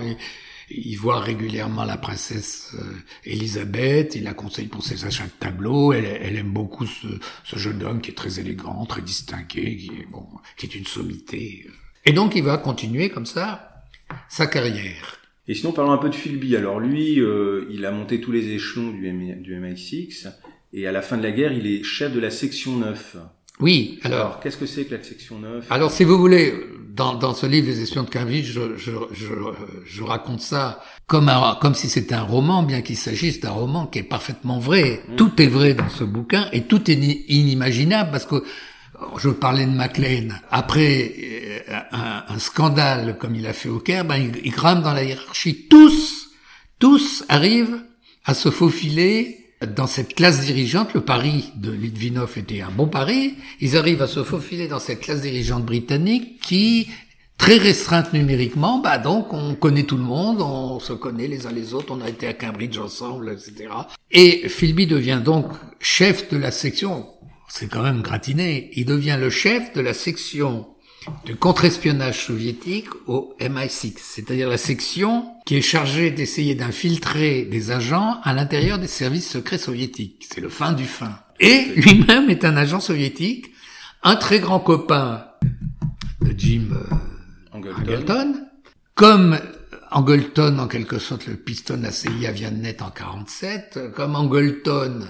il 0.75 0.97
voit 0.97 1.21
régulièrement 1.21 1.85
la 1.85 1.97
princesse 1.97 2.75
euh, 2.75 2.85
Elisabeth, 3.25 4.15
il 4.15 4.25
la 4.25 4.35
conseille 4.35 4.67
pour 4.67 4.85
ses 4.85 5.05
achats 5.05 5.25
de 5.25 5.31
tableaux, 5.39 5.93
elle, 5.93 6.37
aime 6.37 6.53
beaucoup 6.53 6.87
ce, 6.87 7.07
jeune 7.57 7.83
homme 7.83 8.01
qui 8.01 8.11
est 8.11 8.15
très 8.15 8.41
élégant, 8.41 8.85
très 8.87 9.03
distingué, 9.03 9.77
qui 9.77 9.91
est, 10.01 10.07
bon, 10.11 10.27
qui 10.57 10.67
est 10.67 10.75
une 10.75 10.87
sommité. 10.87 11.67
Et 12.05 12.13
donc 12.13 12.35
il 12.35 12.43
va 12.43 12.59
continuer 12.59 13.11
comme 13.11 13.27
ça 13.27 13.69
sa 14.29 14.47
carrière. 14.47 15.19
Et 15.49 15.55
sinon, 15.55 15.73
parlons 15.73 15.93
un 15.93 15.99
peu 15.99 16.09
de 16.09 16.15
Philby. 16.15 16.55
Alors 16.57 16.79
lui, 16.79 17.21
euh, 17.21 17.67
il 17.71 17.85
a 17.85 17.91
monté 17.91 18.21
tous 18.21 18.33
les 18.33 18.51
échelons 18.51 18.91
du, 18.91 19.11
du 19.37 19.55
MI6, 19.59 20.29
et 20.73 20.87
à 20.87 20.93
la 20.93 21.03
fin 21.03 21.19
de 21.19 21.23
la 21.23 21.33
guerre, 21.33 21.53
il 21.53 21.67
est 21.67 21.83
chef 21.83 22.13
de 22.13 22.21
la 22.21 22.31
section 22.31 22.77
9. 22.77 23.17
Oui, 23.61 24.01
alors. 24.03 24.41
qu'est-ce 24.41 24.57
que 24.57 24.67
c'est 24.67 24.85
que 24.85 24.95
la 24.95 25.03
section 25.03 25.39
9 25.39 25.67
Alors, 25.71 25.93
si 25.93 26.05
vous 26.05 26.19
voulez, 26.19 26.55
dans, 26.89 27.15
dans 27.15 27.35
ce 27.35 27.47
livre, 27.47 27.69
Les 27.69 27.81
espions 27.81 28.03
de 28.03 28.11
Cambridge, 28.11 28.51
je, 28.53 28.77
je, 28.77 28.91
je, 29.13 29.27
je 29.85 30.03
raconte 30.03 30.41
ça 30.41 30.83
comme, 31.07 31.29
un, 31.29 31.57
comme 31.61 31.75
si 31.75 31.89
c'était 31.89 32.15
un 32.15 32.23
roman, 32.23 32.63
bien 32.63 32.83
qu'il 32.83 32.97
s'agisse 32.97 33.41
d'un 33.41 33.51
roman 33.51 33.87
qui 33.87 34.01
est 34.01 34.05
parfaitement 34.05 34.59
vrai. 34.59 35.03
Mm. 35.09 35.17
Tout 35.17 35.43
est 35.43 35.47
vrai 35.47 35.75
dans 35.75 35.89
ce 35.89 36.05
bouquin 36.05 36.49
et 36.53 36.63
tout 36.63 36.91
est 36.91 36.95
inimaginable 36.95 38.11
parce 38.11 38.27
que 38.27 38.43
je 39.19 39.29
parlais 39.31 39.67
de 39.67 39.71
Maclean. 39.71 40.29
Après 40.51 41.15
euh, 41.69 41.81
un, 41.93 42.25
un, 42.29 42.39
scandale 42.39 43.17
comme 43.19 43.35
il 43.35 43.47
a 43.47 43.53
fait 43.53 43.69
au 43.69 43.79
Caire, 43.79 44.05
ben, 44.05 44.17
il, 44.17 44.41
il 44.45 44.53
grimpe 44.53 44.83
dans 44.83 44.93
la 44.93 45.05
hiérarchie. 45.05 45.67
Tous, 45.69 46.31
tous 46.79 47.25
arrivent 47.29 47.83
à 48.25 48.35
se 48.35 48.51
faufiler 48.51 49.42
dans 49.67 49.87
cette 49.87 50.15
classe 50.15 50.41
dirigeante, 50.41 50.95
le 50.95 51.01
pari 51.01 51.53
de 51.57 51.71
Litvinov 51.71 52.37
était 52.37 52.61
un 52.61 52.71
bon 52.71 52.89
pari. 52.89 53.35
Ils 53.61 53.77
arrivent 53.77 54.03
à 54.03 54.07
se 54.07 54.25
faufiler 54.25 54.69
dans 54.69 54.79
cette 54.79 55.01
classe 55.01 55.21
dirigeante 55.21 55.65
britannique 55.65 56.41
qui, 56.41 56.89
très 57.39 57.57
restreinte 57.57 58.13
numériquement, 58.13 58.79
bah 58.79 58.99
donc 58.99 59.33
on 59.33 59.55
connaît 59.55 59.85
tout 59.85 59.97
le 59.97 60.03
monde, 60.03 60.41
on 60.41 60.81
se 60.81 60.93
connaît 60.93 61.29
les 61.29 61.47
uns 61.47 61.53
les 61.53 61.75
autres, 61.75 61.95
on 61.95 62.01
a 62.01 62.09
été 62.09 62.27
à 62.27 62.35
Cambridge 62.35 62.79
ensemble, 62.79 63.31
etc. 63.31 63.69
Et 64.11 64.49
Philby 64.49 64.87
devient 64.87 65.21
donc 65.25 65.47
chef 65.81 66.29
de 66.31 66.37
la 66.37 66.51
section. 66.51 67.07
C'est 67.49 67.69
quand 67.69 67.83
même 67.83 68.01
gratiné. 68.01 68.71
Il 68.75 68.87
devient 68.87 69.19
le 69.21 69.29
chef 69.29 69.75
de 69.75 69.81
la 69.81 69.93
section 69.93 70.67
de 71.27 71.35
contre-espionnage 71.35 72.27
soviétique 72.27 72.89
au 73.07 73.35
MI6, 73.41 73.95
c'est-à-dire 73.99 74.49
la 74.49 74.59
section 74.59 75.27
qui 75.47 75.57
est 75.57 75.63
chargée 75.63 76.11
d'essayer 76.11 76.55
d'infiltrer 76.55 77.43
des 77.43 77.71
agents 77.71 78.21
à 78.23 78.33
l'intérieur 78.33 78.79
des 78.79 78.87
services 78.87 79.31
secrets 79.31 79.59
soviétiques. 79.59 80.27
C'est 80.31 80.41
le 80.41 80.49
fin 80.49 80.73
du 80.73 80.85
fin. 80.85 81.19
Et 81.41 81.65
lui-même 81.77 82.31
est 82.31 82.45
un 82.45 82.57
agent 82.57 82.81
soviétique, 82.81 83.53
un 84.03 84.17
très 84.17 84.41
grand 84.41 84.61
copain 84.61 85.27
de 86.21 86.35
Jim 86.37 86.69
euh, 86.73 86.95
comme 88.95 89.39
Angleton, 89.91 90.59
en 90.59 90.69
quelque 90.69 90.99
sorte, 90.99 91.27
le 91.27 91.37
piston 91.37 91.77
de 91.77 91.83
la 91.83 91.93
CIA 91.93 92.33
vient 92.33 92.51
de 92.51 92.57
naître 92.57 92.85
en 92.85 92.91
47, 92.91 93.93
comme 93.95 94.17
Angleton 94.17 95.01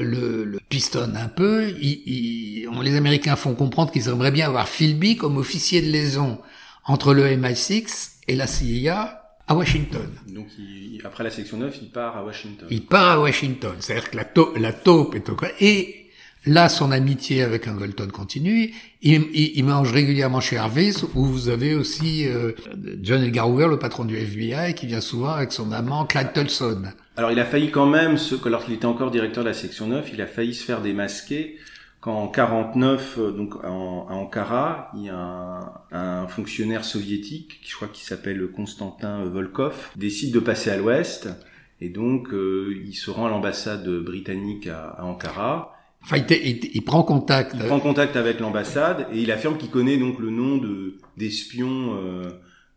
le, 0.00 0.44
le, 0.44 0.60
pistonne 0.68 1.16
un 1.16 1.28
peu. 1.28 1.70
Il, 1.80 2.68
on, 2.72 2.80
les 2.80 2.96
Américains 2.96 3.36
font 3.36 3.54
comprendre 3.54 3.92
qu'ils 3.92 4.08
aimeraient 4.08 4.30
bien 4.30 4.46
avoir 4.46 4.68
Philby 4.68 5.16
comme 5.16 5.36
officier 5.36 5.82
de 5.82 5.90
liaison 5.90 6.38
entre 6.84 7.14
le 7.14 7.24
MI6 7.26 8.12
et 8.28 8.36
la 8.36 8.46
CIA 8.46 9.22
à 9.46 9.54
Washington. 9.54 10.08
Donc 10.28 10.46
après 11.04 11.24
la 11.24 11.30
section 11.30 11.56
9, 11.58 11.78
il 11.82 11.90
part 11.90 12.16
à 12.16 12.24
Washington. 12.24 12.68
Il 12.70 12.86
part 12.86 13.10
à 13.10 13.20
Washington. 13.20 13.74
C'est-à-dire 13.80 14.10
que 14.10 14.16
la, 14.16 14.26
la 14.60 14.72
taupe 14.72 15.14
est 15.14 15.28
au... 15.28 15.36
Et 15.60 16.02
Là, 16.44 16.68
son 16.68 16.90
amitié 16.90 17.42
avec 17.42 17.68
Angleton 17.68 18.08
continue. 18.08 18.74
Il, 19.00 19.26
il, 19.32 19.64
mange 19.64 19.92
régulièrement 19.92 20.40
chez 20.40 20.56
Harvey's, 20.56 21.04
où 21.14 21.24
vous 21.24 21.48
avez 21.48 21.76
aussi 21.76 22.26
euh, 22.26 22.50
John 23.00 23.22
Edgar 23.22 23.48
Hoover, 23.48 23.68
le 23.68 23.78
patron 23.78 24.04
du 24.04 24.16
FBI, 24.16 24.74
qui 24.74 24.86
vient 24.86 25.00
souvent 25.00 25.30
avec 25.30 25.52
son 25.52 25.70
amant 25.70 26.04
Clyde 26.04 26.32
Tulson. 26.32 26.82
Alors, 27.16 27.30
il 27.30 27.38
a 27.38 27.44
failli 27.44 27.70
quand 27.70 27.86
même, 27.86 28.16
ce, 28.16 28.48
lorsqu'il 28.48 28.74
était 28.74 28.86
encore 28.86 29.10
directeur 29.10 29.44
de 29.44 29.48
la 29.48 29.54
section 29.54 29.86
9, 29.86 30.10
il 30.12 30.20
a 30.20 30.26
failli 30.26 30.54
se 30.54 30.64
faire 30.64 30.80
démasquer 30.80 31.58
quand 32.00 32.14
en 32.14 32.26
49, 32.26 33.18
euh, 33.18 33.30
donc 33.30 33.54
à 33.62 33.70
Ankara, 33.70 34.90
il 34.96 35.04
y 35.04 35.08
a 35.08 35.14
un, 35.16 35.72
un 35.92 36.26
fonctionnaire 36.26 36.84
soviétique, 36.84 37.60
je 37.64 37.76
crois 37.76 37.86
qu'il 37.86 38.04
s'appelle 38.04 38.44
Konstantin 38.48 39.24
Volkov, 39.26 39.90
décide 39.94 40.34
de 40.34 40.40
passer 40.40 40.70
à 40.70 40.76
l'ouest. 40.76 41.28
Et 41.80 41.90
donc, 41.90 42.32
euh, 42.32 42.74
il 42.84 42.94
se 42.94 43.10
rend 43.10 43.26
à 43.26 43.30
l'ambassade 43.30 43.88
britannique 43.88 44.66
à, 44.66 44.88
à 44.88 45.04
Ankara 45.04 45.72
Enfin, 46.04 46.16
il, 46.16 46.82
prend 46.82 47.02
contact. 47.04 47.54
Il 47.54 47.64
prend 47.64 47.78
contact 47.78 48.16
avec 48.16 48.40
l'ambassade 48.40 49.06
et 49.12 49.20
il 49.20 49.30
affirme 49.30 49.56
qu'il 49.56 49.70
connaît 49.70 49.98
donc 49.98 50.18
le 50.18 50.30
nom 50.30 50.56
de 50.56 50.98
d'espions 51.16 51.96
euh, 51.96 52.22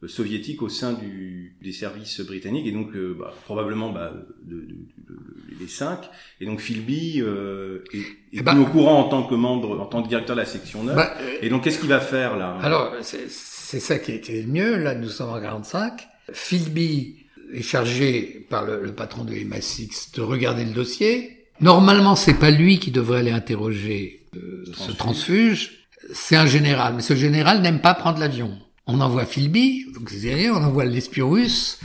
soviétiques 0.08 0.62
au 0.62 0.70
sein 0.70 0.94
du, 0.94 1.56
des 1.62 1.72
services 1.72 2.22
britanniques 2.22 2.68
et 2.68 2.72
donc 2.72 2.96
euh, 2.96 3.16
bah, 3.18 3.34
probablement 3.46 3.92
bah, 3.92 4.14
de, 4.44 4.56
de, 4.56 4.62
de, 4.62 5.60
les 5.60 5.68
cinq. 5.68 6.00
Et 6.42 6.46
donc 6.46 6.60
Philby 6.60 7.22
euh, 7.22 7.84
est, 7.94 8.38
est 8.40 8.42
ben, 8.42 8.58
au 8.60 8.66
courant 8.66 9.02
en 9.02 9.10
tant 9.10 9.24
que 9.24 9.36
membre, 9.36 9.80
en 9.80 9.86
tant 9.86 10.04
que 10.04 10.10
directeur 10.10 10.36
de 10.36 10.42
la 10.42 10.48
section 10.48 10.84
9. 10.84 10.96
Bah, 10.96 11.14
et 11.42 11.50
donc 11.50 11.64
qu'est-ce 11.64 11.80
qu'il 11.80 11.90
va 11.90 12.00
faire 12.00 12.38
là 12.38 12.58
Alors 12.62 12.94
c'est 13.02 13.80
ça 13.80 14.00
qui 14.00 14.12
est, 14.12 14.30
le 14.30 14.48
mieux. 14.48 14.78
Là, 14.78 14.96
nous 14.96 15.10
sommes 15.10 15.30
en 15.30 15.42
45. 15.42 16.08
Philby 16.32 17.26
est 17.54 17.62
chargé 17.62 18.46
par 18.50 18.66
le, 18.66 18.82
le 18.82 18.94
patron 18.94 19.24
de 19.24 19.34
MI6 19.34 20.16
de 20.16 20.22
regarder 20.22 20.66
le 20.66 20.72
dossier 20.72 21.36
Normalement, 21.62 22.16
c'est 22.16 22.34
pas 22.34 22.52
lui 22.52 22.80
qui 22.80 22.92
devrait 22.92 23.20
aller 23.20 23.32
interroger 23.32 24.26
euh, 24.36 24.66
ce 24.74 24.92
transfuge. 24.92 25.88
c'est 26.14 26.36
un 26.36 26.46
général, 26.46 26.94
mais 26.96 27.02
ce 27.02 27.16
général 27.16 27.62
n'aime 27.62 27.80
pas 27.80 27.94
prendre 27.94 28.20
l'avion. 28.20 28.58
On 28.88 29.02
envoie 29.02 29.26
Philby, 29.26 29.88
donc 29.96 30.12
on 30.54 30.64
envoie 30.64 30.86
l'espion 30.86 31.30
russe, 31.30 31.80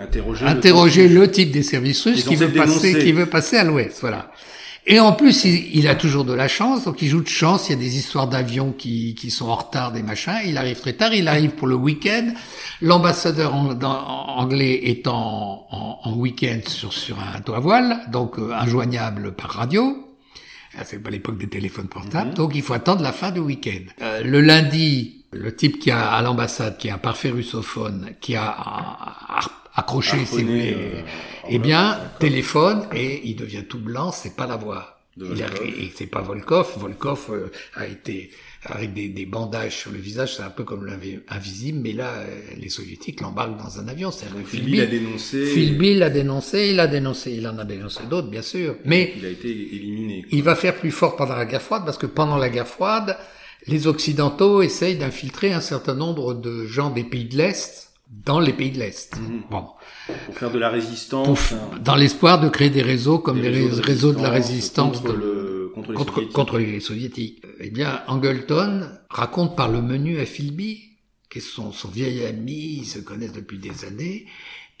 interroger, 0.00 0.46
interroger 0.46 1.08
le, 1.08 1.30
type 1.30 1.52
des 1.52 1.62
services 1.62 2.02
russes 2.02 2.24
qui 2.24 2.34
veut 2.34 2.52
passer, 2.52 2.98
qui 2.98 3.12
veut 3.12 3.26
passer 3.26 3.56
à 3.56 3.64
l'Ouest, 3.64 3.98
voilà. 4.00 4.32
Et 4.86 4.98
en 4.98 5.12
plus, 5.12 5.44
il, 5.44 5.86
a 5.88 5.94
toujours 5.94 6.24
de 6.24 6.32
la 6.32 6.48
chance, 6.48 6.84
donc 6.84 7.02
il 7.02 7.08
joue 7.08 7.20
de 7.20 7.28
chance. 7.28 7.68
Il 7.68 7.72
y 7.72 7.74
a 7.74 7.78
des 7.78 7.98
histoires 7.98 8.26
d'avions 8.26 8.72
qui, 8.72 9.14
qui 9.14 9.30
sont 9.30 9.46
en 9.46 9.54
retard, 9.54 9.92
des 9.92 10.02
machins. 10.02 10.40
Il 10.46 10.56
arrive 10.56 10.80
très 10.80 10.94
tard, 10.94 11.12
il 11.12 11.28
arrive 11.28 11.50
pour 11.50 11.68
le 11.68 11.74
week-end. 11.74 12.32
L'ambassadeur 12.80 13.54
anglais 13.54 14.80
est 14.84 15.06
en, 15.06 15.66
en, 15.70 16.12
week-end 16.14 16.60
sur, 16.66 16.94
sur 16.94 17.18
un 17.20 17.40
toit 17.40 17.60
voile, 17.60 18.00
donc 18.10 18.38
euh, 18.38 18.52
injoignable 18.54 19.32
par 19.32 19.50
radio. 19.50 20.08
Ah, 20.78 20.82
c'est 20.84 21.02
pas 21.02 21.10
l'époque 21.10 21.38
des 21.38 21.48
téléphones 21.48 21.88
portables, 21.88 22.30
mhm. 22.30 22.36
donc 22.36 22.52
il 22.54 22.62
faut 22.62 22.74
attendre 22.74 23.02
la 23.02 23.12
fin 23.12 23.30
du 23.30 23.40
week-end. 23.40 23.84
Euh, 24.00 24.22
le 24.24 24.40
lundi, 24.40 25.19
le 25.32 25.54
type 25.54 25.78
qui 25.78 25.90
a 25.90 26.10
à 26.10 26.22
l'ambassade, 26.22 26.76
qui 26.78 26.88
est 26.88 26.92
un 26.92 26.98
parfait 26.98 27.30
russophone, 27.30 28.14
qui 28.20 28.36
a 28.36 28.56
accroché, 29.74 30.16
voulez, 30.18 30.74
euh, 30.74 31.02
eh 31.48 31.58
bien, 31.58 31.98
téléphone 32.18 32.86
et 32.94 33.20
il 33.24 33.36
devient 33.36 33.64
tout 33.68 33.78
blanc, 33.78 34.12
c'est 34.12 34.36
pas 34.36 34.46
la 34.46 34.56
voix. 34.56 34.96
Et 35.20 35.90
c'est 35.94 36.06
pas 36.06 36.22
Volkov. 36.22 36.78
Volkov 36.78 37.26
euh, 37.30 37.50
a 37.74 37.86
été 37.86 38.30
avec 38.64 38.94
des, 38.94 39.08
des, 39.08 39.26
bandages 39.26 39.76
sur 39.76 39.90
le 39.90 39.98
visage, 39.98 40.36
c'est 40.36 40.42
un 40.42 40.50
peu 40.50 40.64
comme 40.64 40.86
l'invisible, 40.86 41.80
mais 41.82 41.92
là, 41.92 42.10
euh, 42.18 42.40
les 42.58 42.68
soviétiques 42.68 43.20
l'embarquent 43.20 43.58
dans 43.58 43.80
un 43.80 43.88
avion. 43.88 44.10
C'est 44.10 44.26
Philby 44.46 44.76
l'a 44.76 44.86
dénoncé. 44.86 45.46
Philby 45.46 45.94
l'a 45.94 46.10
dénoncé, 46.10 46.68
il 46.68 46.76
l'a 46.76 46.86
dénoncé, 46.86 47.32
il 47.32 47.46
en 47.48 47.58
a 47.58 47.64
dénoncé 47.64 48.00
d'autres, 48.08 48.28
bien 48.28 48.42
sûr. 48.42 48.76
Mais 48.84 49.14
il 49.16 49.26
a 49.26 49.30
été 49.30 49.50
éliminé. 49.50 50.24
Il 50.30 50.42
va 50.42 50.54
faire 50.54 50.76
plus 50.76 50.90
fort 50.90 51.16
pendant 51.16 51.36
la 51.36 51.44
guerre 51.46 51.62
froide, 51.62 51.82
parce 51.84 51.98
que 51.98 52.06
pendant 52.06 52.36
la 52.36 52.48
guerre 52.48 52.68
froide, 52.68 53.16
les 53.66 53.86
Occidentaux 53.86 54.62
essayent 54.62 54.98
d'infiltrer 54.98 55.52
un 55.52 55.60
certain 55.60 55.94
nombre 55.94 56.34
de 56.34 56.64
gens 56.66 56.90
des 56.90 57.04
pays 57.04 57.26
de 57.26 57.36
l'Est 57.36 57.90
dans 58.10 58.40
les 58.40 58.52
pays 58.52 58.72
de 58.72 58.78
l'Est. 58.78 59.18
Mhm. 59.18 59.42
Bon. 59.50 59.66
Pour 60.26 60.36
faire 60.36 60.50
de 60.50 60.58
la 60.58 60.68
résistance. 60.68 61.54
dans 61.82 61.94
l'espoir 61.94 62.40
de 62.40 62.48
créer 62.48 62.70
des 62.70 62.82
réseaux 62.82 63.18
comme 63.18 63.40
les 63.40 63.48
réseaux, 63.48 64.12
de, 64.12 64.20
la 64.20 64.30
résistance 64.30 65.00
contre, 65.00 65.12
le, 65.14 65.72
contre, 65.74 65.90
les, 65.92 65.96
contre, 65.96 66.12
soviétiques. 66.14 66.32
contre 66.34 66.58
les 66.58 66.80
soviétiques. 66.80 67.46
Eh 67.60 67.70
bien, 67.70 68.02
Angleton 68.08 68.88
raconte 69.08 69.56
par 69.56 69.68
le 69.70 69.80
menu 69.80 70.18
à 70.18 70.26
Philby, 70.26 70.96
qui 71.30 71.38
est 71.38 71.42
son, 71.42 71.70
son 71.70 71.88
vieil 71.88 72.24
ami, 72.26 72.78
ils 72.80 72.86
se 72.86 72.98
connaissent 72.98 73.32
depuis 73.32 73.58
des 73.58 73.84
années, 73.84 74.26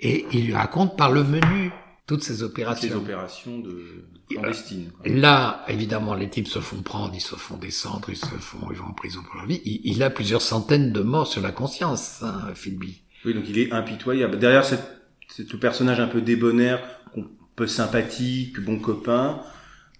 et 0.00 0.26
il 0.32 0.46
lui 0.46 0.54
raconte 0.54 0.96
par 0.96 1.12
le 1.12 1.22
menu 1.22 1.70
toutes 2.06 2.24
ces 2.24 2.42
opérations. 2.42 2.88
Ces 2.88 2.94
opérations 2.96 3.58
de 3.60 4.06
clandestines. 4.30 4.90
Là, 5.04 5.64
évidemment, 5.68 6.14
les 6.14 6.28
types 6.28 6.48
se 6.48 6.60
font 6.60 6.82
prendre, 6.82 7.12
ils 7.14 7.20
se 7.20 7.34
font 7.34 7.56
descendre, 7.56 8.08
ils 8.08 8.16
se 8.16 8.26
font, 8.26 8.58
ils 8.70 8.76
vont 8.76 8.86
en 8.86 8.92
prison 8.92 9.20
pour 9.22 9.36
leur 9.36 9.46
vie. 9.46 9.60
Il, 9.64 10.02
a 10.02 10.10
plusieurs 10.10 10.42
centaines 10.42 10.92
de 10.92 11.00
morts 11.00 11.26
sur 11.26 11.42
la 11.42 11.52
conscience, 11.52 12.22
hein, 12.22 12.48
Philby. 12.54 13.02
Oui, 13.24 13.34
donc 13.34 13.44
il 13.48 13.58
est 13.58 13.72
impitoyable. 13.72 14.38
Derrière 14.38 14.64
cette, 14.64 14.84
ce 15.28 15.56
personnage 15.56 16.00
un 16.00 16.08
peu 16.08 16.20
débonnaire, 16.20 16.82
un 17.16 17.22
peu 17.56 17.66
sympathique, 17.66 18.60
bon 18.60 18.78
copain, 18.78 19.40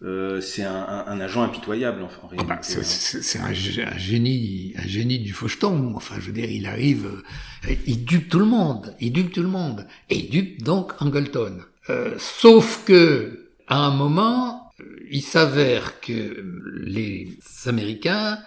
euh, 0.02 0.40
c'est 0.40 0.62
un, 0.62 0.74
un, 0.74 1.06
un, 1.08 1.20
agent 1.20 1.42
impitoyable 1.42 2.02
en, 2.02 2.24
en 2.24 2.28
réalité. 2.28 2.46
Ah 2.50 2.54
bah, 2.54 2.58
c'est 2.62 3.38
un, 3.38 3.44
un, 3.44 3.52
génie, 3.52 4.72
un 4.78 4.86
génie 4.86 5.18
du 5.18 5.34
faucheton. 5.34 5.92
Enfin, 5.94 6.14
je 6.18 6.26
veux 6.26 6.32
dire, 6.32 6.50
il 6.50 6.66
arrive, 6.66 7.22
euh, 7.68 7.74
il 7.86 8.06
dupe 8.06 8.30
tout 8.30 8.38
le 8.38 8.46
monde, 8.46 8.94
il 8.98 9.12
dupe 9.12 9.30
tout 9.30 9.42
le 9.42 9.48
monde, 9.48 9.86
et 10.08 10.16
il 10.16 10.30
dupe 10.30 10.62
donc 10.62 10.92
Angleton. 11.02 11.58
Euh, 11.90 12.14
sauf 12.18 12.84
que 12.86 13.49
à 13.70 13.76
un 13.76 13.92
moment, 13.92 14.72
il 15.10 15.22
s'avère 15.22 16.00
que 16.00 16.44
les 16.74 17.38
Américains 17.66 18.38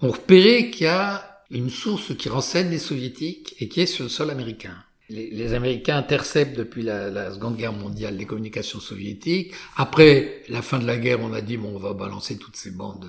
ont 0.00 0.10
repéré 0.10 0.70
qu'il 0.70 0.84
y 0.84 0.90
a 0.90 1.42
une 1.50 1.70
source 1.70 2.14
qui 2.14 2.28
renseigne 2.28 2.68
les 2.68 2.78
soviétiques 2.78 3.56
et 3.60 3.68
qui 3.68 3.80
est 3.80 3.86
sur 3.86 4.04
le 4.04 4.10
sol 4.10 4.30
américain. 4.30 4.76
Les, 5.08 5.54
Américains 5.54 5.96
interceptent 5.96 6.58
depuis 6.58 6.82
la, 6.82 7.08
la, 7.08 7.32
Seconde 7.32 7.56
Guerre 7.56 7.72
mondiale 7.72 8.18
les 8.18 8.26
communications 8.26 8.78
soviétiques. 8.78 9.54
Après 9.74 10.42
la 10.50 10.60
fin 10.60 10.78
de 10.78 10.86
la 10.86 10.98
guerre, 10.98 11.20
on 11.22 11.32
a 11.32 11.40
dit 11.40 11.56
bon, 11.56 11.74
on 11.74 11.78
va 11.78 11.94
balancer 11.94 12.36
toutes 12.36 12.56
ces 12.56 12.70
bandes 12.70 13.08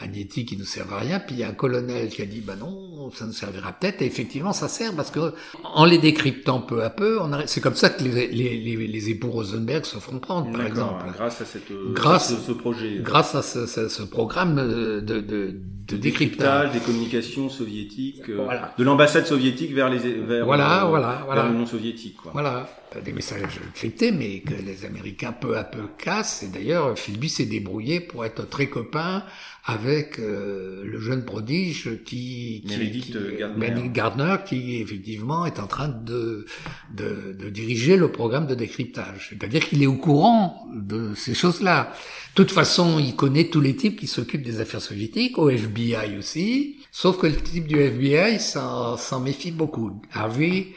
magnétique 0.00 0.50
qui 0.50 0.56
ne 0.56 0.64
servent 0.64 0.92
à 0.92 0.98
rien. 0.98 1.18
Puis 1.20 1.36
il 1.36 1.38
y 1.40 1.44
a 1.44 1.48
un 1.48 1.54
colonel 1.54 2.08
qui 2.08 2.22
a 2.22 2.26
dit, 2.26 2.40
bah 2.40 2.54
non, 2.58 3.10
ça 3.10 3.26
ne 3.26 3.32
servira 3.32 3.72
peut-être. 3.72 4.02
Et 4.02 4.06
effectivement, 4.06 4.52
ça 4.52 4.68
sert 4.68 4.94
parce 4.94 5.10
que 5.10 5.32
en 5.64 5.84
les 5.84 5.98
décryptant 5.98 6.60
peu 6.60 6.82
à 6.82 6.90
peu, 6.90 7.20
on 7.20 7.30
c'est 7.46 7.60
comme 7.60 7.74
ça 7.74 7.90
que 7.90 8.02
les, 8.04 8.28
les, 8.28 8.58
les, 8.58 8.86
les, 8.86 9.10
époux 9.10 9.30
Rosenberg 9.30 9.84
se 9.84 9.98
font 9.98 10.18
prendre, 10.18 10.50
par 10.52 10.66
exemple. 10.66 11.04
Grâce 11.14 11.40
à 11.40 11.44
cette, 11.44 11.72
grâce, 11.92 12.34
ce, 12.46 12.52
projet. 12.52 12.98
Grâce 13.00 13.34
à 13.34 13.42
ce, 13.42 13.66
ce, 13.66 14.02
programme 14.02 14.56
de, 14.56 15.00
de, 15.00 15.20
de, 15.20 15.96
décryptage. 15.96 16.72
des 16.72 16.80
communications 16.80 17.48
soviétiques, 17.48 18.28
euh, 18.28 18.46
de 18.76 18.84
l'ambassade 18.84 19.26
soviétique 19.26 19.72
vers 19.74 19.88
les, 19.88 19.98
vers, 19.98 20.44
voilà, 20.44 20.84
euh, 20.84 20.88
voilà, 20.88 21.22
voilà. 21.26 21.48
l'Union 21.48 21.66
soviétique, 21.66 22.16
quoi. 22.16 22.32
Voilà. 22.32 22.68
Euh, 22.96 23.00
des 23.00 23.12
messages 23.12 23.60
cryptés, 23.74 24.12
mais 24.12 24.40
que 24.40 24.54
les 24.54 24.84
Américains 24.84 25.32
peu 25.32 25.56
à 25.56 25.64
peu 25.64 25.88
cassent. 25.98 26.42
Et 26.42 26.48
d'ailleurs, 26.48 26.98
Philby 26.98 27.28
s'est 27.28 27.46
débrouillé 27.46 28.00
pour 28.00 28.24
être 28.24 28.48
très 28.48 28.68
copain 28.68 29.24
avec 29.68 30.18
euh, 30.18 30.82
le 30.82 30.98
jeune 30.98 31.26
prodige 31.26 32.02
qui, 32.06 32.64
qui, 32.66 33.12
Gardner. 33.38 33.90
Gardner. 33.92 34.36
qui 34.46 34.76
effectivement 34.76 35.44
est 35.44 35.60
en 35.60 35.66
train 35.66 35.88
de, 35.88 36.46
de, 36.94 37.36
de 37.38 37.50
diriger 37.50 37.98
le 37.98 38.10
programme 38.10 38.46
de 38.46 38.54
décryptage. 38.54 39.28
C'est-à-dire 39.28 39.60
qu'il 39.68 39.82
est 39.82 39.86
au 39.86 39.96
courant 39.96 40.66
de 40.74 41.12
ces 41.14 41.34
choses-là. 41.34 41.92
De 42.34 42.42
toute 42.42 42.50
façon, 42.50 42.98
il 42.98 43.14
connaît 43.14 43.50
tous 43.50 43.60
les 43.60 43.76
types 43.76 44.00
qui 44.00 44.06
s'occupent 44.06 44.42
des 44.42 44.60
affaires 44.60 44.80
soviétiques, 44.80 45.36
au 45.36 45.50
FBI 45.50 46.16
aussi, 46.18 46.76
sauf 46.90 47.18
que 47.18 47.26
le 47.26 47.36
type 47.36 47.66
du 47.66 47.78
FBI 47.78 48.40
s'en 48.40 49.20
méfie 49.20 49.52
beaucoup. 49.52 50.00
Harvey 50.14 50.68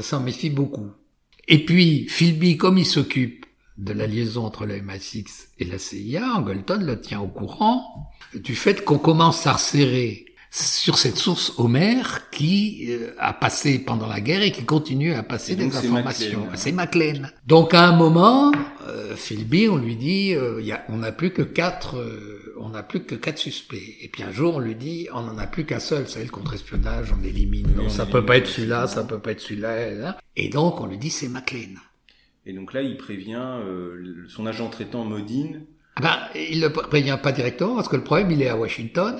s'en 0.00 0.20
méfie 0.20 0.48
beaucoup. 0.48 0.90
Et 1.48 1.66
puis, 1.66 2.06
Philby, 2.08 2.56
comme 2.56 2.78
il 2.78 2.86
s'occupe 2.86 3.44
de 3.76 3.92
la 3.92 4.06
liaison 4.06 4.46
entre 4.46 4.64
le 4.64 4.76
MI6 4.76 5.48
et 5.58 5.64
la 5.66 5.78
CIA, 5.78 6.32
Angleton 6.34 6.80
le 6.80 6.98
tient 6.98 7.20
au 7.20 7.28
courant 7.28 8.10
du 8.34 8.54
fait 8.54 8.84
qu'on 8.84 8.98
commence 8.98 9.46
à 9.46 9.52
resserrer 9.52 10.28
sur 10.50 10.96
cette 10.98 11.16
source 11.16 11.52
Homer 11.58 12.02
qui 12.32 12.86
euh, 12.88 13.14
a 13.18 13.32
passé 13.32 13.78
pendant 13.78 14.06
la 14.06 14.20
guerre 14.20 14.42
et 14.42 14.50
qui 14.50 14.64
continue 14.64 15.12
à 15.12 15.22
passer 15.22 15.56
des 15.56 15.76
informations. 15.76 16.46
C'est 16.54 16.72
MacLean. 16.72 17.28
Donc 17.46 17.74
à 17.74 17.86
un 17.86 17.92
moment, 17.94 18.52
euh, 18.86 19.14
Philby, 19.14 19.68
on 19.68 19.76
lui 19.76 19.96
dit, 19.96 20.34
euh, 20.34 20.62
y 20.62 20.72
a, 20.72 20.84
on 20.88 20.98
n'a 20.98 21.12
plus 21.12 21.32
que 21.32 21.42
quatre, 21.42 21.98
euh, 21.98 22.54
on 22.58 22.70
n'a 22.70 22.82
plus 22.82 23.00
que 23.00 23.14
quatre 23.14 23.38
suspects. 23.38 23.96
Et 24.00 24.08
puis 24.08 24.22
un 24.22 24.32
jour, 24.32 24.56
on 24.56 24.58
lui 24.58 24.74
dit, 24.74 25.08
on 25.12 25.22
n'en 25.22 25.36
a 25.36 25.46
plus 25.46 25.66
qu'un 25.66 25.80
seul, 25.80 26.08
c'est 26.08 26.24
le 26.24 26.30
contre-espionnage, 26.30 27.12
on 27.18 27.22
élimine. 27.22 27.68
Non, 27.76 27.90
ça 27.90 28.06
peut 28.06 28.24
pas 28.24 28.38
être 28.38 28.46
celui-là, 28.46 28.86
ça 28.86 29.04
peut 29.04 29.18
pas 29.18 29.32
être 29.32 29.40
celui-là. 29.40 30.16
Et 30.36 30.48
donc 30.48 30.80
on 30.80 30.86
lui 30.86 30.98
dit, 30.98 31.10
c'est 31.10 31.28
MacLean. 31.28 31.74
Et 32.46 32.54
donc 32.54 32.72
là, 32.72 32.80
il 32.80 32.96
prévient 32.96 33.44
son 34.28 34.46
agent 34.46 34.70
traitant 34.70 35.04
Modine 35.04 35.66
ben, 36.00 36.16
il 36.34 36.60
ne 36.60 36.68
prévient 36.68 37.18
pas 37.22 37.32
directement 37.32 37.76
parce 37.76 37.88
que 37.88 37.96
le 37.96 38.04
problème, 38.04 38.30
il 38.30 38.42
est 38.42 38.48
à 38.48 38.56
Washington. 38.56 39.16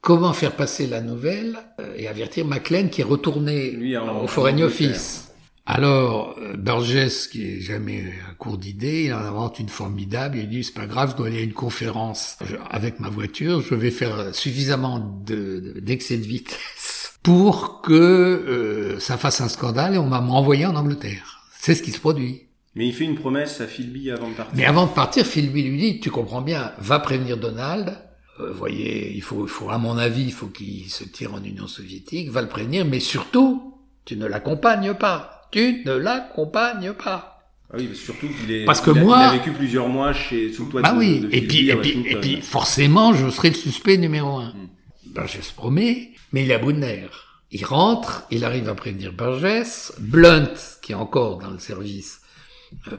Comment 0.00 0.32
faire 0.32 0.52
passer 0.52 0.86
la 0.86 1.02
nouvelle 1.02 1.58
euh, 1.78 1.94
et 1.96 2.08
avertir 2.08 2.46
McLean 2.46 2.88
qui 2.88 3.02
est 3.02 3.04
retourné 3.04 3.78
au 4.22 4.26
Foreign 4.26 4.62
Office 4.62 5.26
alors, 5.66 6.36
euh, 6.40 6.56
Burgess, 6.56 7.28
qui 7.28 7.44
est 7.44 7.60
jamais 7.60 8.12
à 8.28 8.34
court 8.34 8.58
d'idées, 8.58 9.04
il 9.04 9.14
en 9.14 9.18
invente 9.18 9.60
une 9.60 9.68
formidable, 9.68 10.38
il 10.38 10.48
dit, 10.48 10.64
c'est 10.64 10.74
pas 10.74 10.86
grave, 10.86 11.12
je 11.12 11.16
dois 11.16 11.28
aller 11.28 11.38
à 11.38 11.42
une 11.42 11.52
conférence 11.52 12.38
avec 12.70 12.98
ma 12.98 13.08
voiture, 13.08 13.60
je 13.60 13.76
vais 13.76 13.92
faire 13.92 14.34
suffisamment 14.34 14.98
d'excès 14.98 16.16
de, 16.16 16.24
vitesse 16.24 17.12
pour 17.22 17.82
que 17.82 17.92
euh, 17.92 18.98
ça 18.98 19.16
fasse 19.16 19.40
un 19.42 19.48
scandale 19.48 19.94
et 19.94 19.98
on 19.98 20.06
m'a 20.06 20.20
envoyé 20.20 20.66
en 20.66 20.74
Angleterre. 20.74 21.44
C'est 21.60 21.76
ce 21.76 21.84
qui 21.84 21.92
se 21.92 22.00
produit. 22.00 22.48
Mais 22.74 22.86
il 22.86 22.94
fait 22.94 23.04
une 23.04 23.16
promesse 23.16 23.60
à 23.60 23.66
Philby 23.66 24.10
avant 24.10 24.28
de 24.28 24.34
partir. 24.34 24.56
Mais 24.56 24.64
avant 24.64 24.86
de 24.86 24.92
partir, 24.92 25.26
Philby 25.26 25.62
lui 25.64 25.78
dit, 25.78 26.00
tu 26.00 26.10
comprends 26.10 26.42
bien, 26.42 26.72
va 26.78 27.00
prévenir 27.00 27.36
Donald. 27.36 27.98
Euh, 28.38 28.52
voyez, 28.52 29.12
il 29.12 29.22
faut, 29.22 29.44
il 29.46 29.50
faut, 29.50 29.70
à 29.70 29.78
mon 29.78 29.98
avis, 29.98 30.22
il 30.22 30.32
faut 30.32 30.46
qu'il 30.46 30.88
se 30.88 31.04
tire 31.04 31.34
en 31.34 31.42
Union 31.42 31.66
soviétique. 31.66 32.30
Va 32.30 32.42
le 32.42 32.48
prévenir, 32.48 32.84
mais 32.84 33.00
surtout, 33.00 33.74
tu 34.04 34.16
ne 34.16 34.26
l'accompagnes 34.26 34.94
pas. 34.94 35.48
Tu 35.50 35.82
ne 35.84 35.92
l'accompagnes 35.92 36.92
pas. 36.92 37.40
Ah 37.72 37.76
oui, 37.78 37.90
surtout 37.94 38.28
qu'il 38.28 38.52
est. 38.52 38.64
Parce 38.64 38.80
que 38.80 38.90
moi, 38.90 39.18
il 39.18 39.22
a 39.22 39.32
vécu 39.38 39.52
plusieurs 39.52 39.88
mois 39.88 40.12
chez 40.12 40.52
sous 40.52 40.64
le 40.64 40.70
toit 40.70 40.82
bah 40.82 40.92
de, 40.92 40.98
oui. 40.98 41.28
et 41.30 41.46
puis, 41.46 41.70
et 41.70 41.76
puis, 41.76 42.04
et 42.06 42.16
puis, 42.16 42.40
forcément, 42.40 43.14
je 43.14 43.28
serai 43.30 43.50
le 43.50 43.54
suspect 43.54 43.96
numéro 43.96 44.38
un. 44.38 44.48
Hmm. 44.48 44.68
Burgess 45.06 45.50
promet, 45.50 46.10
mais 46.32 46.44
il 46.44 46.52
a 46.52 46.58
bout 46.58 46.72
de 46.72 46.78
nerfs. 46.78 47.42
Il 47.52 47.64
rentre, 47.64 48.26
il 48.30 48.44
arrive 48.44 48.68
à 48.68 48.74
prévenir 48.74 49.12
Burgess. 49.12 49.92
Blunt, 49.98 50.54
qui 50.82 50.92
est 50.92 50.96
encore 50.96 51.38
dans 51.38 51.50
le 51.50 51.58
service, 51.58 52.19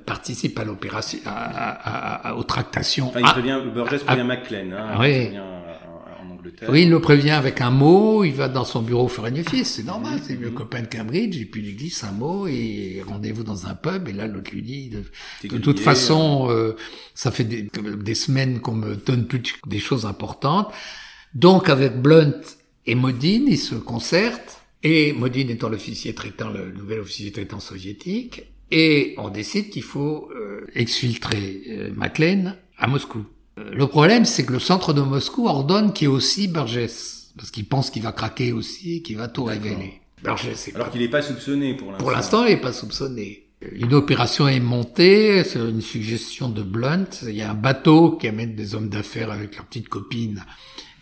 participe 0.05 0.59
à 0.59 0.63
l'opération, 0.63 1.19
à, 1.25 2.29
à, 2.29 2.35
aux 2.35 2.43
tractations. 2.43 3.07
Enfin, 3.07 3.19
il 3.19 3.25
ah, 3.27 3.31
prévient, 3.31 3.59
Burgess 3.73 4.03
prévient 4.03 4.23
McLean, 4.23 4.71
hein, 4.73 4.97
oui. 4.99 5.29
en 5.37 6.31
Angleterre. 6.31 6.69
Oui, 6.69 6.83
il 6.83 6.89
le 6.89 6.99
prévient 6.99 7.31
avec 7.31 7.61
un 7.61 7.71
mot, 7.71 8.23
il 8.23 8.33
va 8.33 8.47
dans 8.47 8.65
son 8.65 8.81
bureau 8.81 9.07
Foreign 9.07 9.39
Office, 9.39 9.75
c'est 9.75 9.85
normal, 9.85 10.19
c'est 10.23 10.35
le 10.35 10.51
copain 10.51 10.81
de 10.81 10.87
Cambridge, 10.87 11.37
et 11.37 11.45
puis 11.45 11.61
il 11.61 11.67
lui 11.67 11.75
glisse 11.75 12.03
un 12.03 12.11
mot, 12.11 12.47
et 12.47 13.01
rendez-vous 13.07 13.43
dans 13.43 13.67
un 13.67 13.75
pub, 13.75 14.07
et 14.07 14.13
là 14.13 14.27
l'autre 14.27 14.51
lui 14.51 14.61
dit, 14.61 14.89
de, 14.89 15.03
de 15.47 15.57
toute 15.57 15.79
façon, 15.79 16.47
euh, 16.49 16.75
ça 17.15 17.31
fait 17.31 17.45
des, 17.45 17.69
des 17.97 18.15
semaines 18.15 18.59
qu'on 18.59 18.75
me 18.75 18.95
donne 18.95 19.25
plus 19.25 19.41
des 19.65 19.79
choses 19.79 20.05
importantes, 20.05 20.71
Donc 21.33 21.69
avec 21.69 22.01
Blunt 22.01 22.41
et 22.85 22.95
Modine, 22.95 23.45
ils 23.47 23.57
se 23.57 23.75
concertent, 23.75 24.61
et 24.83 25.13
Modine 25.13 25.49
étant 25.49 25.69
l'officier 25.69 26.13
traitant, 26.13 26.49
le 26.49 26.71
nouvel 26.71 26.99
officier 26.99 27.31
traitant 27.31 27.59
soviétique, 27.59 28.50
et 28.71 29.15
on 29.17 29.29
décide 29.29 29.69
qu'il 29.69 29.83
faut 29.83 30.29
euh, 30.35 30.65
exfiltrer 30.73 31.61
euh, 31.69 31.89
MacLean 31.95 32.55
à 32.77 32.87
Moscou. 32.87 33.25
Euh, 33.57 33.69
le 33.73 33.87
problème, 33.87 34.25
c'est 34.25 34.45
que 34.45 34.53
le 34.53 34.59
centre 34.59 34.93
de 34.93 35.01
Moscou 35.01 35.47
ordonne 35.47 35.93
qu'il 35.93 36.07
y 36.07 36.11
ait 36.11 36.13
aussi 36.13 36.47
Burgess, 36.47 37.31
parce 37.37 37.51
qu'il 37.51 37.65
pense 37.65 37.89
qu'il 37.89 38.03
va 38.03 38.11
craquer 38.11 38.53
aussi, 38.53 39.01
qu'il 39.03 39.17
va 39.17 39.27
tout 39.27 39.43
révéler. 39.43 40.01
Burgess, 40.23 40.71
Alors 40.73 40.89
qu'il 40.91 41.01
n'est 41.01 41.09
pas 41.09 41.21
soupçonné 41.21 41.73
pour 41.73 41.91
l'instant. 41.91 42.03
Pour 42.03 42.11
l'instant, 42.11 42.45
il 42.45 42.51
n'est 42.51 42.61
pas 42.61 42.73
soupçonné. 42.73 43.47
Une 43.73 43.93
opération 43.93 44.47
est 44.47 44.59
montée, 44.59 45.43
c'est 45.43 45.59
une 45.59 45.81
suggestion 45.81 46.49
de 46.49 46.63
Blunt. 46.63 47.05
Il 47.23 47.35
y 47.35 47.43
a 47.43 47.51
un 47.51 47.55
bateau 47.55 48.11
qui 48.11 48.27
amène 48.27 48.55
des 48.55 48.73
hommes 48.73 48.89
d'affaires 48.89 49.31
avec 49.31 49.55
leur 49.55 49.65
petite 49.65 49.87
copine 49.87 50.43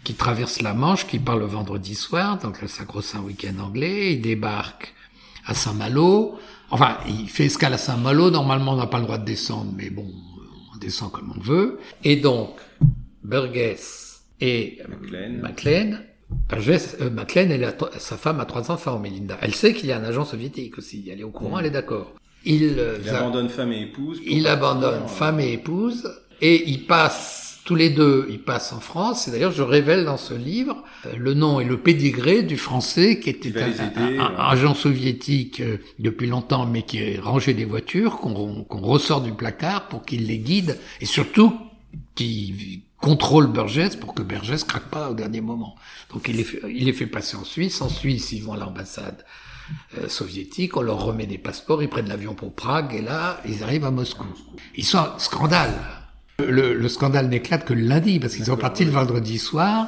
qui 0.03 0.13
traverse 0.13 0.61
la 0.61 0.73
Manche, 0.73 1.07
qui 1.07 1.19
part 1.19 1.37
le 1.37 1.45
vendredi 1.45 1.95
soir, 1.95 2.37
donc 2.39 2.61
le 2.61 2.67
sacro-saint 2.67 3.21
week-end 3.21 3.59
anglais. 3.59 4.13
Il 4.13 4.21
débarque 4.21 4.93
à 5.45 5.53
Saint-Malo. 5.53 6.37
Enfin, 6.71 6.97
il 7.07 7.29
fait 7.29 7.45
escale 7.45 7.73
à 7.73 7.77
Saint-Malo. 7.77 8.29
Normalement, 8.29 8.73
on 8.73 8.77
n'a 8.77 8.87
pas 8.87 8.99
le 8.99 9.05
droit 9.05 9.17
de 9.17 9.25
descendre, 9.25 9.71
mais 9.75 9.89
bon, 9.89 10.07
on 10.73 10.77
descend 10.77 11.11
comme 11.11 11.33
on 11.35 11.39
veut. 11.39 11.79
Et 12.03 12.15
donc, 12.15 12.59
Burgess 13.23 14.23
et 14.39 14.79
MacLean, 15.41 15.99
Burgess, 16.49 16.97
euh, 17.01 17.09
MacLean 17.09 17.49
et 17.49 17.65
sa 17.97 18.17
femme 18.17 18.39
a 18.39 18.45
trois 18.45 18.69
enfants, 18.71 18.99
Melinda. 18.99 19.37
Elle 19.41 19.55
sait 19.55 19.73
qu'il 19.73 19.89
y 19.89 19.91
a 19.91 19.97
un 19.97 20.03
agent 20.03 20.25
soviétique 20.25 20.77
aussi. 20.77 21.09
Elle 21.11 21.21
est 21.21 21.23
au 21.23 21.31
courant, 21.31 21.59
elle 21.59 21.65
est 21.65 21.71
d'accord. 21.71 22.13
Il, 22.45 22.75
euh, 22.77 22.97
abandonne 23.09 23.49
femme 23.49 23.73
et 23.73 23.81
épouse. 23.81 24.21
Il 24.25 24.47
abandonne 24.47 25.07
femme 25.07 25.39
et 25.39 25.53
épouse 25.53 26.09
et 26.41 26.69
il 26.69 26.85
passe 26.85 27.48
tous 27.69 27.75
les 27.75 27.91
deux, 27.91 28.25
ils 28.31 28.41
passent 28.41 28.73
en 28.73 28.79
France. 28.79 29.27
Et 29.27 29.31
d'ailleurs, 29.31 29.51
je 29.51 29.61
révèle 29.61 30.03
dans 30.03 30.17
ce 30.17 30.33
livre 30.33 30.83
euh, 31.05 31.13
le 31.15 31.35
nom 31.35 31.59
et 31.59 31.65
le 31.65 31.77
pédigré 31.77 32.41
du 32.41 32.57
Français 32.57 33.19
qui 33.19 33.29
était 33.29 33.55
un, 33.61 33.91
euh. 33.95 34.37
agent 34.39 34.73
soviétique 34.73 35.61
depuis 35.99 36.25
longtemps, 36.25 36.65
mais 36.65 36.81
qui 36.81 37.19
rangeait 37.19 37.53
des 37.53 37.65
voitures, 37.65 38.17
qu'on 38.17 38.65
ressort 38.71 39.21
du 39.21 39.33
placard 39.33 39.87
pour 39.87 40.03
qu'il 40.03 40.25
les 40.25 40.39
guide 40.39 40.79
et 40.99 41.05
surtout 41.05 41.55
qui 42.15 42.81
contrôle 42.97 43.45
Burgess 43.45 43.95
pour 43.95 44.15
que 44.15 44.23
Burgess 44.23 44.63
craque 44.63 44.89
pas 44.89 45.11
au 45.11 45.13
dernier 45.13 45.41
moment. 45.41 45.75
Donc 46.11 46.27
il 46.27 46.37
les 46.37 46.43
fait, 46.43 46.61
il 46.67 46.85
les 46.85 46.93
fait 46.93 47.05
passer 47.05 47.37
en 47.37 47.43
Suisse. 47.43 47.83
En 47.83 47.89
Suisse, 47.89 48.31
ils 48.31 48.41
vont 48.41 48.53
à 48.53 48.57
l'ambassade 48.57 49.23
euh, 49.99 50.09
soviétiques, 50.09 50.75
on 50.75 50.81
leur 50.81 51.03
remet 51.03 51.27
des 51.27 51.37
passeports, 51.37 51.83
ils 51.83 51.87
prennent 51.87 52.09
l'avion 52.09 52.33
pour 52.33 52.51
Prague, 52.51 52.95
et 52.95 53.03
là, 53.03 53.39
ils 53.47 53.61
arrivent 53.61 53.85
à 53.85 53.91
Moscou. 53.91 54.25
Ils 54.75 54.85
sont 54.85 55.05
scandale. 55.19 55.98
Le, 56.47 56.73
le 56.73 56.89
scandale 56.89 57.27
n'éclate 57.27 57.65
que 57.65 57.73
le 57.73 57.81
lundi, 57.81 58.19
parce 58.19 58.35
qu'ils 58.35 58.45
sont 58.45 58.57
partis 58.57 58.85
le 58.85 58.91
vendredi 58.91 59.37
soir, 59.37 59.87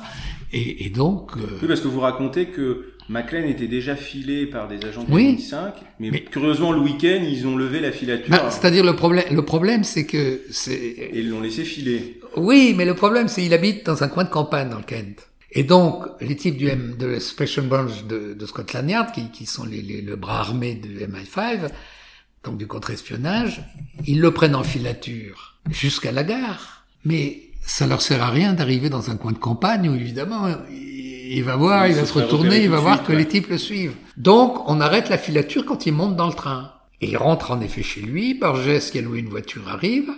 et, 0.54 0.86
et 0.86 0.90
donc... 0.90 1.32
Euh... 1.38 1.60
Oui, 1.62 1.68
parce 1.68 1.82
que 1.82 1.88
vous 1.88 2.00
racontez 2.00 2.48
que 2.48 2.94
McLean 3.10 3.44
était 3.44 3.68
déjà 3.68 3.96
filé 3.96 4.46
par 4.46 4.68
des 4.68 4.84
agents 4.86 5.04
de 5.04 5.12
oui, 5.12 5.40
5, 5.40 5.74
mais, 6.00 6.12
curieusement, 6.24 6.72
le 6.72 6.80
week-end, 6.80 7.22
ils 7.22 7.46
ont 7.46 7.56
levé 7.56 7.80
la 7.80 7.92
filature. 7.92 8.30
Bah, 8.30 8.50
C'est-à-dire, 8.50 8.84
le 8.84 8.96
problème, 8.96 9.26
le 9.32 9.42
problème, 9.44 9.84
c'est 9.84 10.06
que 10.06 10.42
c'est... 10.50 10.74
Et 10.74 11.20
ils 11.20 11.30
l'ont 11.30 11.42
laissé 11.42 11.64
filer. 11.64 12.20
Oui, 12.38 12.74
mais 12.78 12.86
le 12.86 12.96
problème, 12.96 13.28
c'est 13.28 13.42
qu'il 13.42 13.54
habite 13.54 13.86
dans 13.86 14.04
un 14.04 14.08
coin 14.08 14.24
de 14.24 14.30
campagne 14.30 14.70
dans 14.70 14.78
le 14.78 14.84
Kent. 14.84 15.28
Et 15.54 15.64
donc, 15.64 16.06
les 16.22 16.36
types 16.38 16.56
du 16.56 16.68
M, 16.68 16.96
de 16.98 17.20
Special 17.20 17.66
Branch 17.66 18.06
de, 18.08 18.34
de 18.34 18.46
Scotland 18.46 18.90
Yard, 18.90 19.12
qui, 19.12 19.30
qui 19.32 19.46
sont 19.46 19.66
les, 19.66 19.82
les, 19.82 20.02
le 20.02 20.16
bras 20.16 20.40
armé 20.40 20.76
du 20.76 21.00
MI5, 21.00 21.70
donc 22.46 22.58
du 22.58 22.68
contre-espionnage, 22.68 23.62
ils 24.08 24.22
le 24.22 24.32
prennent 24.32 24.56
en 24.56 24.64
filature 24.64 25.51
jusqu'à 25.70 26.12
la 26.12 26.24
gare. 26.24 26.86
Mais 27.06 27.44
ça 27.66 27.88
leur 27.88 28.02
sert 28.02 28.22
à 28.24 28.30
rien 28.30 28.54
d'arriver 28.54 28.90
dans 28.90 29.10
un 29.10 29.18
coin 29.18 29.32
de 29.32 29.38
campagne 29.38 29.90
où, 29.90 29.96
évidemment, 29.96 30.48
il, 30.72 31.44
va 31.44 31.56
voir, 31.56 31.88
il, 31.88 31.96
va 31.96 32.06
se 32.06 32.14
retourner, 32.14 32.64
il 32.64 32.70
va 32.70 32.80
voir 32.80 33.04
que 33.04 33.14
les 33.14 33.28
types 33.28 33.50
le 33.50 33.58
suivent. 33.58 33.96
Donc, 34.18 34.70
on 34.70 34.82
arrête 34.82 35.10
la 35.10 35.18
filature 35.18 35.66
quand 35.66 35.86
il 35.86 35.94
monte 35.94 36.16
dans 36.16 36.28
le 36.28 36.34
train. 36.34 36.74
Et 37.02 37.10
il 37.10 37.18
rentre 37.18 37.52
en 37.52 37.62
effet 37.62 37.82
chez 37.82 38.02
lui, 38.02 38.36
Burgess 38.36 38.92
qui 38.92 39.00
a 39.00 39.02
loué 39.02 39.20
une 39.20 39.30
voiture 39.30 39.68
arrive, 39.68 40.12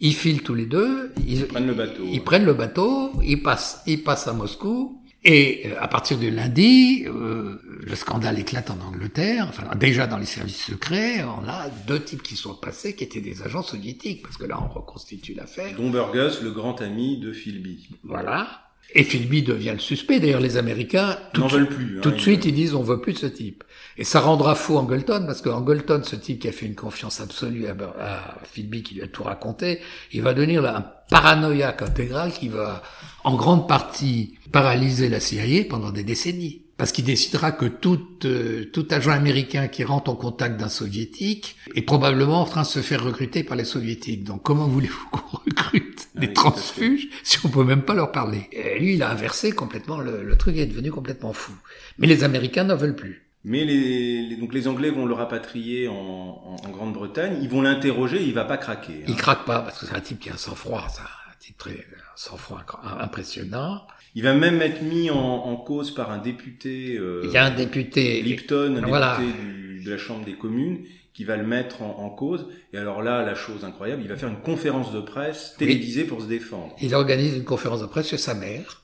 ils 0.00 0.14
filent 0.14 0.42
tous 0.42 0.54
les 0.54 0.66
deux. 0.66 1.12
Ils, 1.26 1.44
prennent 1.46 1.66
le 1.66 1.74
bateau. 1.74 2.02
Ils, 2.10 2.22
prennent 2.22 2.46
le 2.46 2.54
bateau. 2.54 3.12
Ils 3.22 3.42
passent, 3.42 3.82
ils 3.86 4.02
passent 4.02 4.28
à 4.28 4.32
Moscou. 4.32 4.99
Et 5.22 5.66
euh, 5.66 5.74
à 5.80 5.88
partir 5.88 6.18
du 6.18 6.30
lundi, 6.30 7.04
euh, 7.06 7.60
le 7.64 7.94
scandale 7.94 8.38
éclate 8.38 8.70
en 8.70 8.80
Angleterre. 8.80 9.46
Enfin, 9.48 9.74
déjà 9.76 10.06
dans 10.06 10.16
les 10.16 10.26
services 10.26 10.64
secrets, 10.64 11.22
on 11.24 11.46
a 11.46 11.68
deux 11.86 12.02
types 12.02 12.22
qui 12.22 12.36
sont 12.36 12.54
passés 12.54 12.96
qui 12.96 13.04
étaient 13.04 13.20
des 13.20 13.42
agents 13.42 13.62
soviétiques, 13.62 14.22
parce 14.22 14.36
que 14.36 14.46
là, 14.46 14.58
on 14.62 14.68
reconstitue 14.68 15.34
l'affaire. 15.34 15.76
Dont 15.76 15.90
Burgess, 15.90 16.40
le 16.40 16.52
grand 16.52 16.80
ami 16.80 17.18
de 17.18 17.32
Philby. 17.32 17.88
Voilà. 18.02 18.69
Et 18.94 19.04
Philby 19.04 19.42
devient 19.42 19.72
le 19.72 19.78
suspect. 19.78 20.18
D'ailleurs, 20.18 20.40
les 20.40 20.56
Américains 20.56 21.16
n'en 21.38 21.46
veulent 21.46 21.68
plus. 21.68 21.98
Hein, 21.98 22.00
tout 22.02 22.10
de 22.10 22.18
suite, 22.18 22.44
ils 22.44 22.54
disent 22.54 22.74
on 22.74 22.82
veut 22.82 23.00
plus 23.00 23.12
de 23.12 23.18
ce 23.18 23.26
type. 23.26 23.62
Et 23.96 24.04
ça 24.04 24.20
rendra 24.20 24.54
fou 24.54 24.76
Angleton 24.76 25.24
parce 25.26 25.42
que 25.42 25.48
Angleton, 25.48 26.02
ce 26.04 26.16
type 26.16 26.40
qui 26.40 26.48
a 26.48 26.52
fait 26.52 26.66
une 26.66 26.74
confiance 26.74 27.20
absolue 27.20 27.66
à, 27.66 27.72
à 28.00 28.38
Philby, 28.44 28.82
qui 28.82 28.94
lui 28.94 29.02
a 29.02 29.06
tout 29.06 29.22
raconté, 29.22 29.80
il 30.12 30.22
va 30.22 30.34
devenir 30.34 30.62
là, 30.62 30.76
un 30.76 30.84
paranoïaque 31.10 31.82
intégral 31.82 32.32
qui 32.32 32.48
va 32.48 32.82
en 33.24 33.36
grande 33.36 33.68
partie 33.68 34.38
paralyser 34.52 35.08
la 35.08 35.20
Syrie 35.20 35.64
pendant 35.64 35.90
des 35.90 36.04
décennies 36.04 36.62
parce 36.80 36.92
qu'il 36.92 37.04
décidera 37.04 37.52
que 37.52 37.66
tout, 37.66 38.00
euh, 38.24 38.64
tout 38.72 38.88
agent 38.90 39.10
américain 39.10 39.68
qui 39.68 39.84
rentre 39.84 40.10
en 40.10 40.14
contact 40.14 40.58
d'un 40.58 40.70
soviétique 40.70 41.56
est 41.74 41.82
probablement 41.82 42.40
en 42.40 42.46
train 42.46 42.62
de 42.62 42.66
se 42.66 42.80
faire 42.80 43.04
recruter 43.04 43.44
par 43.44 43.54
les 43.54 43.66
soviétiques. 43.66 44.24
Donc 44.24 44.42
comment 44.42 44.66
voulez-vous 44.66 45.08
qu'on 45.10 45.36
recrute 45.44 46.08
ah 46.16 46.20
des 46.20 46.32
transfuges 46.32 47.08
si 47.22 47.36
on 47.44 47.50
peut 47.50 47.64
même 47.64 47.82
pas 47.82 47.92
leur 47.92 48.12
parler? 48.12 48.48
Et 48.52 48.78
Lui, 48.78 48.94
il 48.94 49.02
a 49.02 49.10
inversé 49.10 49.52
complètement, 49.52 49.98
le, 49.98 50.22
le 50.22 50.36
truc 50.38 50.56
est 50.56 50.64
devenu 50.64 50.90
complètement 50.90 51.34
fou. 51.34 51.52
Mais 51.98 52.06
les 52.06 52.24
Américains 52.24 52.64
n'en 52.64 52.76
veulent 52.76 52.96
plus. 52.96 53.26
Mais 53.44 53.66
les, 53.66 54.36
donc 54.36 54.54
les 54.54 54.66
Anglais 54.66 54.88
vont 54.88 55.04
le 55.04 55.12
rapatrier 55.12 55.86
en, 55.86 56.56
en, 56.64 56.70
Grande-Bretagne, 56.70 57.40
ils 57.42 57.50
vont 57.50 57.60
l'interroger, 57.60 58.22
il 58.22 58.32
va 58.32 58.46
pas 58.46 58.56
craquer. 58.56 59.02
Hein. 59.02 59.06
Il 59.06 59.16
craque 59.16 59.44
pas 59.44 59.60
parce 59.60 59.80
que 59.80 59.84
c'est 59.84 59.94
un 59.94 60.00
type 60.00 60.18
qui 60.18 60.30
a 60.30 60.32
un 60.32 60.38
sang-froid, 60.38 60.88
ça, 60.88 61.02
un 61.02 61.36
type 61.40 61.58
très 61.58 61.84
sang-froid 62.16 62.64
impressionnant. 63.00 63.82
Il 64.14 64.22
va 64.22 64.34
même 64.34 64.60
être 64.60 64.82
mis 64.82 65.10
en, 65.10 65.16
en 65.16 65.56
cause 65.56 65.94
par 65.94 66.10
un 66.10 66.18
député. 66.18 66.96
Euh, 66.98 67.22
il 67.24 67.30
y 67.30 67.36
a 67.36 67.44
un 67.44 67.54
député. 67.54 68.22
Lipton, 68.22 68.76
un 68.76 69.16
député 69.16 69.84
de 69.84 69.90
la 69.90 69.98
Chambre 69.98 70.24
des 70.24 70.34
communes, 70.34 70.80
qui 71.14 71.24
va 71.24 71.36
le 71.36 71.46
mettre 71.46 71.82
en, 71.82 71.98
en, 71.98 72.10
cause. 72.10 72.48
Et 72.72 72.78
alors 72.78 73.02
là, 73.02 73.24
la 73.24 73.34
chose 73.34 73.64
incroyable, 73.64 74.02
il 74.02 74.08
va 74.08 74.16
faire 74.16 74.28
une 74.28 74.42
conférence 74.42 74.92
de 74.92 75.00
presse 75.00 75.54
télévisée 75.58 76.04
pour 76.04 76.22
se 76.22 76.26
défendre. 76.26 76.74
Il 76.80 76.94
organise 76.94 77.36
une 77.36 77.44
conférence 77.44 77.80
de 77.80 77.86
presse 77.86 78.08
chez 78.08 78.18
sa 78.18 78.34
mère. 78.34 78.80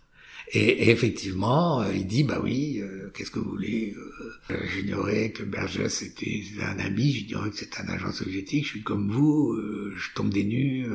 Et, 0.53 0.91
effectivement, 0.91 1.81
euh, 1.81 1.93
il 1.93 2.07
dit, 2.07 2.22
bah 2.22 2.39
oui, 2.43 2.79
euh, 2.81 3.11
qu'est-ce 3.14 3.31
que 3.31 3.39
vous 3.41 3.51
voulez 3.51 3.95
euh, 4.51 4.57
J'ignorais 4.72 5.31
que 5.31 5.43
Burgess 5.43 6.03
était 6.03 6.43
un 6.62 6.79
ami, 6.79 7.11
j'ignorais 7.11 7.51
que 7.51 7.57
c'était 7.57 7.81
un 7.81 7.89
agent 7.89 8.12
soviétique, 8.12 8.64
je 8.64 8.70
suis 8.70 8.83
comme 8.83 9.11
vous, 9.11 9.57
je 9.97 10.14
tombe 10.14 10.33
des 10.33 10.45
nues. 10.45 10.87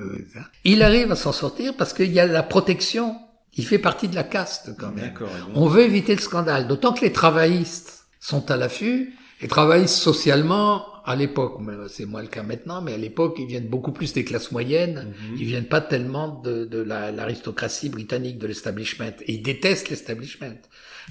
Il 0.64 0.82
arrive 0.82 1.12
à 1.12 1.16
s'en 1.16 1.34
sortir 1.34 1.76
parce 1.76 1.94
qu'il 1.94 2.12
y 2.12 2.20
a 2.20 2.26
la 2.26 2.44
protection 2.44 3.16
il 3.56 3.66
fait 3.66 3.80
partie 3.80 4.08
de 4.08 4.16
la 4.16 4.24
caste 4.24 4.76
quand 4.78 4.91
même. 4.91 5.14
On 5.56 5.68
veut 5.68 5.84
éviter 5.84 6.16
le 6.16 6.22
scandale, 6.22 6.68
d'autant 6.68 6.93
que 6.93 7.02
les 7.02 7.12
travaillistes 7.12 8.06
sont 8.20 8.49
à 8.52 8.58
l'affût. 8.58 9.14
Les 9.41 9.47
travaillistes 9.47 9.95
socialement, 9.95 10.86
à 11.04 11.16
l'époque, 11.16 11.60
c'est 11.89 12.06
moins 12.06 12.22
le 12.22 12.28
cas 12.28 12.43
maintenant, 12.43 12.82
mais 12.82 12.93
à 12.93 12.97
l'époque, 12.97 13.38
ils 13.39 13.47
viennent 13.47 13.68
beaucoup 13.68 13.91
plus 13.91 14.14
des 14.14 14.24
classes 14.24 14.52
moyennes. 14.52 15.14
Mhm. 15.32 15.38
Ils 15.39 15.45
viennent 15.45 15.66
pas 15.66 15.82
tellement 15.82 16.41
de, 16.41 16.66
de 16.66 16.80
l'aristocratie 16.80 17.89
britannique, 17.89 18.38
de 18.38 18.47
l'establishment. 18.47 19.14
Et 19.26 19.34
ils 19.34 19.41
détestent 19.41 19.89
l'establishment. 19.89 20.54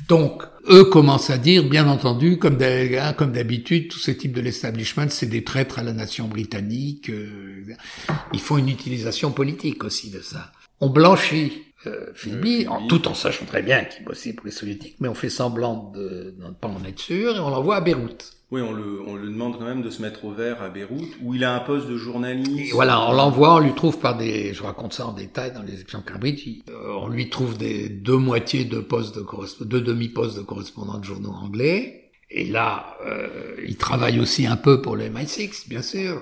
Donc, 0.08 0.44
eux 0.68 0.84
commencent 0.84 1.30
à 1.30 1.38
dire, 1.38 1.68
bien 1.68 1.88
entendu, 1.88 2.38
comme 2.38 2.58
hein, 2.62 3.26
d'habitude, 3.26 3.88
tous 3.88 3.98
ces 3.98 4.16
types 4.16 4.32
de 4.32 4.40
l'establishment, 4.40 5.08
c'est 5.08 5.26
des 5.26 5.44
traîtres 5.44 5.80
à 5.80 5.82
la 5.82 5.92
nation 5.92 6.28
britannique. 6.28 7.10
Euh, 7.10 7.66
ils 8.32 8.40
font 8.40 8.58
une 8.58 8.68
utilisation 8.68 9.32
politique 9.32 9.84
aussi 9.84 10.10
de 10.10 10.20
ça. 10.20 10.52
On 10.80 10.88
blanchit 10.88 11.64
euh, 11.86 12.06
Philby, 12.14 12.68
en, 12.68 12.86
tout 12.86 13.08
en 13.08 13.14
sachant 13.14 13.46
très 13.46 13.62
bien 13.62 13.84
qu'il 13.84 14.04
bossait 14.04 14.32
pour 14.32 14.46
les 14.46 14.52
soviétiques, 14.52 14.96
mais 15.00 15.08
on 15.08 15.14
fait 15.14 15.30
semblant 15.30 15.90
de, 15.94 16.34
ne 16.38 16.50
pas 16.50 16.68
en 16.68 16.84
être 16.84 16.98
sûr 16.98 17.36
et 17.36 17.40
on 17.40 17.50
l'envoie 17.50 17.76
à 17.76 17.80
Beyrouth. 17.80 18.36
Oui, 18.50 18.60
on 18.60 18.72
le, 18.72 19.00
on 19.06 19.14
le 19.14 19.28
demande 19.28 19.58
quand 19.58 19.64
même 19.64 19.80
de 19.80 19.90
se 19.90 20.02
mettre 20.02 20.24
au 20.24 20.32
vert 20.32 20.60
à 20.60 20.70
Beyrouth, 20.70 21.16
où 21.22 21.34
il 21.34 21.44
a 21.44 21.54
un 21.54 21.60
poste 21.60 21.86
de 21.86 21.96
journaliste. 21.96 22.74
voilà, 22.74 23.08
on 23.08 23.12
l'envoie, 23.12 23.54
on 23.54 23.58
lui 23.60 23.74
trouve 23.74 23.98
par 23.98 24.16
des, 24.16 24.52
je 24.52 24.62
raconte 24.62 24.92
ça 24.92 25.06
en 25.06 25.12
détail 25.12 25.52
dans 25.52 25.62
les 25.62 25.80
épisodes 25.80 26.04
Cambridge, 26.04 26.46
euh, 26.68 26.98
on 27.00 27.08
lui 27.08 27.30
trouve 27.30 27.56
des 27.56 27.88
deux 27.88 28.16
moitiés 28.16 28.64
de 28.64 28.80
postes 28.80 29.16
de 29.16 29.64
deux 29.64 29.80
demi-postes 29.80 30.36
de 30.36 30.42
correspondant 30.42 30.98
de 30.98 31.04
journaux 31.04 31.32
anglais. 31.32 32.10
Et 32.28 32.44
là, 32.44 32.96
euh, 33.06 33.54
il 33.66 33.76
travaille 33.76 34.20
aussi 34.20 34.46
un 34.46 34.56
peu 34.56 34.82
pour 34.82 34.96
les 34.96 35.10
MI6, 35.10 35.68
bien 35.68 35.82
sûr 35.82 36.20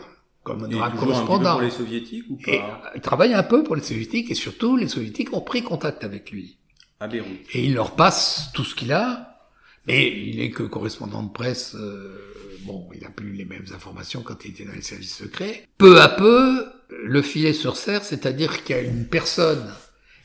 comme 0.48 0.64
un 0.64 0.90
correspondant. 0.90 1.52
pour 1.52 1.62
les 1.62 1.70
soviétiques 1.70 2.24
ou 2.28 2.36
pas 2.36 2.50
et, 2.50 2.58
euh, 2.58 2.90
Il 2.94 3.00
travaille 3.00 3.34
un 3.34 3.42
peu 3.42 3.62
pour 3.62 3.76
les 3.76 3.82
soviétiques 3.82 4.30
et 4.30 4.34
surtout 4.34 4.76
les 4.76 4.88
soviétiques 4.88 5.32
ont 5.32 5.40
pris 5.40 5.62
contact 5.62 6.04
avec 6.04 6.30
lui. 6.30 6.58
À 7.00 7.06
Beyrouth. 7.06 7.28
Et 7.54 7.64
il 7.64 7.74
leur 7.74 7.94
passe 7.94 8.50
tout 8.54 8.64
ce 8.64 8.74
qu'il 8.74 8.92
a, 8.92 9.38
mais 9.86 10.08
il 10.08 10.40
est 10.40 10.50
que 10.50 10.64
correspondant 10.64 11.22
de 11.22 11.30
presse. 11.30 11.74
Euh, 11.74 12.18
bon, 12.62 12.88
il 12.94 13.02
n'a 13.02 13.10
plus 13.10 13.32
les 13.32 13.44
mêmes 13.44 13.66
informations 13.74 14.22
quand 14.22 14.44
il 14.44 14.50
était 14.50 14.64
dans 14.64 14.72
les 14.72 14.82
services 14.82 15.16
secrets. 15.16 15.64
Peu 15.78 16.00
à 16.00 16.08
peu, 16.08 16.66
le 16.90 17.22
filet 17.22 17.52
sur 17.52 17.76
serre, 17.76 18.04
c'est-à-dire 18.04 18.64
qu'il 18.64 18.76
y 18.76 18.78
a 18.78 18.82
une 18.82 19.06
personne 19.06 19.72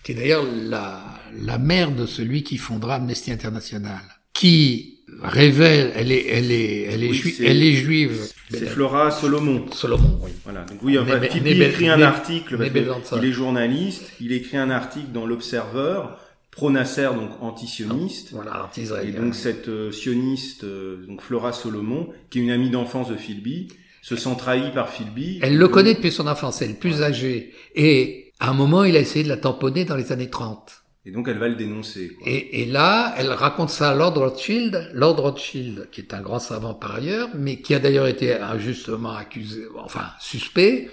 qui 0.03 0.13
est 0.13 0.15
d'ailleurs 0.15 0.43
la, 0.43 1.01
la 1.34 1.57
mère 1.57 1.91
de 1.91 2.05
celui 2.05 2.43
qui 2.43 2.57
fondera 2.57 2.95
Amnesty 2.95 3.32
International, 3.32 4.01
qui 4.34 4.92
révèle, 5.24 5.91
elle 5.95 6.11
est, 6.11 6.28
elle 6.28 6.51
est, 6.51 6.82
elle 6.84 7.03
est, 7.03 7.09
Oui, 7.09 7.36
elle 7.43 7.63
est 7.63 7.74
juive. 7.74 8.19
C'est 8.51 8.65
Flora 8.67 9.11
Solomon. 9.11 9.65
Solomon, 9.71 10.19
oui. 10.21 10.32
Voilà. 10.43 10.61
Donc 10.61 10.80
oui, 10.84 10.97
né- 11.41 11.65
écrit 11.65 11.89
un 11.89 12.01
article 12.01 12.57
il 12.59 13.26
est 13.26 13.32
journaliste. 13.32 14.11
Il 14.21 14.32
écrit 14.32 14.57
un 14.57 14.69
article 14.69 15.11
dans 15.13 15.26
l'Observer, 15.26 16.01
pro-Nasser, 16.51 17.09
donc 17.15 17.32
anti-sioniste. 17.41 18.30
Voilà, 18.32 18.69
Et 19.03 19.11
donc 19.11 19.36
cette 19.36 19.67
euh, 19.69 19.91
sioniste, 19.91 20.63
euh, 20.63 21.05
donc 21.07 21.21
Flora 21.21 21.53
Solomon, 21.53 22.09
qui 22.30 22.39
est 22.39 22.41
une 22.43 22.51
amie 22.51 22.69
d'enfance 22.69 23.09
de 23.09 23.15
Philby, 23.15 23.69
se 24.01 24.15
sent 24.15 24.36
trahie 24.38 24.71
par 24.74 24.89
Philby. 24.89 25.39
Elle 25.41 25.57
le 25.57 25.67
connaît 25.67 25.93
depuis 25.95 26.11
son 26.11 26.28
enfance, 26.28 26.61
elle 26.61 26.71
est 26.71 26.80
plus 26.80 27.01
âgée. 27.01 27.53
Et 27.76 28.34
à 28.39 28.49
un 28.49 28.53
moment, 28.53 28.84
il 28.84 28.95
a 28.97 28.99
essayé 28.99 29.24
de 29.24 29.30
la 29.30 29.38
tamponner 29.38 29.86
dans 29.86 29.95
les 29.95 30.11
années 30.11 30.30
30. 30.30 30.82
Et 31.05 31.11
donc 31.11 31.27
elle 31.27 31.37
va 31.37 31.49
le 31.49 31.55
dénoncer. 31.55 32.17
Et, 32.25 32.65
là, 32.65 33.13
elle 33.17 33.29
raconte 33.29 33.69
ça 33.69 33.89
à 33.89 33.95
Lord 33.95 34.13
Rothschild, 34.13 34.89
Lord 34.93 35.19
Rothschild, 35.19 35.89
qui 35.91 35.99
est 35.99 36.13
un 36.13 36.21
grand 36.21 36.39
savant 36.39 36.73
par 36.73 36.95
ailleurs, 36.95 37.29
mais 37.35 37.57
qui 37.57 37.75
a 37.75 37.79
d'ailleurs 37.79 38.07
été 38.07 38.33
injustement 38.39 39.13
accusé, 39.13 39.65
enfin 39.77 40.05
suspect, 40.21 40.89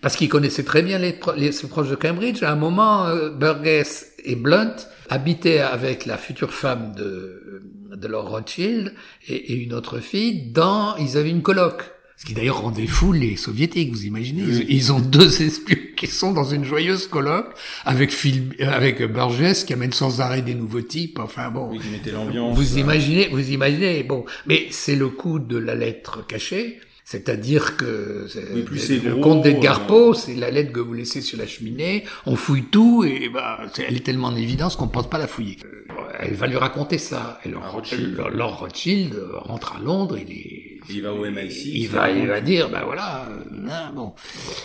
parce 0.00 0.14
qu'il 0.14 0.28
connaissait 0.28 0.62
très 0.62 0.82
bien 0.82 0.98
les, 0.98 1.52
ses 1.52 1.68
proches 1.68 1.88
de 1.88 1.96
Cambridge. 1.96 2.44
À 2.44 2.52
un 2.52 2.56
moment, 2.56 3.06
euh, 3.06 3.30
Burgess 3.30 4.12
et 4.22 4.36
Blunt 4.36 4.76
habitaient 5.10 5.58
avec 5.58 6.06
la 6.06 6.18
future 6.18 6.54
femme 6.54 6.94
de, 6.94 7.62
Lord 8.06 8.28
Rothschild 8.28 8.94
et, 9.26 9.34
et 9.34 9.56
une 9.56 9.74
autre 9.74 9.98
fille 9.98 10.52
dans, 10.52 10.94
ils 10.98 11.16
avaient 11.16 11.30
une 11.30 11.42
coloc. 11.42 11.97
Ce 12.18 12.26
qui 12.26 12.34
d'ailleurs 12.34 12.62
rendait 12.62 12.88
fou 12.88 13.12
les 13.12 13.36
soviétiques, 13.36 13.92
vous 13.92 14.04
imaginez. 14.04 14.42
Ils, 14.42 14.70
ils 14.70 14.92
ont 14.92 14.98
deux 14.98 15.40
espions 15.40 15.76
qui 15.96 16.08
sont 16.08 16.32
dans 16.32 16.42
une 16.42 16.64
joyeuse 16.64 17.06
colloque 17.06 17.54
avec 17.84 18.10
Phil, 18.12 18.56
avec 18.60 19.00
Burgess 19.02 19.62
qui 19.62 19.72
amène 19.72 19.92
sans 19.92 20.20
arrêt 20.20 20.42
des 20.42 20.54
nouveaux 20.54 20.82
types. 20.82 21.20
Enfin 21.20 21.48
bon, 21.50 21.70
Oui, 21.70 21.80
l'ambiance. 22.12 22.56
vous 22.58 22.76
euh, 22.76 22.80
imaginez, 22.80 23.28
vous 23.28 23.50
imaginez. 23.52 24.02
Bon, 24.02 24.24
mais 24.46 24.66
c'est 24.70 24.96
le 24.96 25.08
coup 25.08 25.38
de 25.38 25.56
la 25.56 25.76
lettre 25.76 26.26
cachée. 26.26 26.80
C'est-à-dire 27.04 27.76
que 27.78 28.26
Oui, 28.52 28.62
plus 28.64 28.90
le, 29.02 29.12
gros, 29.12 29.20
comte 29.22 29.42
d'Edgar 29.44 29.82
euh, 29.82 29.86
Poe, 29.86 30.14
c'est 30.14 30.34
la 30.34 30.50
lettre 30.50 30.72
que 30.72 30.80
vous 30.80 30.92
laissez 30.92 31.22
sur 31.22 31.38
la 31.38 31.46
cheminée, 31.46 32.04
on 32.26 32.36
fouille 32.36 32.64
tout 32.64 33.02
et 33.02 33.30
bah 33.32 33.60
elle 33.78 33.96
est 33.96 34.04
tellement 34.04 34.28
en 34.28 34.36
évidence 34.36 34.76
qu'on 34.76 34.84
ne 34.86 34.90
pense 34.90 35.08
pas 35.08 35.16
la 35.16 35.26
fouiller. 35.26 35.56
Euh, 35.64 35.94
Elle 36.20 36.34
va 36.34 36.46
lui 36.48 36.56
raconter 36.56 36.98
ça. 36.98 37.40
Et 37.46 37.48
Lord 37.48 37.72
Rothschild. 37.72 38.20
Lord 38.34 38.58
Rothschild 38.58 39.14
euh, 39.14 39.38
rentre 39.38 39.76
à 39.76 39.80
Londres, 39.80 40.18
il 40.18 40.30
est, 40.32 40.77
Il 40.90 41.02
va 41.02 41.12
au 41.12 41.26
MI6. 41.26 41.70
il 41.74 41.88
va, 41.88 42.10
il 42.10 42.26
va 42.26 42.40
dire, 42.40 42.70
ben 42.70 42.82
voilà, 42.84 43.28
euh, 43.28 43.68
hein, 43.70 43.92
bon. 43.94 44.12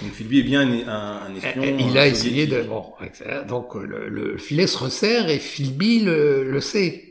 Donc 0.01 0.11
Philby 0.13 0.39
est 0.39 0.43
bien 0.43 0.61
un, 0.61 0.88
un, 0.88 1.21
un 1.28 1.36
espion. 1.36 1.63
Et 1.63 1.76
il 1.80 1.97
euh, 1.97 2.01
a 2.01 2.07
essayé 2.07 2.47
de, 2.47 2.61
bon, 2.61 2.86
donc 3.47 3.76
euh, 3.76 3.86
le, 3.86 4.09
le 4.09 4.38
filet 4.38 4.67
se 4.67 4.78
resserre 4.78 5.30
et 5.30 5.39
Philby 5.39 6.01
le, 6.01 6.43
le 6.49 6.61
sait. 6.61 7.09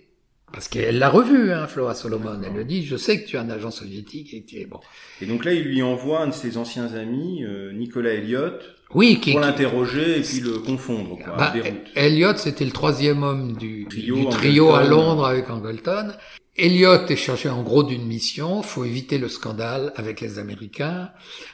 Parce 0.52 0.68
qu'elle 0.68 0.98
l'a 0.98 1.08
revu, 1.08 1.50
hein, 1.50 1.66
Flora 1.66 1.94
Solomon. 1.94 2.38
Elle 2.44 2.52
le 2.52 2.64
dit, 2.64 2.84
je 2.84 2.96
sais 2.96 3.22
que 3.22 3.26
tu 3.26 3.36
es 3.36 3.38
un 3.38 3.48
agent 3.48 3.70
soviétique 3.70 4.34
et 4.34 4.42
que 4.42 4.50
tu 4.50 4.60
es 4.60 4.66
bon. 4.66 4.80
Et 5.22 5.26
donc 5.26 5.46
là, 5.46 5.52
il 5.54 5.62
lui 5.62 5.82
envoie 5.82 6.20
un 6.20 6.26
de 6.26 6.34
ses 6.34 6.58
anciens 6.58 6.92
amis, 6.94 7.42
euh, 7.42 7.72
Nicolas 7.72 8.10
Elliott, 8.10 8.60
Oui, 8.94 9.18
qui, 9.18 9.30
pour 9.30 9.40
l'interroger 9.40 10.18
et 10.18 10.20
puis 10.20 10.40
le 10.40 10.58
confondre 10.58 11.16
quoi, 11.24 11.36
bah, 11.38 11.44
à 11.46 11.50
Beyrouth. 11.52 11.72
Elliot, 11.94 12.36
c'était 12.36 12.66
le 12.66 12.70
troisième 12.70 13.22
homme 13.22 13.56
du 13.56 13.86
Trio, 13.88 14.16
du 14.16 14.28
trio 14.28 14.74
à. 14.74 14.84
Londres 14.84 15.24
avec 15.24 15.48
Angleton. 15.48 16.12
Elliot 16.56 17.06
est 17.06 17.16
chargé 17.16 17.48
en 17.48 17.62
gros 17.62 17.82
d'une 17.82 18.04
mission. 18.06 18.62
Faut 18.62 18.84
éviter 18.84 19.18
le 19.18 19.28
scandale 19.28 19.92
avec 19.96 20.20
les 20.20 20.38
Américains. 20.38 21.10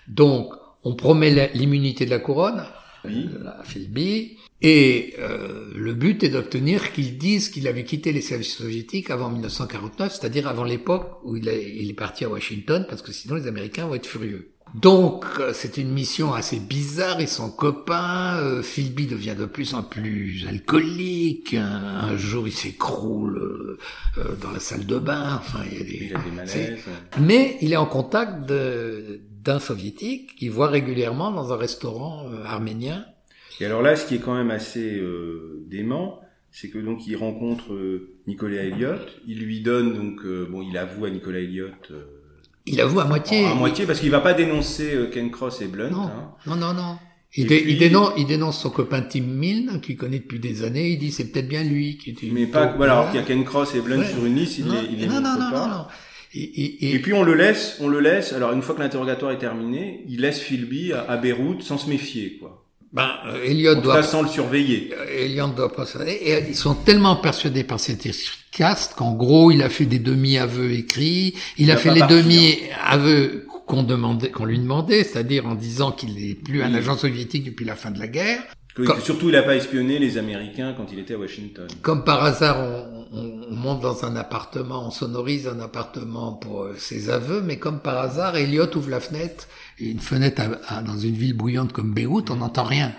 Donc, 0.09 0.53
on 0.85 0.95
promet 0.95 1.51
l'immunité 1.55 2.05
de 2.05 2.11
la 2.11 2.19
couronne 2.19 2.65
Oui. 3.05 3.29
euh, 3.35 3.49
à 3.61 3.65
Philby. 3.65 4.39
Et 4.61 5.15
euh, 5.21 5.71
le 5.77 5.95
but 5.95 6.25
est 6.25 6.31
d'obtenir 6.31 6.93
qu'il 6.93 7.17
dise 7.17 7.49
qu'il 7.49 7.69
avait 7.69 7.85
quitté 7.85 8.13
les 8.13 8.21
services 8.21 8.57
soviétiques 8.57 9.11
avant 9.11 9.31
1949, 9.31 10.13
c'est-à-dire 10.13 10.49
avant 10.49 10.65
l'époque 10.65 11.21
où 11.25 11.37
il 11.37 11.49
est 11.49 11.95
parti 11.95 12.25
à 12.25 12.29
Washington, 12.29 12.85
parce 12.89 13.03
que 13.03 13.13
sinon 13.13 13.37
les 13.37 13.47
Américains 13.47 13.87
vont 13.87 13.95
être 13.95 14.07
furieux. 14.07 14.51
Donc 14.75 15.25
euh, 15.39 15.53
c'est 15.55 15.77
une 15.77 15.91
mission 15.91 16.35
assez 16.35 16.59
bizarre, 16.59 17.21
ils 17.21 17.29
sont 17.29 17.51
copains, 17.51 18.37
euh, 18.39 18.63
Philby 18.63 19.07
devient 19.07 19.35
de 19.39 19.47
plus 19.47 19.75
en 19.75 19.83
plus 19.83 20.47
alcoolique, 20.49 21.55
un, 21.55 22.17
jour 22.17 22.47
il 22.47 22.53
s'écroule 22.53 23.79
euh, 24.19 24.37
dans 24.43 24.51
la 24.51 24.61
salle 24.61 24.87
de 24.87 24.99
bain, 24.99 25.37
enfin 25.39 25.61
il 25.71 25.79
y 25.79 25.81
a 25.81 25.85
des... 25.85 26.07
Il 26.07 26.15
a 26.15 26.19
des 26.19 26.31
malaises. 26.31 26.79
mais 27.21 27.57
il 27.61 27.73
est 27.73 27.77
en 27.77 27.87
contact 27.87 28.45
d'un 28.47 29.59
soviétique 29.59 30.37
qu'il 30.37 30.51
voit 30.51 30.69
régulièrement 30.69 31.31
dans 31.31 31.53
un 31.53 31.57
restaurant 31.57 32.27
arménien. 32.45 33.05
Et 33.61 33.67
alors 33.67 33.83
là, 33.83 33.97
ce 33.97 34.07
qui 34.07 34.15
est 34.15 34.21
quand 34.21 34.35
même 34.35 34.51
assez 34.51 34.99
euh, 34.99 35.65
dément, 35.67 36.21
c'est 36.51 36.71
que 36.71 36.79
donc 36.79 37.07
il 37.07 37.17
rencontre 37.17 37.73
euh, 37.73 38.15
Nicolas 38.27 38.63
Elliott, 38.63 39.21
il 39.27 39.41
lui 39.41 39.61
donne 39.61 39.95
donc 39.95 40.25
euh, 40.25 40.47
bon, 40.49 40.63
il 40.63 40.77
avoue 40.77 41.05
à 41.05 41.11
Nicolas 41.11 41.41
Elliott 41.41 41.91
euh, 41.91 42.05
Il 42.73 42.81
avoue 42.81 43.01
à 43.01 43.05
moitié. 43.05 43.45
à 43.47 43.55
moitié 43.55 43.87
parce 43.87 44.01
qu'il 44.01 44.11
va 44.11 44.21
pas 44.21 44.35
dénoncer 44.35 44.95
euh, 44.95 45.07
Ken 45.11 45.31
Cross 45.31 45.61
et 45.63 45.67
Blunt. 45.69 45.91
Non, 45.91 46.03
hein. 46.05 46.33
non, 46.47 46.57
non, 46.57 46.73
non. 46.75 46.97
Il, 47.37 47.45
Et 47.45 47.47
dé- 47.49 47.61
puis- 47.61 47.73
il 47.73 47.79
dénonce, 47.79 48.13
il 48.17 48.27
dénonce 48.27 48.59
son 48.61 48.71
copain 48.71 49.03
Tim 49.03 49.21
Milne, 49.23 49.81
qu'il 49.83 49.97
connaît 49.97 50.19
depuis 50.19 50.39
des 50.39 50.63
années. 50.65 50.89
Il 50.91 50.99
dit 50.99 51.13
c'est 51.13 51.31
peut-être 51.31 51.49
bien 51.49 51.63
lui 51.63 51.99
qui 51.99 52.11
était. 52.11 52.29
mais 52.33 52.47
pas 52.47 52.73
voilà, 52.77 52.93
alors 52.95 53.11
qu'il 53.11 53.21
y 53.21 53.23
a 53.23 53.27
Ken 53.27 53.45
Cross 53.45 53.75
et 53.75 53.81
Blunt 53.81 53.99
Ouais. 53.99 54.07
sur 54.11 54.25
une 54.25 54.35
liste, 54.37 54.59
il 54.59 54.65
non, 54.67 54.75
les, 54.81 54.89
il 54.93 54.99
les 55.01 55.07
non, 55.07 55.21
non, 55.21 55.35
non, 55.39 55.51
pas. 55.51 55.67
non, 55.67 55.69
non. 55.79 55.85
Et, 56.35 56.41
et- 56.43 56.85
et- 56.87 56.95
Et 56.95 56.99
puis 57.01 57.13
on 57.13 57.23
le 57.23 57.35
laisse, 57.35 57.77
on 57.81 57.89
le 57.89 58.01
laisse. 58.01 58.33
Alors 58.33 58.53
une 58.53 58.63
fois 58.63 58.75
que 58.75 58.81
l'interrogatoire 58.81 59.33
est 59.33 59.39
terminé, 59.39 60.05
il 60.09 60.21
laisse 60.21 60.41
Philby 60.41 60.93
à, 60.93 61.03
à 61.03 61.17
Beyrouth 61.19 61.63
sans 61.63 61.77
se 61.79 61.89
méfier, 61.89 62.39
quoi. 62.41 62.65
Ben, 62.93 63.11
euh, 63.27 63.45
Elliot 63.45 63.75
doit, 63.77 64.03
sans 64.03 64.23
le 64.23 64.29
surveiller. 64.29 64.93
euh, 64.97 65.25
Elliot 65.25 65.49
doit 65.49 65.73
pas 65.75 65.85
Et 66.23 66.35
euh, 66.35 66.41
ils 66.49 66.57
sont 66.57 66.75
tellement 66.75 67.17
persuadés 67.17 67.65
par 67.65 67.81
cet 67.81 68.07
caste 68.51 68.95
qu'en 68.95 69.13
gros, 69.13 69.51
il 69.51 69.63
a 69.63 69.69
fait 69.69 69.85
des 69.85 69.99
demi-aveux 69.99 70.73
écrits. 70.73 71.35
Il 71.59 71.71
a 71.71 71.77
fait 71.77 71.93
les 71.93 72.01
demi-aveux 72.03 73.47
qu'on 73.67 73.83
demandait, 73.83 74.31
qu'on 74.31 74.47
lui 74.47 74.59
demandait, 74.59 75.05
c'est-à-dire 75.05 75.47
en 75.47 75.55
disant 75.55 75.93
qu'il 75.93 76.15
n'est 76.15 76.35
plus 76.35 76.63
un 76.63 76.73
agent 76.75 76.97
soviétique 76.97 77.45
depuis 77.45 77.67
la 77.67 77.77
fin 77.77 77.91
de 77.91 77.99
la 77.99 78.09
guerre. 78.09 78.41
Que- 78.75 79.01
Surtout, 79.03 79.29
il 79.29 79.37
a 79.37 79.43
pas 79.43 79.57
espionné 79.57 79.99
les 79.99 80.17
Américains 80.19 80.73
quand 80.77 80.87
il 80.93 80.99
était 81.01 81.15
à 81.15 81.19
Washington. 81.19 81.67
Comme 81.83 82.05
par 82.05 82.25
hasard, 82.25 82.59
on, 82.61 82.98
on- 83.13 83.43
on 83.51 83.55
monte 83.55 83.81
dans 83.81 84.05
un 84.05 84.17
appartement, 84.17 84.87
on 84.87 84.91
sonorise 84.91 85.47
un 85.49 85.61
appartement 85.61 86.33
pour 86.33 86.63
euh, 86.65 86.75
ses 86.79 87.11
aveux, 87.11 87.41
mais 87.43 87.59
comme 87.59 87.81
par 87.81 87.99
hasard, 87.99 88.37
Elliot 88.37 88.75
ouvre 88.77 88.91
la 88.91 89.01
fenêtre, 89.01 89.49
et 89.79 89.87
une 89.91 90.01
fenêtre 90.01 90.43
dans 90.85 90.99
une 90.99 91.15
ville 91.15 91.35
bruyante 91.37 91.73
comme 91.73 91.95
Beyrouth, 91.95 92.31
on 92.31 92.37
n'entend 92.37 92.65
rien. 92.65 92.95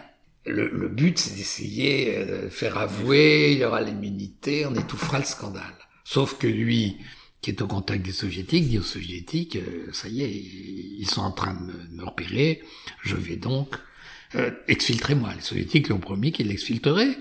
Le, 0.45 0.70
le 0.70 0.88
but, 0.89 1.18
c'est 1.20 1.36
d'essayer 1.36 2.18
euh, 2.18 2.45
de 2.45 2.49
faire 2.49 2.78
avouer, 2.78 3.51
il 3.53 3.60
y 3.60 3.66
aura 3.66 3.82
l'immunité, 3.82 4.66
on 4.66 4.74
étouffera 4.76 5.20
le 5.20 5.26
scandale. 5.26 5.76
Sauf 6.05 6.38
que 6.39 6.47
lui, 6.47 6.97
qui 7.41 7.51
est 7.51 7.62
au 7.62 7.68
contact 7.68 8.03
des 8.05 8.12
soviétiques, 8.12 8.68
dit 8.68 8.80
aux 8.80 8.84
soviétiques, 8.84 9.57
euh, 9.57 9.89
ça 9.93 10.07
y 10.07 10.24
est, 10.24 10.32
ils 10.32 11.07
sont 11.10 11.22
en 11.22 11.32
train 11.32 11.53
de 11.53 11.95
me, 11.95 12.03
repérer, 12.03 12.62
je 13.03 13.16
vais 13.16 13.36
donc 13.36 13.76
euh, 14.36 14.51
exfiltrer-moi. 14.68 15.30
Les 15.36 15.41
soviétiques 15.41 15.88
lui 15.88 15.93
ont 15.93 15.99
promis 15.99 16.32
qu'ils 16.32 16.47
l'exfiltreraient, 16.47 17.18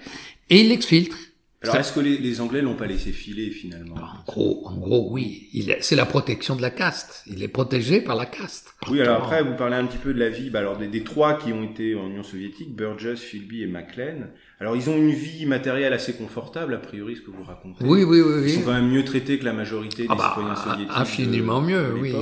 et 0.50 0.60
ils 0.62 0.68
l'exfiltrent. 0.70 1.18
Alors, 1.60 1.74
est-ce 1.76 1.92
que 1.92 1.98
les, 1.98 2.18
les 2.18 2.40
Anglais 2.40 2.62
l'ont 2.62 2.76
pas 2.76 2.86
laissé 2.86 3.10
filer 3.10 3.50
finalement? 3.50 3.96
En 3.96 4.22
gros, 4.26 4.62
en 4.68 4.76
gros, 4.76 5.08
oui. 5.10 5.48
Il 5.52 5.70
est- 5.70 5.78
C'est 5.82 5.96
la 5.96 6.06
protection 6.06 6.54
de 6.54 6.62
la 6.62 6.70
caste. 6.70 7.24
Il 7.26 7.42
est 7.42 7.48
protégé 7.48 8.00
par 8.00 8.14
la 8.14 8.26
caste. 8.26 8.74
Oui, 8.88 9.00
alors 9.00 9.16
après, 9.16 9.42
vous 9.42 9.56
parlez 9.56 9.74
un 9.74 9.84
petit 9.86 9.98
peu 9.98 10.14
de 10.14 10.20
la 10.20 10.28
vie. 10.28 10.50
Bah, 10.50 10.60
alors 10.60 10.76
des, 10.78 10.86
des 10.86 11.02
trois 11.02 11.36
qui 11.36 11.52
ont 11.52 11.64
été 11.64 11.96
en 11.96 12.06
Union 12.08 12.22
soviétique, 12.22 12.76
Burgess, 12.76 13.18
Philby 13.20 13.62
et 13.62 13.66
Maclean. 13.66 14.28
Alors 14.60 14.76
ils 14.76 14.88
ont 14.88 14.96
une 14.96 15.10
vie 15.10 15.46
matérielle 15.46 15.92
assez 15.92 16.12
confortable, 16.14 16.74
a 16.74 16.78
priori, 16.78 17.16
ce 17.16 17.22
que 17.22 17.30
vous 17.32 17.42
racontez. 17.44 17.84
Oui, 17.84 18.04
oui, 18.04 18.20
oui, 18.20 18.42
Ils 18.44 18.50
sont 18.50 18.58
oui. 18.60 18.64
quand 18.64 18.72
même 18.74 18.88
mieux 18.90 19.04
traités 19.04 19.38
que 19.40 19.44
la 19.44 19.52
majorité 19.52 20.02
des 20.02 20.08
Ah 20.10 20.14
bah, 20.14 20.34
citoyens 20.36 20.56
soviétiques. 20.56 20.96
infiniment 20.96 21.60
de- 21.60 21.66
mieux, 21.66 21.82
de 21.88 21.92
oui. 21.92 22.14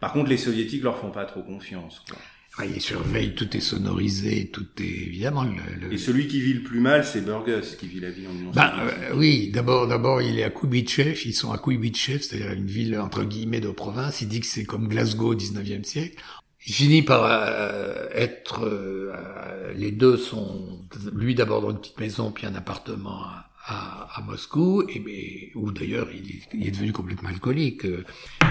Par 0.00 0.12
contre, 0.12 0.28
les 0.30 0.36
soviétiques 0.36 0.82
leur 0.84 0.98
font 0.98 1.10
pas 1.10 1.24
trop 1.24 1.42
confiance. 1.42 2.00
Quoi. 2.08 2.18
Ah, 2.56 2.64
il 2.66 2.80
surveille, 2.80 3.34
tout 3.34 3.56
est 3.56 3.60
sonorisé, 3.60 4.48
tout 4.52 4.66
est 4.78 4.84
évidemment 4.84 5.42
le. 5.42 5.88
le- 5.88 5.92
Et 5.92 5.98
celui 5.98 6.28
qui 6.28 6.40
vit 6.40 6.54
le 6.54 6.62
plus 6.62 6.78
mal, 6.78 7.04
c'est 7.04 7.20
Burgess, 7.24 7.74
qui 7.74 7.88
vit 7.88 7.98
la 8.00 8.10
vie 8.10 8.26
en 8.28 8.32
Union 8.32 8.52
Ben, 8.54 8.72
euh, 8.78 9.14
oui, 9.16 9.50
d'abord, 9.52 9.88
d'abord, 9.88 10.22
il 10.22 10.38
est 10.38 10.44
à 10.44 10.50
Kuybyshev. 10.50 11.20
Ils 11.26 11.32
sont 11.34 11.50
à 11.50 11.58
Kuybyshev, 11.58 12.20
c'est-à-dire 12.20 12.52
une 12.52 12.66
ville 12.66 12.96
entre 13.00 13.24
guillemets 13.24 13.60
de 13.60 13.70
province. 13.70 14.20
Il 14.20 14.28
dit 14.28 14.38
que 14.40 14.46
c'est 14.46 14.64
comme 14.64 14.86
Glasgow 14.86 15.32
au 15.32 15.34
19e 15.34 15.82
siècle. 15.84 16.22
Il 16.66 16.72
finit 16.72 17.02
par 17.02 17.24
euh, 17.26 18.06
être. 18.14 18.64
euh, 18.64 19.10
euh, 19.12 19.72
les 19.74 19.90
deux 19.90 20.16
sont. 20.16 20.80
Lui 21.12 21.34
d'abord 21.34 21.60
dans 21.60 21.70
une 21.72 21.78
petite 21.80 21.98
maison, 21.98 22.30
puis 22.30 22.46
un 22.46 22.54
appartement 22.54 23.24
à, 23.24 23.50
à, 23.66 24.08
à 24.20 24.22
Moscou, 24.22 24.84
et 24.88 25.00
mais 25.00 25.50
où 25.56 25.72
d'ailleurs 25.72 26.08
il, 26.14 26.30
est- 26.30 26.48
il 26.54 26.68
est 26.68 26.70
devenu 26.70 26.92
complètement 26.92 27.30
alcoolique. 27.30 27.84
Euh, 27.84 28.04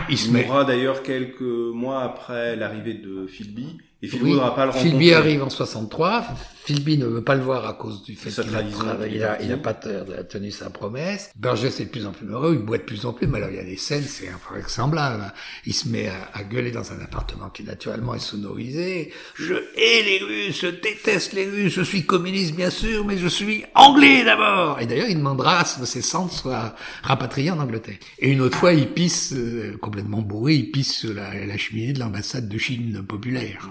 Il 0.10 0.18
se 0.18 0.28
Il 0.28 0.34
met. 0.34 0.43
mourra 0.45 0.66
d'ailleurs 0.66 1.04
quelques 1.04 1.39
mois 1.41 2.04
après 2.04 2.56
l'arrivée 2.58 2.95
de 2.95 3.26
Philby, 3.28 3.78
Et 4.04 4.08
Philby 4.08 4.26
oui, 4.26 4.32
voudra 4.34 4.54
pas 4.54 4.66
le 4.66 4.72
rencontrer. 4.72 4.89
Philby 4.89 5.14
arrive 5.14 5.43
en 5.43 5.49
63. 5.49 6.26
Philby 6.66 6.97
ne 6.97 7.06
veut 7.06 7.24
pas 7.24 7.36
le 7.36 7.41
voir 7.41 7.66
à 7.66 7.74
cause 7.74 8.04
du 8.04 8.16
fait 8.16 8.30
qu'il 8.30 8.56
a, 8.56 8.62
il 9.08 9.24
a, 9.24 9.41
il 9.41 9.51
a 9.51 9.58
pas 9.58 9.74
tenu 9.74 10.49
sa 10.49 10.70
promesse. 10.70 11.30
Burgess 11.36 11.82
est 11.82 11.86
de 11.86 11.89
plus 11.89 12.06
en 12.06 12.12
plus 12.12 12.28
heureux, 12.28 12.56
il 12.58 12.66
boit 12.66 12.78
de 12.78 12.84
plus 12.84 13.06
en 13.06 13.12
plus, 13.12 13.28
mais 13.28 13.38
alors 13.38 13.49
il 13.49 13.58
y 13.58 13.60
a 13.60 13.64
des 13.66 13.76
scènes, 13.76 14.04
c'est 14.04 14.30
invraisemblable. 14.30 15.34
Il 15.66 15.74
se 15.74 15.89
met 15.89 16.10
à, 16.34 16.43
gueuler 16.43 16.72
dans 16.72 16.91
un 16.93 17.01
appartement 17.01 17.49
qui 17.49 17.64
naturellement 17.64 18.16
est 18.16 18.20
sonorisé. 18.20 19.12
Je 19.36 19.56
hais 19.56 20.04
les 20.04 20.20
Russes, 20.24 20.62
je 20.62 20.68
déteste 20.68 21.34
les 21.34 21.45
Russes, 21.45 21.74
je 21.74 21.82
suis 21.82 22.06
communiste 22.06 22.56
bien 22.56 22.70
sûr, 22.70 23.06
mais 23.06 23.18
je 23.18 23.28
suis 23.28 23.66
anglais 23.76 24.24
d'abord. 24.24 24.80
Et 24.80 24.86
d'ailleurs, 24.86 25.10
il 25.10 25.18
demandera 25.18 25.60
à 25.60 25.66
ce 25.66 25.80
que 25.80 25.86
ses 25.86 26.01
cendres 26.01 26.32
soient 26.32 26.76
rapatriées 27.04 27.51
en 27.51 27.60
Angleterre. 27.60 27.97
Et 28.20 28.30
une 28.30 28.39
autre 28.39 28.58
fois, 28.58 28.74
il 28.74 28.88
pisse, 28.88 29.34
euh, 29.34 29.78
complètement 29.82 30.22
bourré, 30.22 30.56
il 30.56 30.72
pisse 30.72 30.93
sur 30.93 31.14
la, 31.14 31.45
la 31.45 31.58
cheminée 31.58 31.91
de 31.91 31.99
l'ambassade 31.99 32.47
de 32.47 32.58
Chine 32.58 33.04
populaire. 33.06 33.70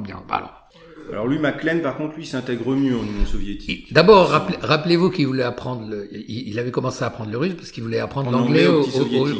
Bien. 0.00 0.22
Alors, 0.30 0.62
alors 1.10 1.26
lui, 1.26 1.38
MacLean, 1.38 1.80
par 1.80 1.96
contre, 1.96 2.16
lui, 2.16 2.26
s'intègre 2.26 2.74
mieux 2.74 2.96
en 2.96 3.02
Union 3.02 3.26
soviétique. 3.26 3.92
D'abord, 3.92 4.28
rappelez-vous 4.62 5.10
qu'il 5.10 5.26
voulait 5.26 5.42
apprendre, 5.42 5.88
le, 5.88 6.08
il 6.12 6.58
avait 6.58 6.70
commencé 6.70 7.04
à 7.04 7.08
apprendre 7.08 7.30
le 7.30 7.38
russe 7.38 7.54
parce 7.54 7.70
qu'il 7.70 7.82
voulait 7.82 7.98
apprendre 7.98 8.30
l'anglais 8.30 8.66
aux, 8.66 8.82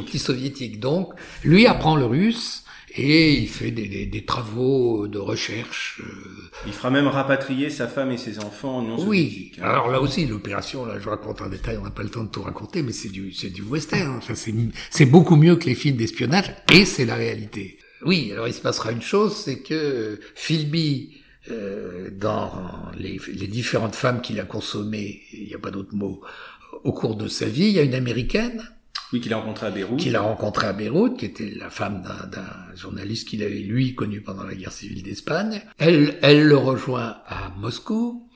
petits 0.02 0.18
soviétiques. 0.18 0.80
Donc, 0.80 1.12
lui 1.44 1.66
apprend 1.66 1.96
le 1.96 2.04
russe 2.04 2.64
et 2.94 3.38
il 3.38 3.48
fait 3.48 3.70
des, 3.70 4.04
des, 4.04 4.24
travaux 4.24 5.08
de 5.08 5.18
recherche. 5.18 6.02
Euh. 6.04 6.50
Il 6.66 6.72
fera 6.72 6.90
même 6.90 7.06
rapatrier 7.06 7.70
sa 7.70 7.86
femme 7.86 8.10
et 8.10 8.18
ses 8.18 8.38
enfants 8.38 8.78
en 8.78 8.82
Union 8.82 8.98
soviétique. 8.98 9.54
Oui. 9.56 9.64
Hein. 9.64 9.70
Alors 9.70 9.90
là 9.90 10.00
aussi, 10.00 10.26
l'opération, 10.26 10.84
là, 10.84 10.98
je 10.98 11.08
raconte 11.08 11.40
en 11.40 11.48
détail, 11.48 11.78
on 11.80 11.84
n'a 11.84 11.90
pas 11.90 12.02
le 12.02 12.10
temps 12.10 12.24
de 12.24 12.28
tout 12.28 12.42
raconter, 12.42 12.82
mais 12.82 12.92
c'est 12.92 13.08
du, 13.08 13.32
c'est 13.32 13.50
du 13.50 13.62
western. 13.62 14.16
Enfin, 14.18 14.34
c'est 14.90 15.06
beaucoup 15.06 15.36
mieux 15.36 15.56
que 15.56 15.66
les 15.66 15.74
films 15.74 15.96
d'espionnage 15.96 16.54
et 16.70 16.84
c'est 16.84 17.06
la 17.06 17.14
réalité. 17.14 17.78
Oui, 18.04 18.30
alors 18.32 18.48
il 18.48 18.54
se 18.54 18.60
passera 18.60 18.92
une 18.92 19.02
chose, 19.02 19.36
c'est 19.36 19.60
que 19.60 20.18
Philby, 20.34 21.20
euh, 21.50 22.10
dans 22.10 22.52
les, 22.96 23.20
les, 23.32 23.46
différentes 23.46 23.94
femmes 23.94 24.20
qu'il 24.20 24.38
a 24.40 24.44
consommées, 24.44 25.22
il 25.32 25.46
n'y 25.46 25.54
a 25.54 25.58
pas 25.58 25.70
d'autre 25.70 25.94
mot, 25.94 26.22
au 26.84 26.92
cours 26.92 27.16
de 27.16 27.28
sa 27.28 27.46
vie, 27.46 27.66
il 27.66 27.72
y 27.72 27.78
a 27.78 27.82
une 27.82 27.94
américaine. 27.94 28.62
Oui, 29.12 29.20
qu'il 29.20 29.34
a 29.34 29.36
rencontrée 29.36 29.66
à 29.66 29.70
Beyrouth. 29.70 29.98
Qu'il 29.98 30.16
a 30.16 30.22
rencontrée 30.22 30.66
à 30.68 30.72
Beyrouth, 30.72 31.18
qui 31.18 31.26
était 31.26 31.50
la 31.50 31.68
femme 31.68 32.02
d'un 32.02 32.74
journaliste 32.74 33.28
qu'il 33.28 33.42
avait, 33.42 33.58
lui, 33.58 33.94
connu 33.94 34.22
pendant 34.22 34.44
la 34.44 34.54
guerre 34.54 34.72
civile 34.72 35.02
d'Espagne. 35.02 35.60
Elle, 35.78 36.18
elle 36.22 36.46
le 36.46 36.56
rejoint 36.56 37.16
à 37.26 37.52
Moscou. 37.58 38.26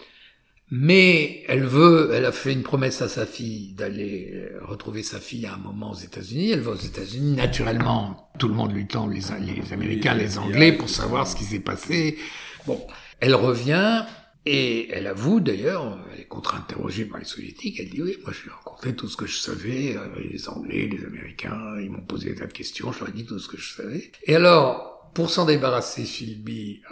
Mais 0.70 1.44
elle 1.46 1.64
veut, 1.64 2.10
elle 2.12 2.24
a 2.24 2.32
fait 2.32 2.52
une 2.52 2.64
promesse 2.64 3.00
à 3.00 3.08
sa 3.08 3.24
fille 3.24 3.72
d'aller 3.74 4.48
retrouver 4.62 5.04
sa 5.04 5.20
fille 5.20 5.46
à 5.46 5.54
un 5.54 5.58
moment 5.58 5.92
aux 5.92 5.96
États-Unis. 5.96 6.50
Elle 6.50 6.60
va 6.60 6.72
aux 6.72 6.74
États-Unis. 6.74 7.36
Naturellement, 7.36 8.30
tout 8.38 8.48
le 8.48 8.54
monde 8.54 8.72
lui 8.72 8.86
tend 8.86 9.06
les, 9.06 9.30
Américains, 9.30 10.14
les 10.14 10.38
Anglais, 10.38 10.72
pour 10.72 10.88
savoir 10.88 11.28
ce 11.28 11.36
qui 11.36 11.44
s'est 11.44 11.60
passé. 11.60 12.18
Bon, 12.66 12.84
elle 13.20 13.36
revient 13.36 14.04
et 14.44 14.90
elle 14.90 15.06
avoue 15.06 15.38
d'ailleurs, 15.38 15.98
elle 16.12 16.20
est 16.20 16.26
contre-interrogée 16.26 17.04
par 17.04 17.20
les 17.20 17.24
Soviétiques. 17.26 17.78
Elle 17.78 17.90
dit 17.90 18.02
oui, 18.02 18.16
moi 18.24 18.32
j'ai 18.32 18.50
rencontré 18.50 18.96
tout 18.96 19.08
ce 19.08 19.16
que 19.16 19.26
je 19.26 19.38
savais. 19.38 19.96
Euh, 19.96 20.08
les 20.18 20.48
Anglais, 20.48 20.88
les 20.90 21.04
Américains, 21.04 21.76
ils 21.80 21.90
m'ont 21.90 22.02
posé 22.02 22.30
des 22.30 22.36
tas 22.36 22.46
de 22.46 22.52
questions. 22.52 22.90
Je 22.90 23.00
leur 23.00 23.10
ai 23.10 23.12
dit 23.12 23.24
tout 23.24 23.38
ce 23.38 23.46
que 23.46 23.56
je 23.56 23.72
savais. 23.72 24.10
Et 24.24 24.34
alors, 24.34 25.12
pour 25.14 25.30
s'en 25.30 25.46
débarrasser, 25.46 26.04
Philby 26.04 26.82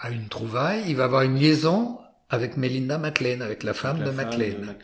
a 0.00 0.10
une 0.10 0.28
trouvaille. 0.28 0.84
Il 0.86 0.94
va 0.94 1.04
avoir 1.04 1.22
une 1.22 1.36
liaison 1.36 1.98
avec 2.28 2.56
Melinda 2.56 2.98
MacLean, 2.98 3.40
avec 3.40 3.62
la 3.62 3.74
femme, 3.74 4.02
de, 4.02 4.10
MacLean, 4.10 4.74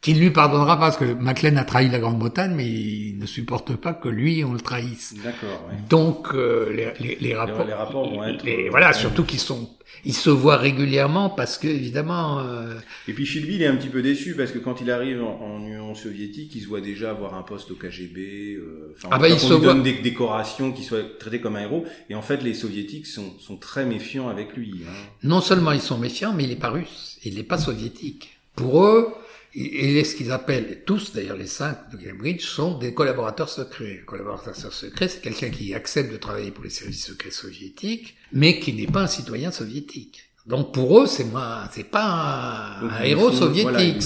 qui 0.00 0.14
lui 0.14 0.30
pardonnera 0.30 0.76
pas 0.78 0.86
parce 0.86 0.96
que 0.96 1.12
MacLean 1.12 1.56
a 1.56 1.64
trahi 1.64 1.88
la 1.88 1.98
Grande-Bretagne, 1.98 2.52
mais 2.54 2.68
il 2.68 3.18
ne 3.18 3.26
supporte 3.26 3.74
pas 3.74 3.94
que 3.94 4.08
lui 4.08 4.44
on 4.44 4.52
le 4.52 4.60
trahisse. 4.60 5.14
D'accord. 5.24 5.68
Donc 5.88 6.28
euh, 6.34 6.72
les, 6.72 6.92
les, 7.00 7.18
les, 7.20 7.34
rapports, 7.34 7.66
les, 7.66 7.72
rapports 7.72 8.08
vont 8.08 8.22
être. 8.22 8.44
voilà, 8.70 8.92
surtout 8.92 9.24
qu'ils 9.24 9.40
sont, 9.40 9.68
ils 10.04 10.14
se 10.14 10.30
voient 10.30 10.56
régulièrement 10.56 11.30
parce 11.30 11.58
que 11.58 11.66
évidemment. 11.66 12.38
Euh... 12.40 12.74
Et 13.08 13.12
puis 13.12 13.26
Philby, 13.26 13.56
il 13.56 13.62
est 13.62 13.66
un 13.66 13.74
petit 13.74 13.88
peu 13.88 14.00
déçu 14.00 14.36
parce 14.36 14.52
que 14.52 14.58
quand 14.58 14.80
il 14.80 14.90
arrive 14.92 15.20
en, 15.22 15.58
Union 15.58 15.94
soviétique, 15.96 16.54
il 16.54 16.62
se 16.62 16.68
voit 16.68 16.80
déjà 16.80 17.10
avoir 17.10 17.34
un 17.34 17.42
poste 17.42 17.72
au 17.72 17.74
KGB. 17.74 18.54
Euh, 18.54 18.94
enfin, 18.96 19.08
ah 19.10 19.18
bah, 19.18 19.28
il 19.28 19.40
se 19.40 19.52
lui 19.52 19.60
donne 19.60 19.82
des 19.82 19.94
décorations, 19.94 20.70
qu'il 20.70 20.84
soit 20.84 21.18
traité 21.18 21.40
comme 21.40 21.56
un 21.56 21.62
héros. 21.62 21.84
Et 22.08 22.14
en 22.14 22.22
fait, 22.22 22.42
les 22.44 22.54
soviétiques 22.54 23.06
sont, 23.06 23.36
sont 23.40 23.56
très 23.56 23.84
méfiants 23.84 24.28
avec 24.28 24.56
lui. 24.56 24.82
Hein. 24.86 24.92
Non 25.24 25.40
seulement 25.40 25.72
ils 25.72 25.80
sont 25.80 25.98
méfiants, 25.98 26.32
mais 26.32 26.44
il 26.44 26.52
est 26.52 26.56
pas 26.56 26.70
russe, 26.70 27.18
il 27.24 27.34
n'est 27.34 27.42
pas 27.42 27.58
soviétique. 27.58 28.38
Pour 28.54 28.84
eux, 28.84 29.14
et 29.60 30.04
ce 30.04 30.14
qu'ils 30.14 30.30
appellent, 30.30 30.82
tous 30.86 31.12
d'ailleurs 31.12 31.36
les 31.36 31.46
cinq 31.46 31.90
de 31.90 31.96
Cambridge, 31.96 32.42
sont 32.42 32.78
des 32.78 32.94
collaborateurs 32.94 33.48
secrets. 33.48 34.00
Un 34.02 34.04
collaborateur 34.06 34.54
secret, 34.54 35.08
c'est 35.08 35.20
quelqu'un 35.20 35.50
qui 35.50 35.74
accepte 35.74 36.12
de 36.12 36.16
travailler 36.16 36.50
pour 36.50 36.64
les 36.64 36.70
services 36.70 37.06
secrets 37.06 37.30
soviétiques, 37.30 38.16
mais 38.32 38.60
qui 38.60 38.72
n'est 38.72 38.86
pas 38.86 39.02
un 39.02 39.06
citoyen 39.08 39.50
soviétique. 39.50 40.22
Donc 40.46 40.72
pour 40.72 41.00
eux, 41.00 41.06
c'est 41.06 41.26
c'est 41.72 41.90
pas 41.90 42.78
un, 42.80 43.04
héros 43.04 43.32
soviétique. 43.32 44.02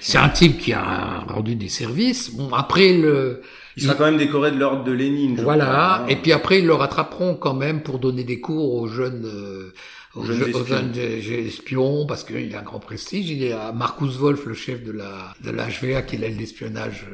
c'est 0.00 0.18
un 0.18 0.28
type 0.28 0.58
qui 0.58 0.72
a 0.72 1.20
rendu 1.28 1.54
des 1.54 1.68
services. 1.68 2.34
Bon, 2.34 2.52
après 2.52 2.94
le, 2.94 3.42
il 3.76 3.84
sera 3.84 3.94
quand 3.94 4.06
même 4.06 4.18
décoré 4.18 4.50
de 4.50 4.58
l'ordre 4.58 4.82
de 4.82 4.90
Lénine. 4.90 5.40
Voilà. 5.40 6.04
Et 6.08 6.16
puis 6.16 6.32
après, 6.32 6.58
ils 6.58 6.66
le 6.66 6.74
rattraperont 6.74 7.36
quand 7.36 7.54
même 7.54 7.82
pour 7.82 8.00
donner 8.00 8.24
des 8.24 8.40
cours 8.40 8.74
aux 8.74 8.88
jeunes. 8.88 9.24
Euh, 9.24 9.72
aux 10.14 10.24
jeunes, 10.24 10.94
espions. 10.96 12.06
parce 12.06 12.24
qu'il 12.24 12.54
a 12.54 12.60
un 12.60 12.62
grand 12.62 12.80
prestige. 12.80 13.30
Il 13.30 13.38
y 13.38 13.52
a 13.52 13.72
Marcus 13.72 14.16
Wolf, 14.16 14.46
le 14.46 14.54
chef 14.54 14.82
de 14.84 14.92
la 14.92 15.34
de 15.42 15.50
la 15.50 15.66
HVA, 15.66 16.02
qui 16.02 16.16
est 16.16 16.18
l'aile 16.18 16.36
d'espionnage 16.36 17.06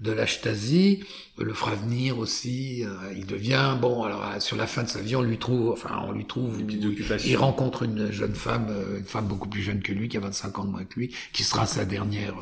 de 0.00 0.12
la 0.12 0.26
Stasi, 0.26 1.04
le 1.40 1.54
fera 1.54 1.74
venir 1.74 2.18
aussi. 2.18 2.84
Euh, 2.84 3.12
il 3.16 3.26
devient 3.26 3.76
bon. 3.80 4.04
Alors 4.04 4.22
euh, 4.24 4.40
sur 4.40 4.56
la 4.56 4.66
fin 4.66 4.82
de 4.82 4.88
sa 4.88 5.00
vie, 5.00 5.16
on 5.16 5.22
lui 5.22 5.38
trouve, 5.38 5.70
enfin 5.70 6.02
on 6.06 6.12
lui 6.12 6.24
trouve, 6.26 6.58
il 6.60 7.36
rencontre 7.36 7.84
une 7.84 8.12
jeune 8.12 8.34
femme, 8.34 8.68
une 8.98 9.04
femme 9.04 9.26
beaucoup 9.26 9.48
plus 9.48 9.62
jeune 9.62 9.80
que 9.80 9.92
lui, 9.92 10.08
qui 10.08 10.16
a 10.16 10.20
25 10.20 10.58
ans 10.58 10.64
de 10.64 10.70
moins 10.70 10.84
que 10.84 10.98
lui, 10.98 11.14
qui 11.32 11.42
sera 11.42 11.66
sa 11.66 11.84
dernière 11.84 12.34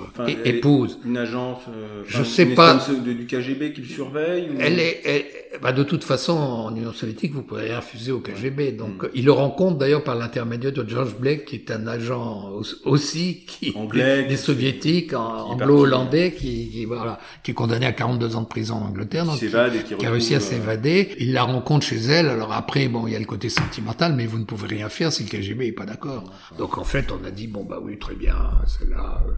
épouse. 0.45 0.99
Une 1.05 1.17
agence, 1.17 1.61
je 2.07 2.23
sais 2.23 2.47
pas, 2.47 2.79
du 3.05 3.27
KGB 3.27 3.73
qui 3.73 3.83
le 3.83 3.87
surveille. 3.89 4.49
Elle 4.59 4.79
est, 4.79 5.49
bah 5.63 5.73
de 5.73 5.83
toute 5.83 6.05
façon, 6.05 6.33
en 6.33 6.75
Union 6.75 6.93
soviétique, 6.93 7.33
vous 7.33 7.43
pouvez 7.43 7.63
rien 7.63 7.79
refuser 7.79 8.13
au 8.13 8.21
KGB. 8.21 8.73
Donc 8.73 9.03
hmm. 9.03 9.09
il 9.15 9.25
le 9.25 9.33
rencontre 9.33 9.79
d'ailleurs 9.79 10.05
par 10.05 10.15
l'intermédiaire 10.15 10.73
de 10.73 10.89
George 10.89 11.17
Blake, 11.17 11.45
qui 11.47 11.57
est 11.57 11.71
un 11.71 11.87
agent 11.87 12.51
aussi 12.85 13.45
qui 13.47 13.73
Anglais, 13.77 14.25
des 14.25 14.37
soviétiques, 14.37 15.15
anglo-hollandais, 15.15 16.33
qui, 16.33 16.69
qui, 16.71 16.85
voilà, 16.85 17.19
qui 17.43 17.53
est 17.53 17.55
condamné 17.55 17.87
à 17.87 17.93
42 17.93 18.37
ans 18.37 18.43
de 18.43 18.47
prison 18.47 18.88
Angleterre, 18.89 19.25
donc 19.25 19.39
qui, 19.39 19.49
qui, 19.49 20.07
a 20.07 20.11
réussi 20.11 20.35
à 20.35 20.39
euh, 20.39 20.41
s'évader. 20.41 21.15
Il 21.19 21.33
la 21.33 21.45
rencontre 21.45 21.87
chez 21.87 21.99
elle. 21.99 22.29
Alors 22.29 22.53
après, 22.53 22.89
bon, 22.89 23.07
il 23.07 23.13
y 23.13 23.17
a 23.17 23.19
le 23.19 23.25
côté 23.25 23.49
sentimental, 23.49 24.15
mais 24.15 24.27
vous 24.27 24.39
ne 24.39 24.45
pouvez 24.45 24.67
rien 24.67 24.89
faire 24.89 25.13
si 25.13 25.25
le 25.25 25.29
KGB 25.29 25.67
est 25.67 25.73
pas 25.73 25.87
d'accord. 25.87 26.25
Donc 26.59 26.79
en 26.79 26.85
fait, 26.85 27.13
on 27.13 27.25
a 27.27 27.31
dit 27.31 27.47
bon 27.47 27.65
bah 27.65 27.79
oui, 27.83 27.99
très 27.99 28.15
bien, 28.15 28.37
c'est 28.67 28.89
là. 28.89 29.23
Euh, 29.27 29.33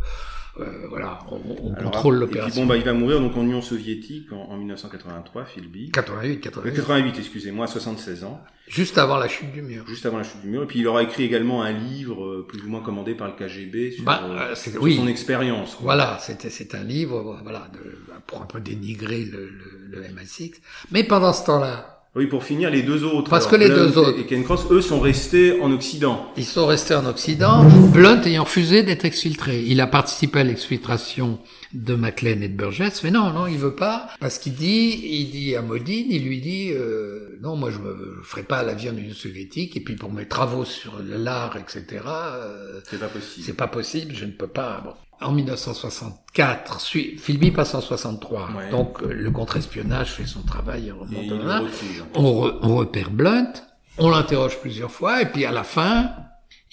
euh, 0.60 0.86
voilà, 0.88 1.18
on, 1.30 1.74
contrôle 1.74 2.16
l'opération. 2.16 2.62
Bon, 2.62 2.68
bah, 2.68 2.76
il 2.76 2.84
va 2.84 2.92
mourir 2.92 3.20
donc 3.20 3.36
en 3.36 3.42
Union 3.42 3.62
soviétique 3.62 4.32
en, 4.32 4.56
1983, 4.56 5.44
Philby. 5.44 5.90
88, 5.90 6.40
88. 6.40 6.76
88, 6.76 7.18
excusez-moi, 7.18 7.66
76 7.66 8.24
ans. 8.24 8.40
Juste 8.66 8.98
avant 8.98 9.16
la 9.16 9.28
chute 9.28 9.52
du 9.52 9.62
mur. 9.62 9.84
Juste 9.86 10.06
avant 10.06 10.18
la 10.18 10.24
chute 10.24 10.40
du 10.42 10.48
mur. 10.48 10.62
Et 10.62 10.66
puis 10.66 10.78
il 10.78 10.86
aura 10.86 11.02
écrit 11.02 11.24
également 11.24 11.62
un 11.62 11.72
livre 11.72 12.24
euh, 12.24 12.46
plus 12.48 12.62
ou 12.62 12.68
moins 12.68 12.82
commandé 12.82 13.14
par 13.14 13.28
le 13.28 13.34
KGB 13.34 13.92
sur, 13.92 14.04
bah, 14.04 14.22
euh, 14.24 14.54
sur 14.54 14.72
son 14.80 15.08
expérience. 15.08 15.76
Voilà, 15.80 16.18
c'était 16.20 16.50
c'est 16.50 16.74
un 16.74 16.84
livre, 16.84 17.40
voilà, 17.42 17.68
de, 17.72 17.98
pour 18.26 18.42
un 18.42 18.46
peu 18.46 18.60
dénigrer 18.60 19.24
le, 19.24 19.48
le, 19.48 19.98
le 19.98 20.02
MI6. 20.02 20.54
Mais 20.92 21.04
pendant 21.04 21.32
ce 21.32 21.46
temps-là, 21.46 21.99
oui, 22.16 22.26
pour 22.26 22.42
finir, 22.42 22.70
les 22.70 22.82
deux 22.82 23.04
autres. 23.04 23.30
Parce 23.30 23.46
que 23.46 23.54
les 23.54 23.68
deux 23.68 23.96
autres. 23.96 24.18
Et 24.18 24.26
Ken 24.26 24.42
Cross, 24.42 24.66
eux, 24.70 24.80
sont 24.80 24.98
restés 24.98 25.60
en 25.60 25.70
Occident. 25.70 26.26
Ils 26.36 26.44
sont 26.44 26.66
restés 26.66 26.96
en 26.96 27.06
Occident. 27.06 27.64
Blunt 27.92 28.20
ayant 28.22 28.42
refusé 28.42 28.82
d'être 28.82 29.04
exfiltré. 29.04 29.62
Il 29.64 29.80
a 29.80 29.86
participé 29.86 30.40
à 30.40 30.44
l'exfiltration 30.44 31.38
de 31.72 31.94
MacLean 31.94 32.40
et 32.42 32.48
de 32.48 32.56
Burgess, 32.56 33.04
mais 33.04 33.12
non, 33.12 33.30
non, 33.32 33.46
il 33.46 33.58
veut 33.58 33.76
pas, 33.76 34.08
parce 34.18 34.38
qu'il 34.38 34.54
dit, 34.54 35.00
il 35.04 35.30
dit 35.30 35.54
à 35.54 35.62
Modine, 35.62 36.06
il 36.10 36.24
lui 36.24 36.40
dit, 36.40 36.72
euh, 36.72 37.38
non, 37.42 37.54
moi 37.54 37.70
je 37.70 37.78
me 37.78 38.20
ferai 38.24 38.42
pas 38.42 38.64
l'avion 38.64 38.92
de 38.92 38.98
l'Union 38.98 39.14
soviétique, 39.14 39.76
et 39.76 39.80
puis 39.80 39.94
pour 39.94 40.12
mes 40.12 40.26
travaux 40.26 40.64
sur 40.64 40.98
l'art, 41.04 41.56
etc. 41.56 42.02
Euh, 42.06 42.80
c'est 42.90 42.98
pas 42.98 43.06
possible. 43.06 43.44
C'est 43.46 43.56
pas 43.56 43.68
possible, 43.68 44.14
je 44.16 44.24
ne 44.24 44.32
peux 44.32 44.48
pas. 44.48 44.82
Bon 44.84 44.94
en 45.20 45.32
1964, 45.32 46.80
Philby 46.80 47.50
passe 47.50 47.74
en 47.74 47.80
63. 47.80 48.48
Donc 48.70 49.02
euh, 49.02 49.12
le 49.12 49.30
contre-espionnage 49.30 50.12
fait 50.12 50.26
son 50.26 50.42
travail, 50.42 50.92
on, 50.92 51.66
on, 52.14 52.76
repère 52.76 53.10
Blunt, 53.10 53.52
on 53.98 54.10
l'interroge 54.10 54.58
plusieurs 54.60 54.90
fois, 54.90 55.22
et 55.22 55.26
puis 55.26 55.44
à 55.44 55.52
la 55.52 55.64
fin, 55.64 56.12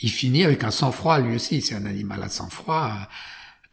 il 0.02 0.10
finit 0.10 0.46
avec 0.46 0.64
un 0.64 0.72
sang-froid 0.72 1.20
lui 1.20 1.36
aussi. 1.36 1.62
C'est 1.62 1.76
un 1.76 1.86
animal 1.86 2.24
à 2.24 2.30
sang-froid 2.30 2.92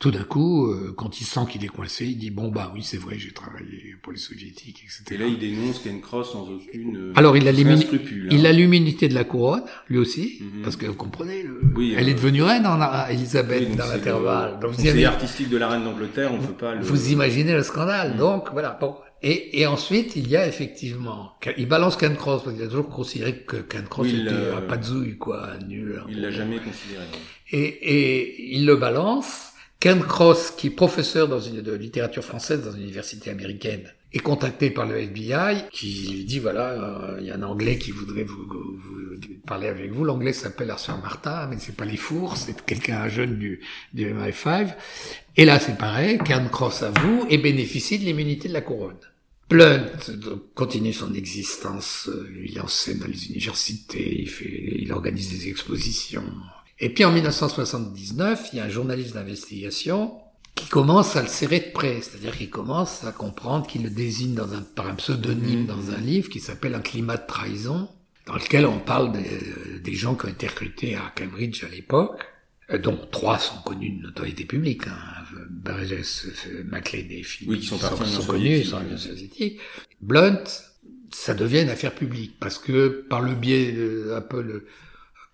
tout 0.04 0.10
d'un 0.10 0.22
coup, 0.22 0.66
euh, 0.66 0.92
quand 0.94 1.22
il 1.22 1.24
sent 1.24 1.46
qu'il 1.50 1.64
est 1.64 1.68
coincé, 1.68 2.04
il 2.04 2.18
dit 2.18 2.28
bon 2.28 2.48
bah 2.48 2.70
oui 2.74 2.82
c'est 2.82 2.98
vrai 2.98 3.18
j'ai 3.18 3.32
travaillé 3.32 3.96
pour 4.02 4.12
les 4.12 4.18
soviétiques 4.18 4.84
etc. 4.84 5.02
Et 5.14 5.16
là 5.16 5.24
il 5.24 5.38
dénonce 5.38 5.78
Ken 5.78 6.02
Cross 6.02 6.32
sans 6.32 6.42
aucune 6.42 6.98
euh, 6.98 7.12
alors 7.16 7.38
il 7.38 7.48
a 7.48 7.52
l'immunité 7.52 7.98
il 8.30 8.46
a 8.46 8.52
l'immunité 8.52 9.08
de 9.08 9.14
la 9.14 9.24
couronne 9.24 9.62
lui 9.88 9.96
aussi 9.96 10.42
mhm. 10.42 10.60
parce 10.62 10.76
que 10.76 10.84
vous 10.84 10.92
comprenez 10.92 11.42
le... 11.42 11.58
elle 11.96 12.10
est 12.10 12.12
euh, 12.12 12.16
devenue 12.16 12.42
reine 12.42 12.66
en 12.66 12.78
Elisabeth 13.08 13.74
dans 13.76 13.86
l'intervalle 13.86 14.60
donc 14.60 14.72
c'est 14.76 15.04
artistique 15.06 15.48
de 15.48 15.56
la 15.56 15.70
reine 15.70 15.84
d'Angleterre 15.84 16.34
on 16.34 16.36
ne 16.36 16.46
peut 16.48 16.52
pas 16.52 16.74
le... 16.74 16.82
vous 16.82 17.10
imaginez 17.10 17.54
le 17.54 17.62
scandale 17.62 18.10
mhm. 18.12 18.18
donc 18.18 18.50
voilà 18.52 18.76
bon 18.78 18.96
Et, 19.22 19.60
et 19.60 19.66
ensuite, 19.66 20.16
il 20.16 20.28
y 20.28 20.36
a 20.36 20.46
effectivement, 20.46 21.32
il 21.56 21.66
balance 21.66 21.96
Ken 21.96 22.14
Cross, 22.14 22.42
parce 22.42 22.54
qu'il 22.54 22.64
a 22.66 22.68
toujours 22.68 22.90
considéré 22.90 23.32
que 23.38 23.56
Ken 23.56 23.86
Cross 23.88 24.08
Oui, 24.08 24.20
était 24.20 24.34
euh, 24.34 24.58
un 24.58 24.60
pas 24.60 24.76
de 24.76 24.84
zouille, 24.84 25.16
quoi, 25.16 25.48
nul. 25.66 26.02
Il 26.10 26.20
l'a 26.20 26.30
jamais 26.30 26.58
considéré. 26.58 27.04
Et, 27.50 27.62
et 27.62 28.54
il 28.54 28.66
le 28.66 28.76
balance. 28.76 29.53
Ken 29.84 30.02
Cross, 30.02 30.52
qui 30.56 30.68
est 30.68 30.70
professeur 30.70 31.28
dans 31.28 31.40
une, 31.40 31.60
de 31.60 31.74
littérature 31.74 32.24
française 32.24 32.64
dans 32.64 32.72
une 32.72 32.84
université 32.84 33.28
américaine, 33.28 33.82
est 34.14 34.18
contacté 34.18 34.70
par 34.70 34.86
le 34.86 34.96
FBI, 34.96 35.66
qui 35.70 36.08
lui 36.10 36.24
dit 36.24 36.38
voilà, 36.38 36.70
euh, 36.70 37.18
il 37.20 37.26
y 37.26 37.30
a 37.30 37.34
un 37.34 37.42
Anglais 37.42 37.76
qui 37.76 37.90
voudrait 37.90 38.24
vous, 38.24 38.48
parler 39.46 39.68
avec 39.68 39.92
vous. 39.92 40.04
L'Anglais 40.04 40.32
s'appelle 40.32 40.70
Arthur 40.70 40.96
Martin, 41.02 41.48
mais 41.50 41.56
c'est 41.58 41.76
pas 41.76 41.84
les 41.84 41.98
fours, 41.98 42.38
c'est 42.38 42.64
quelqu'un 42.64 43.06
jeune 43.10 43.38
du, 43.38 43.60
du 43.92 44.06
MI5. 44.06 44.72
Et 45.36 45.44
là, 45.44 45.60
c'est 45.60 45.76
pareil, 45.76 46.18
Ken 46.24 46.48
Cross 46.48 46.82
avoue 46.82 47.26
et 47.28 47.36
bénéficie 47.36 47.98
de 47.98 48.04
l'immunité 48.06 48.48
de 48.48 48.54
la 48.54 48.62
couronne. 48.62 48.96
Blunt 49.50 49.84
continue 50.54 50.94
son 50.94 51.12
existence, 51.12 52.08
euh, 52.08 52.26
il 52.42 52.58
enseigne 52.58 53.00
dans 53.00 53.06
les 53.06 53.26
universités, 53.26 54.22
il, 54.22 54.30
fait, 54.30 54.76
il 54.78 54.90
organise 54.94 55.28
des 55.28 55.50
expositions. 55.50 56.24
Et 56.80 56.92
puis 56.92 57.04
en 57.04 57.12
1979, 57.12 58.48
il 58.52 58.58
y 58.58 58.60
a 58.60 58.64
un 58.64 58.68
journaliste 58.68 59.14
d'investigation 59.14 60.14
qui 60.54 60.68
commence 60.68 61.16
à 61.16 61.22
le 61.22 61.28
serrer 61.28 61.60
de 61.60 61.72
près, 61.72 62.00
c'est-à-dire 62.00 62.36
qu'il 62.36 62.50
commence 62.50 63.04
à 63.04 63.12
comprendre 63.12 63.66
qu'il 63.66 63.82
le 63.82 63.90
désigne 63.90 64.34
dans 64.34 64.52
un, 64.52 64.62
par 64.62 64.86
un 64.86 64.94
pseudonyme 64.94 65.66
dans 65.66 65.90
un 65.90 65.98
livre 65.98 66.28
qui 66.28 66.40
s'appelle 66.40 66.74
Un 66.74 66.80
climat 66.80 67.16
de 67.16 67.26
trahison, 67.26 67.88
dans 68.26 68.34
lequel 68.34 68.66
on 68.66 68.78
parle 68.78 69.12
des, 69.12 69.80
des 69.80 69.94
gens 69.94 70.14
qui 70.14 70.26
ont 70.26 70.30
été 70.30 70.46
recrutés 70.46 70.94
à 70.94 71.12
Cambridge 71.16 71.64
à 71.64 71.68
l'époque, 71.68 72.24
euh, 72.70 72.78
dont 72.78 72.98
trois 73.10 73.38
sont 73.38 73.58
connus 73.64 73.90
de 73.98 74.02
notoriété 74.02 74.44
publique, 74.44 74.86
hein, 74.86 74.96
Burgess, 75.50 76.26
euh, 76.46 76.64
Macleod 76.64 77.10
et 77.10 77.22
Philip, 77.22 77.50
Oui, 77.50 77.60
qui 77.60 77.66
sont 77.66 77.78
connus, 77.78 78.58
ils 78.58 78.64
sont 78.64 78.76
en 78.76 78.80
oui. 78.80 78.86
Union 78.86 78.96
soviétique. 78.96 79.60
Blunt, 80.00 80.44
ça 81.10 81.34
devient 81.34 81.62
une 81.62 81.68
affaire 81.68 81.94
publique, 81.94 82.38
parce 82.40 82.58
que 82.58 83.04
par 83.10 83.20
le 83.20 83.34
biais 83.34 83.72
de, 83.72 84.14
un 84.16 84.20
peu 84.22 84.40
le 84.40 84.66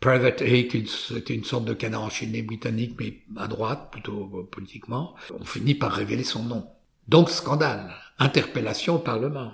Private 0.01 0.40
Eye, 0.40 0.66
qui 0.66 0.86
c'était 0.86 1.34
une 1.34 1.44
sorte 1.44 1.66
de 1.66 1.74
canard 1.74 2.05
enchaîné 2.05 2.40
britannique, 2.40 2.96
mais 2.98 3.18
à 3.36 3.46
droite, 3.46 3.90
plutôt 3.92 4.30
euh, 4.34 4.48
politiquement, 4.51 5.14
on 5.38 5.44
finit 5.44 5.74
par 5.74 5.92
révéler 5.92 6.24
son 6.24 6.42
nom. 6.42 6.66
Donc 7.07 7.28
scandale, 7.28 7.92
interpellation 8.18 8.96
au 8.96 8.98
Parlement. 8.98 9.53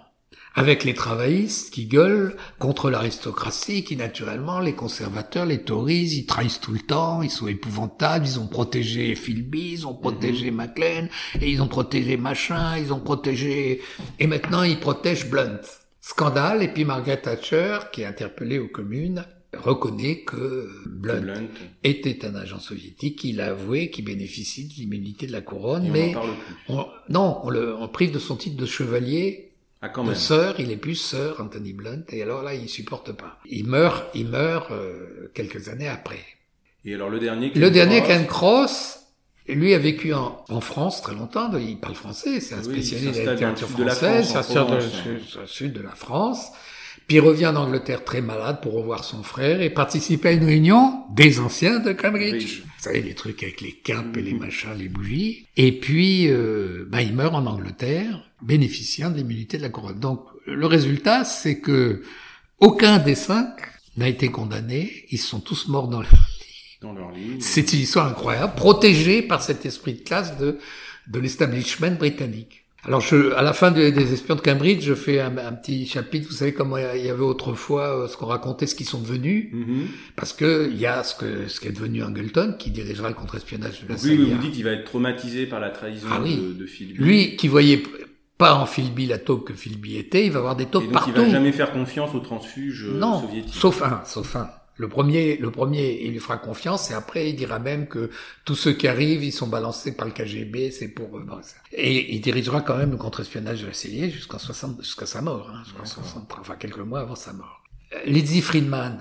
Avec 0.54 0.84
les 0.84 0.94
travaillistes 0.94 1.74
qui 1.74 1.86
gueulent 1.86 2.36
contre 2.60 2.90
l'aristocratie, 2.90 3.82
qui 3.82 3.96
naturellement, 3.96 4.60
les 4.60 4.74
conservateurs, 4.74 5.46
les 5.46 5.62
Tories, 5.62 6.12
ils 6.14 6.26
trahissent 6.26 6.60
tout 6.60 6.72
le 6.72 6.80
temps, 6.80 7.22
ils 7.22 7.30
sont 7.30 7.48
épouvantables, 7.48 8.24
ils 8.24 8.38
ont 8.38 8.46
protégé 8.46 9.16
Philby, 9.16 9.72
ils 9.72 9.86
ont 9.86 9.94
protégé 9.94 10.52
Maclean, 10.52 11.08
et 11.40 11.50
ils 11.50 11.60
ont 11.60 11.68
protégé 11.68 12.16
machin, 12.16 12.78
ils 12.78 12.92
ont 12.92 13.00
protégé... 13.00 13.82
Et 14.20 14.26
maintenant, 14.28 14.62
ils 14.62 14.78
protègent 14.78 15.28
Blunt. 15.28 15.60
Scandale, 16.00 16.62
et 16.62 16.68
puis 16.68 16.84
Margaret 16.84 17.20
Thatcher, 17.20 17.78
qui 17.92 18.02
est 18.02 18.06
interpellée 18.06 18.58
aux 18.58 18.68
communes, 18.68 19.26
reconnaît 19.62 20.20
que 20.20 20.68
Blunt, 20.86 21.20
Blunt. 21.20 21.48
était 21.84 22.24
un 22.24 22.34
agent 22.34 22.58
soviétique, 22.60 23.24
il 23.24 23.40
a 23.40 23.48
avoué 23.50 23.90
qu'il 23.90 24.04
bénéficie 24.04 24.66
de 24.68 24.74
l'immunité 24.74 25.26
de 25.26 25.32
la 25.32 25.40
couronne, 25.40 25.86
Et 25.86 25.90
mais 25.90 26.14
on- 26.68 26.86
non, 27.08 27.40
on 27.44 27.50
le 27.50 27.74
on 27.74 27.88
prive 27.88 28.12
de 28.12 28.18
son 28.18 28.36
titre 28.36 28.56
de 28.56 28.66
chevalier, 28.66 29.52
Ah, 29.82 29.88
quand 29.88 30.02
de 30.04 30.08
même. 30.10 30.16
sœur, 30.18 30.58
il 30.58 30.70
est 30.72 30.76
plus 30.76 30.94
sœur, 30.96 31.40
Anthony 31.40 31.72
Blunt, 31.72 32.02
et 32.10 32.22
alors 32.22 32.42
là, 32.42 32.54
il 32.54 32.68
supporte 32.68 33.12
pas. 33.12 33.38
Il 33.46 33.66
meurt, 33.66 34.06
il 34.14 34.26
meurt 34.28 34.70
euh, 34.70 35.30
quelques 35.34 35.68
années 35.68 35.88
après. 35.88 36.24
Et 36.84 36.94
alors 36.94 37.10
le 37.10 37.18
dernier. 37.18 37.48
Le 37.54 37.60
Ken 37.68 37.72
dernier, 37.72 37.98
Cross, 38.00 38.08
Ken 38.08 38.26
Cross, 38.26 38.98
lui 39.48 39.74
a 39.74 39.78
vécu 39.78 40.12
en, 40.14 40.44
en 40.48 40.60
France 40.60 41.02
très 41.02 41.14
longtemps, 41.14 41.50
il 41.56 41.78
parle 41.78 41.94
français, 41.94 42.40
c'est 42.40 42.54
un 42.54 42.58
Oui, 42.58 42.64
spécialiste 42.82 43.08
de 43.08 43.12
s'installe 43.14 43.24
la 43.26 43.30
le 43.32 43.36
littérature 43.36 43.68
de 43.68 43.72
française, 43.90 44.32
de- 44.34 45.20
sur 45.20 45.40
le 45.42 45.46
sud 45.46 45.72
de 45.72 45.80
la 45.82 45.90
France. 45.90 46.48
Puis 47.06 47.18
il 47.18 47.20
revient 47.20 47.46
en 47.46 47.56
Angleterre 47.56 48.04
très 48.04 48.20
malade 48.20 48.60
pour 48.60 48.72
revoir 48.74 49.04
son 49.04 49.22
frère 49.22 49.62
et 49.62 49.70
participer 49.70 50.30
à 50.30 50.32
une 50.32 50.44
réunion 50.44 51.04
des 51.14 51.38
anciens 51.38 51.78
de 51.78 51.92
Cambridge. 51.92 52.62
Vous 52.62 52.82
savez, 52.82 53.00
les 53.00 53.14
trucs 53.14 53.44
avec 53.44 53.60
les 53.60 53.72
quintes 53.72 54.16
et 54.16 54.22
les 54.22 54.34
machins, 54.34 54.74
les 54.76 54.88
bougies. 54.88 55.46
Et 55.56 55.70
puis, 55.78 56.28
euh, 56.28 56.84
bah, 56.88 57.02
il 57.02 57.14
meurt 57.14 57.34
en 57.34 57.46
Angleterre, 57.46 58.28
bénéficiant 58.42 59.10
de 59.10 59.18
l'immunité 59.18 59.56
de 59.56 59.62
la 59.62 59.68
couronne. 59.68 60.00
Donc, 60.00 60.24
le 60.46 60.66
résultat, 60.66 61.24
c'est 61.24 61.60
que 61.60 62.02
aucun 62.58 62.98
des 62.98 63.14
cinq 63.14 63.52
n'a 63.96 64.08
été 64.08 64.28
condamné. 64.28 65.04
Ils 65.10 65.18
sont 65.18 65.40
tous 65.40 65.68
morts 65.68 65.88
dans 65.88 66.00
leur 66.00 66.10
Dans 66.82 66.92
leur 66.92 67.12
lit. 67.12 67.36
c'est 67.40 67.72
une 67.72 67.80
histoire 67.80 68.08
incroyable, 68.08 68.54
protégée 68.54 69.22
par 69.22 69.42
cet 69.42 69.64
esprit 69.64 69.94
de 69.94 70.00
classe 70.00 70.36
de, 70.38 70.58
de 71.06 71.18
l'establishment 71.20 71.92
britannique. 71.92 72.65
Alors, 72.84 73.00
je, 73.00 73.32
à 73.34 73.42
la 73.42 73.52
fin 73.52 73.72
de- 73.72 73.90
des 73.90 74.12
espions 74.12 74.36
de 74.36 74.40
Cambridge, 74.40 74.82
je 74.84 74.94
fais 74.94 75.18
un, 75.20 75.36
un 75.38 75.52
petit 75.52 75.86
chapitre. 75.86 76.28
Vous 76.28 76.34
savez 76.36 76.52
comment 76.52 76.76
il 76.78 77.04
y 77.04 77.08
avait 77.10 77.22
autrefois 77.22 78.04
euh, 78.04 78.08
ce 78.08 78.16
qu'on 78.16 78.26
racontait, 78.26 78.66
ce 78.68 78.76
qu'ils 78.76 78.86
sont 78.86 79.00
devenus, 79.00 79.48
Mhm. 79.52 79.86
parce 80.14 80.32
que 80.32 80.68
il 80.70 80.78
y 80.78 80.86
a 80.86 81.02
ce 81.02 81.16
que 81.16 81.48
ce 81.48 81.58
qui 81.58 81.66
est 81.68 81.72
devenu 81.72 82.04
Angleton, 82.04 82.54
qui 82.58 82.70
dirigera 82.70 83.08
le 83.08 83.14
contre-espionnage 83.14 83.82
de 83.82 83.88
la 83.88 83.94
Oui, 83.96 84.16
oui, 84.18 84.26
CIA. 84.26 84.34
vous 84.36 84.40
dites 84.42 84.52
qu'il 84.52 84.64
va 84.64 84.70
être 84.72 84.84
traumatisé 84.84 85.46
par 85.46 85.58
la 85.58 85.70
trahison 85.70 86.06
Ah 86.12 86.20
oui. 86.22 86.36
de, 86.36 86.52
de 86.52 86.66
Philby. 86.66 86.94
Lui, 87.02 87.36
qui 87.36 87.48
voyait 87.48 87.82
pas 88.38 88.54
en 88.54 88.66
Philby 88.66 89.06
la 89.06 89.18
taupe 89.18 89.48
que 89.48 89.54
Philby 89.54 89.96
était, 89.96 90.26
il 90.26 90.30
va 90.30 90.38
avoir 90.38 90.54
des 90.54 90.66
taupes 90.66 90.84
donc 90.84 90.92
partout. 90.92 91.10
il 91.16 91.22
va 91.22 91.28
jamais 91.28 91.52
faire 91.52 91.72
confiance 91.72 92.14
aux 92.14 92.20
transfuges 92.20 92.84
euh, 92.88 92.98
Non, 92.98 93.22
soviétiques. 93.22 93.54
sauf 93.54 93.82
un, 93.82 94.02
sauf 94.04 94.36
un. 94.36 94.48
Le 94.78 94.88
premier, 94.88 95.36
le 95.38 95.50
premier, 95.50 96.02
il 96.02 96.12
lui 96.12 96.18
fera 96.18 96.36
confiance 96.36 96.90
et 96.90 96.94
après 96.94 97.30
il 97.30 97.36
dira 97.36 97.58
même 97.58 97.86
que 97.86 98.10
tous 98.44 98.54
ceux 98.54 98.72
qui 98.72 98.88
arrivent, 98.88 99.24
ils 99.24 99.32
sont 99.32 99.46
balancés 99.48 99.96
par 99.96 100.06
le 100.06 100.12
KGB, 100.12 100.70
c'est 100.70 100.88
pour 100.88 101.16
eux. 101.16 101.26
Et 101.72 102.14
il 102.14 102.20
dirigera 102.20 102.60
quand 102.60 102.76
même 102.76 102.90
le 102.90 102.98
contre-espionnage 102.98 103.62
de 103.62 103.68
la 103.68 103.72
CIA 103.72 104.10
jusqu'en 104.10 104.38
60, 104.38 104.82
jusqu'à 104.82 105.06
sa 105.06 105.22
mort, 105.22 105.50
hein, 105.50 105.62
jusqu'en 105.64 105.86
63, 105.86 106.40
enfin 106.40 106.56
quelques 106.56 106.78
mois 106.78 107.00
avant 107.00 107.14
sa 107.14 107.32
mort. 107.32 107.62
Euh, 107.94 107.98
Lizzie 108.04 108.42
Friedman. 108.42 108.98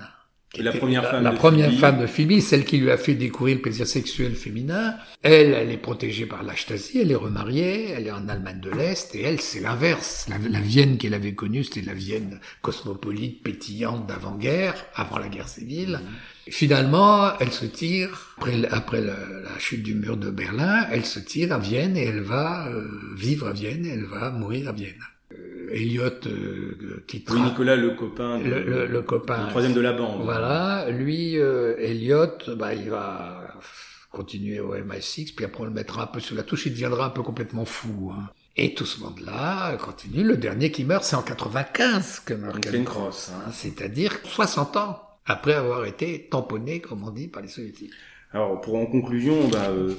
La 0.62 0.72
première 0.72 1.08
femme 1.10 1.24
la 1.24 1.30
de 1.30 1.36
première 1.36 1.66
Philby. 1.66 1.80
femme 1.80 2.00
de 2.00 2.06
Phoebe, 2.06 2.40
celle 2.40 2.64
qui 2.64 2.78
lui 2.78 2.90
a 2.90 2.96
fait 2.96 3.14
découvrir 3.14 3.56
le 3.56 3.62
plaisir 3.62 3.86
sexuel 3.86 4.34
féminin. 4.34 4.94
Elle, 5.22 5.54
elle 5.54 5.70
est 5.70 5.76
protégée 5.76 6.26
par 6.26 6.42
la 6.42 6.56
Stasi, 6.56 7.00
elle 7.00 7.10
est 7.10 7.14
remariée, 7.16 7.90
elle 7.90 8.06
est 8.06 8.12
en 8.12 8.28
Allemagne 8.28 8.60
de 8.60 8.70
l'Est, 8.70 9.14
et 9.14 9.22
elle, 9.22 9.40
c'est 9.40 9.60
l'inverse. 9.60 10.26
La, 10.28 10.36
la 10.48 10.60
Vienne 10.60 10.98
qu'elle 10.98 11.14
avait 11.14 11.34
connue, 11.34 11.64
c'était 11.64 11.82
la 11.82 11.94
Vienne 11.94 12.40
cosmopolite, 12.62 13.42
pétillante 13.42 14.06
d'avant-guerre, 14.06 14.74
avant 14.94 15.18
la 15.18 15.28
guerre 15.28 15.48
civile. 15.48 16.00
Finalement, 16.48 17.36
elle 17.40 17.52
se 17.52 17.66
tire, 17.66 18.34
après, 18.38 18.64
après 18.70 19.00
la, 19.00 19.14
la 19.14 19.58
chute 19.58 19.82
du 19.82 19.94
mur 19.94 20.16
de 20.16 20.30
Berlin, 20.30 20.86
elle 20.92 21.04
se 21.04 21.18
tire 21.18 21.52
à 21.52 21.58
Vienne 21.58 21.96
et 21.96 22.04
elle 22.04 22.20
va 22.20 22.68
euh, 22.68 22.86
vivre 23.16 23.48
à 23.48 23.52
Vienne, 23.52 23.84
et 23.84 23.90
elle 23.90 24.04
va 24.04 24.30
mourir 24.30 24.68
à 24.68 24.72
Vienne. 24.72 24.94
Euh, 25.68 25.74
Elliot 25.74 26.10
euh, 26.26 27.04
quittera 27.06 27.36
Oui, 27.36 27.42
Nicolas, 27.42 27.76
le 27.76 27.90
copain. 27.90 28.38
de- 28.38 28.44
le, 28.44 28.62
le- 28.64 28.86
le 28.86 29.02
copain. 29.02 29.44
le 29.44 29.48
troisième 29.50 29.74
de 29.74 29.80
la 29.80 29.92
bande. 29.92 30.22
Voilà, 30.24 30.86
lui, 30.90 31.38
euh, 31.38 31.74
Elliot, 31.78 32.26
bah, 32.56 32.74
il 32.74 32.90
va 32.90 33.42
continuer 34.10 34.60
au 34.60 34.74
MI6, 34.74 35.34
puis 35.34 35.44
après 35.44 35.60
on 35.62 35.64
le 35.64 35.70
mettra 35.70 36.04
un 36.04 36.06
peu 36.06 36.20
sur 36.20 36.34
la 36.36 36.42
touche, 36.42 36.66
il 36.66 36.72
deviendra 36.72 37.06
un 37.06 37.10
peu 37.10 37.22
complètement 37.22 37.64
fou. 37.64 38.12
hein. 38.16 38.30
Et 38.56 38.72
tout 38.74 38.86
ce 38.86 39.00
monde-là 39.00 39.76
continue. 39.76 40.24
Le 40.24 40.36
dernier 40.38 40.70
qui 40.70 40.84
meurt, 40.84 41.04
c'est 41.04 41.16
en 41.16 41.22
95 41.22 42.20
que 42.24 42.32
meurt 42.32 42.58
Ken 42.60 42.84
Cross, 42.84 42.96
Cross, 42.96 43.32
hein, 43.34 43.50
c'est-à-dire 43.52 44.14
60 44.24 44.76
ans 44.78 45.02
après 45.26 45.52
avoir 45.52 45.84
été 45.84 46.28
tamponné, 46.30 46.80
comme 46.80 47.02
on 47.04 47.10
dit, 47.10 47.28
par 47.28 47.42
les 47.42 47.48
soviétiques. 47.48 47.90
Alors, 48.36 48.60
pour 48.60 48.74
en 48.76 48.84
conclusion, 48.84 49.48
bah, 49.48 49.70
euh, 49.70 49.94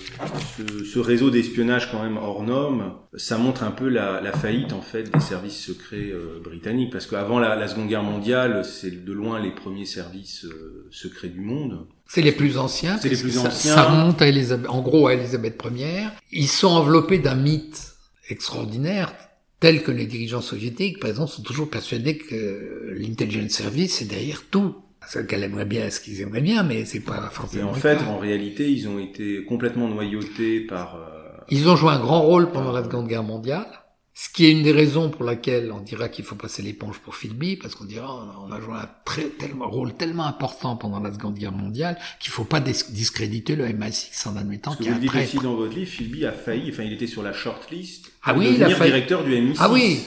ce, 0.59 0.83
ce 0.85 0.99
réseau 0.99 1.31
d'espionnage 1.31 1.89
quand 1.89 2.03
même 2.03 2.17
hors 2.17 2.43
norme, 2.43 2.93
ça 3.15 3.39
montre 3.39 3.63
un 3.63 3.71
peu 3.71 3.89
la, 3.89 4.21
la 4.21 4.31
faillite 4.31 4.73
en 4.73 4.81
fait 4.83 5.11
des 5.11 5.19
services 5.19 5.59
secrets 5.59 6.11
euh, 6.11 6.39
britanniques, 6.43 6.91
parce 6.91 7.07
qu'avant 7.07 7.39
la, 7.39 7.55
la 7.55 7.67
Seconde 7.67 7.88
Guerre 7.88 8.03
mondiale, 8.03 8.63
c'est 8.63 9.03
de 9.03 9.11
loin 9.11 9.39
les 9.39 9.49
premiers 9.49 9.85
services 9.85 10.45
euh, 10.45 10.88
secrets 10.91 11.29
du 11.29 11.41
monde. 11.41 11.88
C'est 12.05 12.21
les 12.21 12.31
plus 12.31 12.59
anciens. 12.59 12.99
C'est 13.01 13.09
les 13.09 13.17
plus 13.17 13.39
anciens. 13.39 13.73
Ça, 13.73 13.85
remonte 13.85 14.21
à 14.21 14.27
Elisabeth, 14.27 14.69
en 14.69 14.83
gros 14.83 15.07
à 15.07 15.15
Elisabeth 15.15 15.59
Ier. 15.75 16.09
Ils 16.31 16.47
sont 16.47 16.67
enveloppés 16.67 17.17
d'un 17.17 17.33
mythe 17.33 17.95
extraordinaire, 18.29 19.15
tel 19.59 19.81
que 19.81 19.89
les 19.89 20.05
dirigeants 20.05 20.41
soviétiques, 20.41 20.99
par 20.99 21.09
exemple, 21.09 21.31
sont 21.31 21.41
toujours 21.41 21.71
persuadés 21.71 22.19
que 22.19 22.93
l'intelligence 22.99 23.49
service 23.49 23.95
c'est 23.95 24.05
derrière 24.07 24.43
tout. 24.51 24.75
Ce 25.09 25.19
qu'elle 25.19 25.43
aimerait 25.43 25.65
bien, 25.65 25.89
ce 25.89 25.99
qu'ils 25.99 26.21
aimeraient 26.21 26.41
bien, 26.41 26.63
mais 26.63 26.85
c'est 26.85 26.99
pas 26.99 27.29
Et 27.31 27.33
forcément 27.33 27.69
en 27.69 27.73
le 27.73 27.79
fait, 27.79 27.97
cas. 27.97 28.05
en 28.05 28.17
réalité, 28.17 28.69
ils 28.71 28.87
ont 28.87 28.99
été 28.99 29.43
complètement 29.45 29.87
noyautés 29.87 30.61
par. 30.61 30.95
euh, 30.95 31.37
Ils 31.49 31.69
ont 31.69 31.75
joué 31.75 31.91
un 31.91 31.99
grand 31.99 32.21
rôle 32.21 32.51
pendant 32.51 32.71
la 32.73 32.83
Seconde 32.83 33.07
Guerre 33.07 33.23
mondiale, 33.23 33.67
ce 34.13 34.27
qui 34.29 34.45
est 34.47 34.51
une 34.51 34.63
des 34.63 34.71
raisons 34.73 35.09
pour 35.09 35.23
laquelle 35.23 35.71
on 35.71 35.79
dira 35.79 36.09
qu'il 36.09 36.25
faut 36.25 36.35
passer 36.35 36.61
l'éponge 36.63 36.99
pour 36.99 37.15
Philby, 37.15 37.55
parce 37.55 37.75
qu'on 37.75 37.85
dira 37.85 38.09
on 38.45 38.51
a 38.51 38.59
joué 38.59 38.73
un 38.73 38.89
très, 39.05 39.25
tellement, 39.29 39.69
rôle 39.69 39.93
tellement 39.93 40.25
important 40.25 40.75
pendant 40.75 40.99
la 40.99 41.13
Seconde 41.13 41.35
Guerre 41.35 41.51
mondiale 41.53 41.97
qu'il 42.19 42.31
faut 42.31 42.43
pas 42.43 42.59
dis- 42.59 42.83
discréditer 42.89 43.55
le 43.55 43.65
MI6 43.67 44.27
en 44.27 44.35
admettant 44.35 44.75
qu'il 44.75 44.87
y 44.87 44.89
vous 44.89 44.95
a 44.95 44.97
un 44.97 44.99
dites 44.99 45.15
aussi 45.15 45.37
dans 45.37 45.55
votre 45.55 45.73
livre, 45.75 45.89
Philby 45.89 46.25
a 46.25 46.31
failli, 46.33 46.71
enfin 46.71 46.83
il 46.83 46.91
était 46.93 47.07
sur 47.07 47.23
la 47.23 47.31
shortlist 47.31 48.11
Ah 48.23 48.33
oui, 48.35 48.47
il 48.49 48.55
a 48.63 48.67
devenir 48.67 48.77
failli. 48.77 48.91
directeur 48.91 49.23
du 49.23 49.31
MI6. 49.31 49.55
Ah 49.59 49.71
oui, 49.71 50.01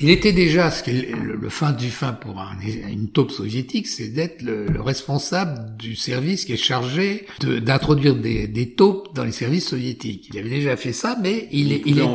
Il 0.00 0.10
était 0.10 0.32
déjà, 0.32 0.72
ce 0.72 0.90
est 0.90 1.12
le, 1.12 1.48
fin 1.48 1.70
du 1.70 1.88
fin 1.88 2.12
pour 2.12 2.42
une 2.62 3.10
taupe 3.10 3.30
soviétique, 3.30 3.86
c'est 3.86 4.08
d'être 4.08 4.42
le, 4.42 4.80
responsable 4.80 5.76
du 5.76 5.94
service 5.94 6.44
qui 6.44 6.54
est 6.54 6.56
chargé 6.56 7.26
d'introduire 7.40 8.16
des, 8.16 8.48
des, 8.48 8.70
taupes 8.70 9.14
dans 9.14 9.24
les 9.24 9.32
services 9.32 9.68
soviétiques. 9.68 10.30
Il 10.32 10.38
avait 10.38 10.50
déjà 10.50 10.76
fait 10.76 10.92
ça, 10.92 11.16
mais 11.22 11.48
il, 11.52 11.72
il, 11.72 11.98
il, 11.98 12.08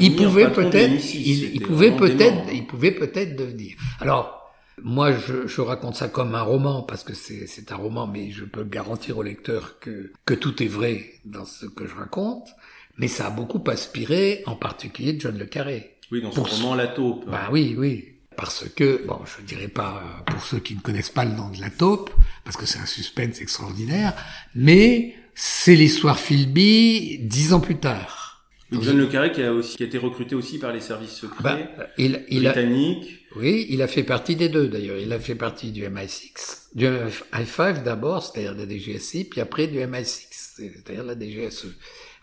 il 0.00 0.16
pouvait 0.16 0.50
peut-être, 0.50 1.14
il, 1.14 1.60
pouvait 1.60 1.96
peut-être, 1.96 2.52
il 2.52 2.66
pouvait 2.66 2.92
peut-être 2.92 3.36
devenir. 3.36 3.76
Alors, 4.00 4.40
moi, 4.82 5.12
je, 5.12 5.46
je, 5.48 5.60
raconte 5.60 5.96
ça 5.96 6.08
comme 6.08 6.34
un 6.36 6.42
roman 6.42 6.82
parce 6.82 7.02
que 7.02 7.14
c'est 7.14 7.72
un 7.72 7.76
roman, 7.76 8.06
mais 8.06 8.30
je 8.30 8.44
peux 8.44 8.64
garantir 8.64 9.18
au 9.18 9.22
lecteur 9.24 9.80
que, 9.80 10.12
que 10.24 10.34
tout 10.34 10.62
est 10.62 10.68
vrai 10.68 11.14
dans 11.24 11.44
ce 11.44 11.66
que 11.66 11.86
je 11.86 11.94
raconte. 11.94 12.48
Mais 12.96 13.08
ça 13.08 13.26
a 13.26 13.30
beaucoup 13.30 13.62
aspiré, 13.68 14.44
en 14.46 14.54
particulier 14.54 15.16
John 15.18 15.36
le 15.36 15.46
Carré. 15.46 15.93
Oui, 16.12 16.22
dans 16.22 16.32
son 16.32 16.42
roman 16.42 16.74
La 16.74 16.88
taupe. 16.88 17.24
Bah 17.28 17.48
oui, 17.50 17.74
oui. 17.78 18.04
Parce 18.36 18.64
que, 18.74 19.04
bon, 19.06 19.20
je 19.24 19.44
dirais 19.44 19.68
pas 19.68 20.02
pour 20.26 20.42
ceux 20.44 20.58
qui 20.58 20.74
ne 20.74 20.80
connaissent 20.80 21.10
pas 21.10 21.24
le 21.24 21.32
nom 21.32 21.50
de 21.50 21.60
la 21.60 21.70
taupe, 21.70 22.10
parce 22.44 22.56
que 22.56 22.66
c'est 22.66 22.80
un 22.80 22.86
suspense 22.86 23.40
extraordinaire, 23.40 24.14
mais 24.54 25.14
c'est 25.34 25.76
l'histoire 25.76 26.18
Philby 26.18 27.18
dix 27.22 27.52
ans 27.52 27.60
plus 27.60 27.76
tard. 27.76 28.46
John 28.72 28.98
Le 28.98 29.06
Carré 29.06 29.30
qui 29.30 29.42
a 29.42 29.52
aussi 29.52 29.76
qui 29.76 29.82
a 29.84 29.86
été 29.86 29.98
recruté 29.98 30.34
aussi 30.34 30.58
par 30.58 30.72
les 30.72 30.80
services 30.80 31.12
secrets 31.12 31.42
bah, 31.42 31.86
il, 31.96 32.24
il 32.28 32.42
britanniques. 32.42 33.20
oui, 33.36 33.66
il 33.68 33.82
a 33.82 33.86
fait 33.86 34.02
partie 34.02 34.34
des 34.34 34.48
deux 34.48 34.66
d'ailleurs. 34.66 34.96
Il 34.98 35.12
a 35.12 35.20
fait 35.20 35.36
partie 35.36 35.70
du 35.70 35.84
MI6, 35.84 36.70
du 36.74 36.86
MI5 36.86 37.84
d'abord, 37.84 38.24
c'est-à-dire 38.24 38.56
de 38.56 38.62
la 38.64 38.68
DGSI, 38.68 39.24
puis 39.26 39.40
après 39.40 39.68
du 39.68 39.78
MI6, 39.78 40.26
c'est-à-dire 40.56 41.04
la 41.04 41.14
DGSE. 41.14 41.66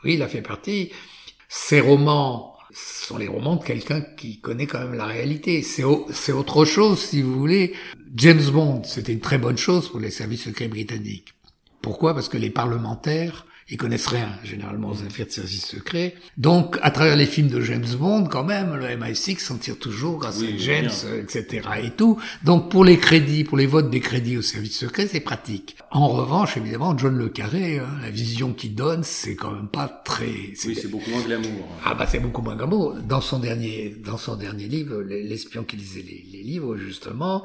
Oui, 0.03 0.15
il 0.15 0.21
a 0.21 0.27
fait 0.27 0.41
partie. 0.41 0.91
Ses 1.47 1.79
romans 1.79 2.57
ce 2.73 3.07
sont 3.07 3.17
les 3.17 3.27
romans 3.27 3.55
de 3.55 3.63
quelqu'un 3.63 4.01
qui 4.01 4.39
connaît 4.39 4.67
quand 4.67 4.79
même 4.79 4.93
la 4.93 5.05
réalité. 5.05 5.61
C'est 5.63 5.83
autre 5.83 6.65
chose, 6.65 6.99
si 6.99 7.21
vous 7.21 7.37
voulez. 7.37 7.73
James 8.15 8.49
Bond, 8.51 8.83
c'était 8.83 9.13
une 9.13 9.19
très 9.19 9.37
bonne 9.37 9.57
chose 9.57 9.89
pour 9.89 9.99
les 9.99 10.11
services 10.11 10.43
secrets 10.43 10.67
britanniques. 10.67 11.33
Pourquoi? 11.81 12.13
Parce 12.13 12.29
que 12.29 12.37
les 12.37 12.49
parlementaires 12.49 13.45
ils 13.71 13.77
connaissent 13.77 14.07
rien 14.07 14.27
généralement 14.43 14.89
aux 14.89 15.01
affaires 15.01 15.25
de 15.25 15.31
services 15.31 15.65
secrets. 15.65 16.15
Donc, 16.37 16.77
à 16.81 16.91
travers 16.91 17.15
les 17.15 17.25
films 17.25 17.47
de 17.47 17.61
James 17.61 17.85
Bond, 17.97 18.25
quand 18.25 18.43
même, 18.43 18.75
le 18.75 18.85
MI6 18.85 19.39
s'en 19.39 19.57
tire 19.57 19.79
toujours 19.79 20.17
grâce 20.17 20.41
à 20.41 20.57
James, 20.57 20.89
etc. 21.21 21.67
et 21.81 21.91
tout. 21.91 22.19
Donc, 22.43 22.69
pour 22.69 22.83
les 22.83 22.97
crédits, 22.97 23.45
pour 23.45 23.57
les 23.57 23.65
votes 23.65 23.89
des 23.89 24.01
crédits 24.01 24.37
aux 24.37 24.41
services 24.41 24.77
secrets, 24.77 25.07
c'est 25.07 25.21
pratique. 25.21 25.77
En 25.89 26.09
revanche, 26.09 26.57
évidemment, 26.57 26.97
John 26.97 27.17
le 27.17 27.29
Carré, 27.29 27.79
hein, 27.79 27.87
la 28.01 28.09
vision 28.09 28.53
qu'il 28.53 28.75
donne, 28.75 29.03
c'est 29.03 29.35
quand 29.35 29.51
même 29.51 29.69
pas 29.69 29.87
très. 29.87 30.25
Oui, 30.65 30.75
c'est 30.75 30.91
beaucoup 30.91 31.09
moins 31.09 31.21
glamour. 31.21 31.67
Ah 31.85 31.93
bah 31.93 32.05
c'est 32.09 32.19
beaucoup 32.19 32.41
moins 32.41 32.57
glamour. 32.57 32.95
Dans 33.07 33.21
son 33.21 33.39
dernier, 33.39 33.95
dans 34.05 34.17
son 34.17 34.35
dernier 34.35 34.67
livre, 34.67 35.01
l'espion 35.01 35.63
qui 35.63 35.77
lisait 35.77 36.01
les, 36.01 36.25
les, 36.29 36.43
livres, 36.43 36.75
justement, 36.75 37.43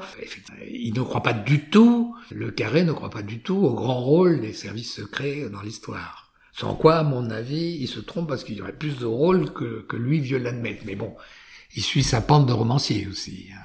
il 0.69 0.93
ne 0.93 1.01
croit 1.01 1.23
pas 1.23 1.33
du 1.33 1.69
tout. 1.69 2.15
Le 2.31 2.51
Carré 2.51 2.83
ne 2.83 2.91
croit 2.91 3.09
pas 3.09 3.21
du 3.21 3.39
tout 3.39 3.55
au 3.55 3.73
grand 3.73 4.01
rôle 4.01 4.41
des 4.41 4.53
services 4.53 4.93
secrets 4.93 5.49
dans 5.49 5.61
l'histoire. 5.61 6.16
Sans 6.59 6.73
quoi, 6.73 6.95
à 6.95 7.03
mon 7.03 7.29
avis, 7.29 7.77
il 7.79 7.87
se 7.87 7.99
trompe 7.99 8.27
parce 8.27 8.43
qu'il 8.43 8.57
y 8.57 8.61
aurait 8.61 8.73
plus 8.73 8.97
de 8.97 9.05
rôle 9.05 9.53
que, 9.53 9.85
que 9.87 9.95
lui 9.95 10.19
vieux 10.19 10.39
l'admettre. 10.39 10.81
Mais 10.87 10.95
bon, 10.95 11.13
il 11.75 11.83
suit 11.83 12.01
sa 12.01 12.19
pente 12.19 12.47
de 12.47 12.53
romancier 12.53 13.07
aussi. 13.07 13.49
Hein. 13.53 13.61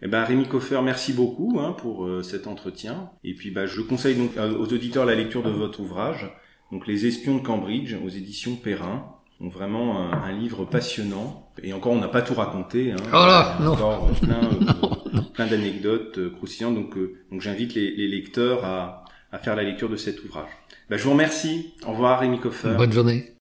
Eh 0.00 0.08
ben 0.08 0.24
Rémi 0.24 0.48
Coffer, 0.48 0.80
merci 0.82 1.12
beaucoup 1.12 1.58
hein, 1.60 1.72
pour 1.76 2.06
euh, 2.06 2.22
cet 2.22 2.46
entretien. 2.46 3.10
Et 3.24 3.34
puis 3.34 3.50
bah, 3.50 3.66
je 3.66 3.82
conseille 3.82 4.16
donc 4.16 4.38
euh, 4.38 4.56
aux 4.56 4.72
auditeurs 4.72 5.04
la 5.04 5.14
lecture 5.14 5.42
de 5.42 5.50
votre 5.50 5.80
ouvrage, 5.80 6.30
donc 6.72 6.86
Les 6.86 7.04
Espions 7.04 7.36
de 7.36 7.42
Cambridge, 7.42 7.94
aux 8.02 8.08
éditions 8.08 8.56
Perrin. 8.56 9.04
Donc 9.38 9.52
vraiment 9.52 10.10
un, 10.12 10.32
livre 10.32 10.64
passionnant. 10.64 11.50
Et 11.62 11.74
encore, 11.74 11.92
on 11.92 11.98
n'a 11.98 12.08
pas 12.08 12.20
tout 12.22 12.34
raconté. 12.34 12.92
Hein. 12.92 12.96
Oh 13.08 13.12
là, 13.12 13.56
non. 13.60 13.72
Encore 13.72 14.10
plein, 14.20 14.40
euh, 14.44 15.20
plein 15.34 15.46
d'anecdotes 15.46 16.32
croustillantes. 16.32 16.74
Donc, 16.74 16.96
donc 17.30 17.40
j'invite 17.40 17.74
les, 17.74 17.94
les 17.96 18.08
lecteurs 18.08 18.64
à, 18.64 18.99
à 19.32 19.38
faire 19.38 19.56
la 19.56 19.62
lecture 19.62 19.88
de 19.88 19.96
cet 19.96 20.22
ouvrage. 20.24 20.50
Bah, 20.88 20.96
je 20.96 21.04
vous 21.04 21.12
remercie. 21.12 21.74
Au 21.86 21.92
revoir 21.92 22.20
Rémi 22.20 22.40
Coffer. 22.40 22.74
Bonne 22.76 22.92
journée. 22.92 23.34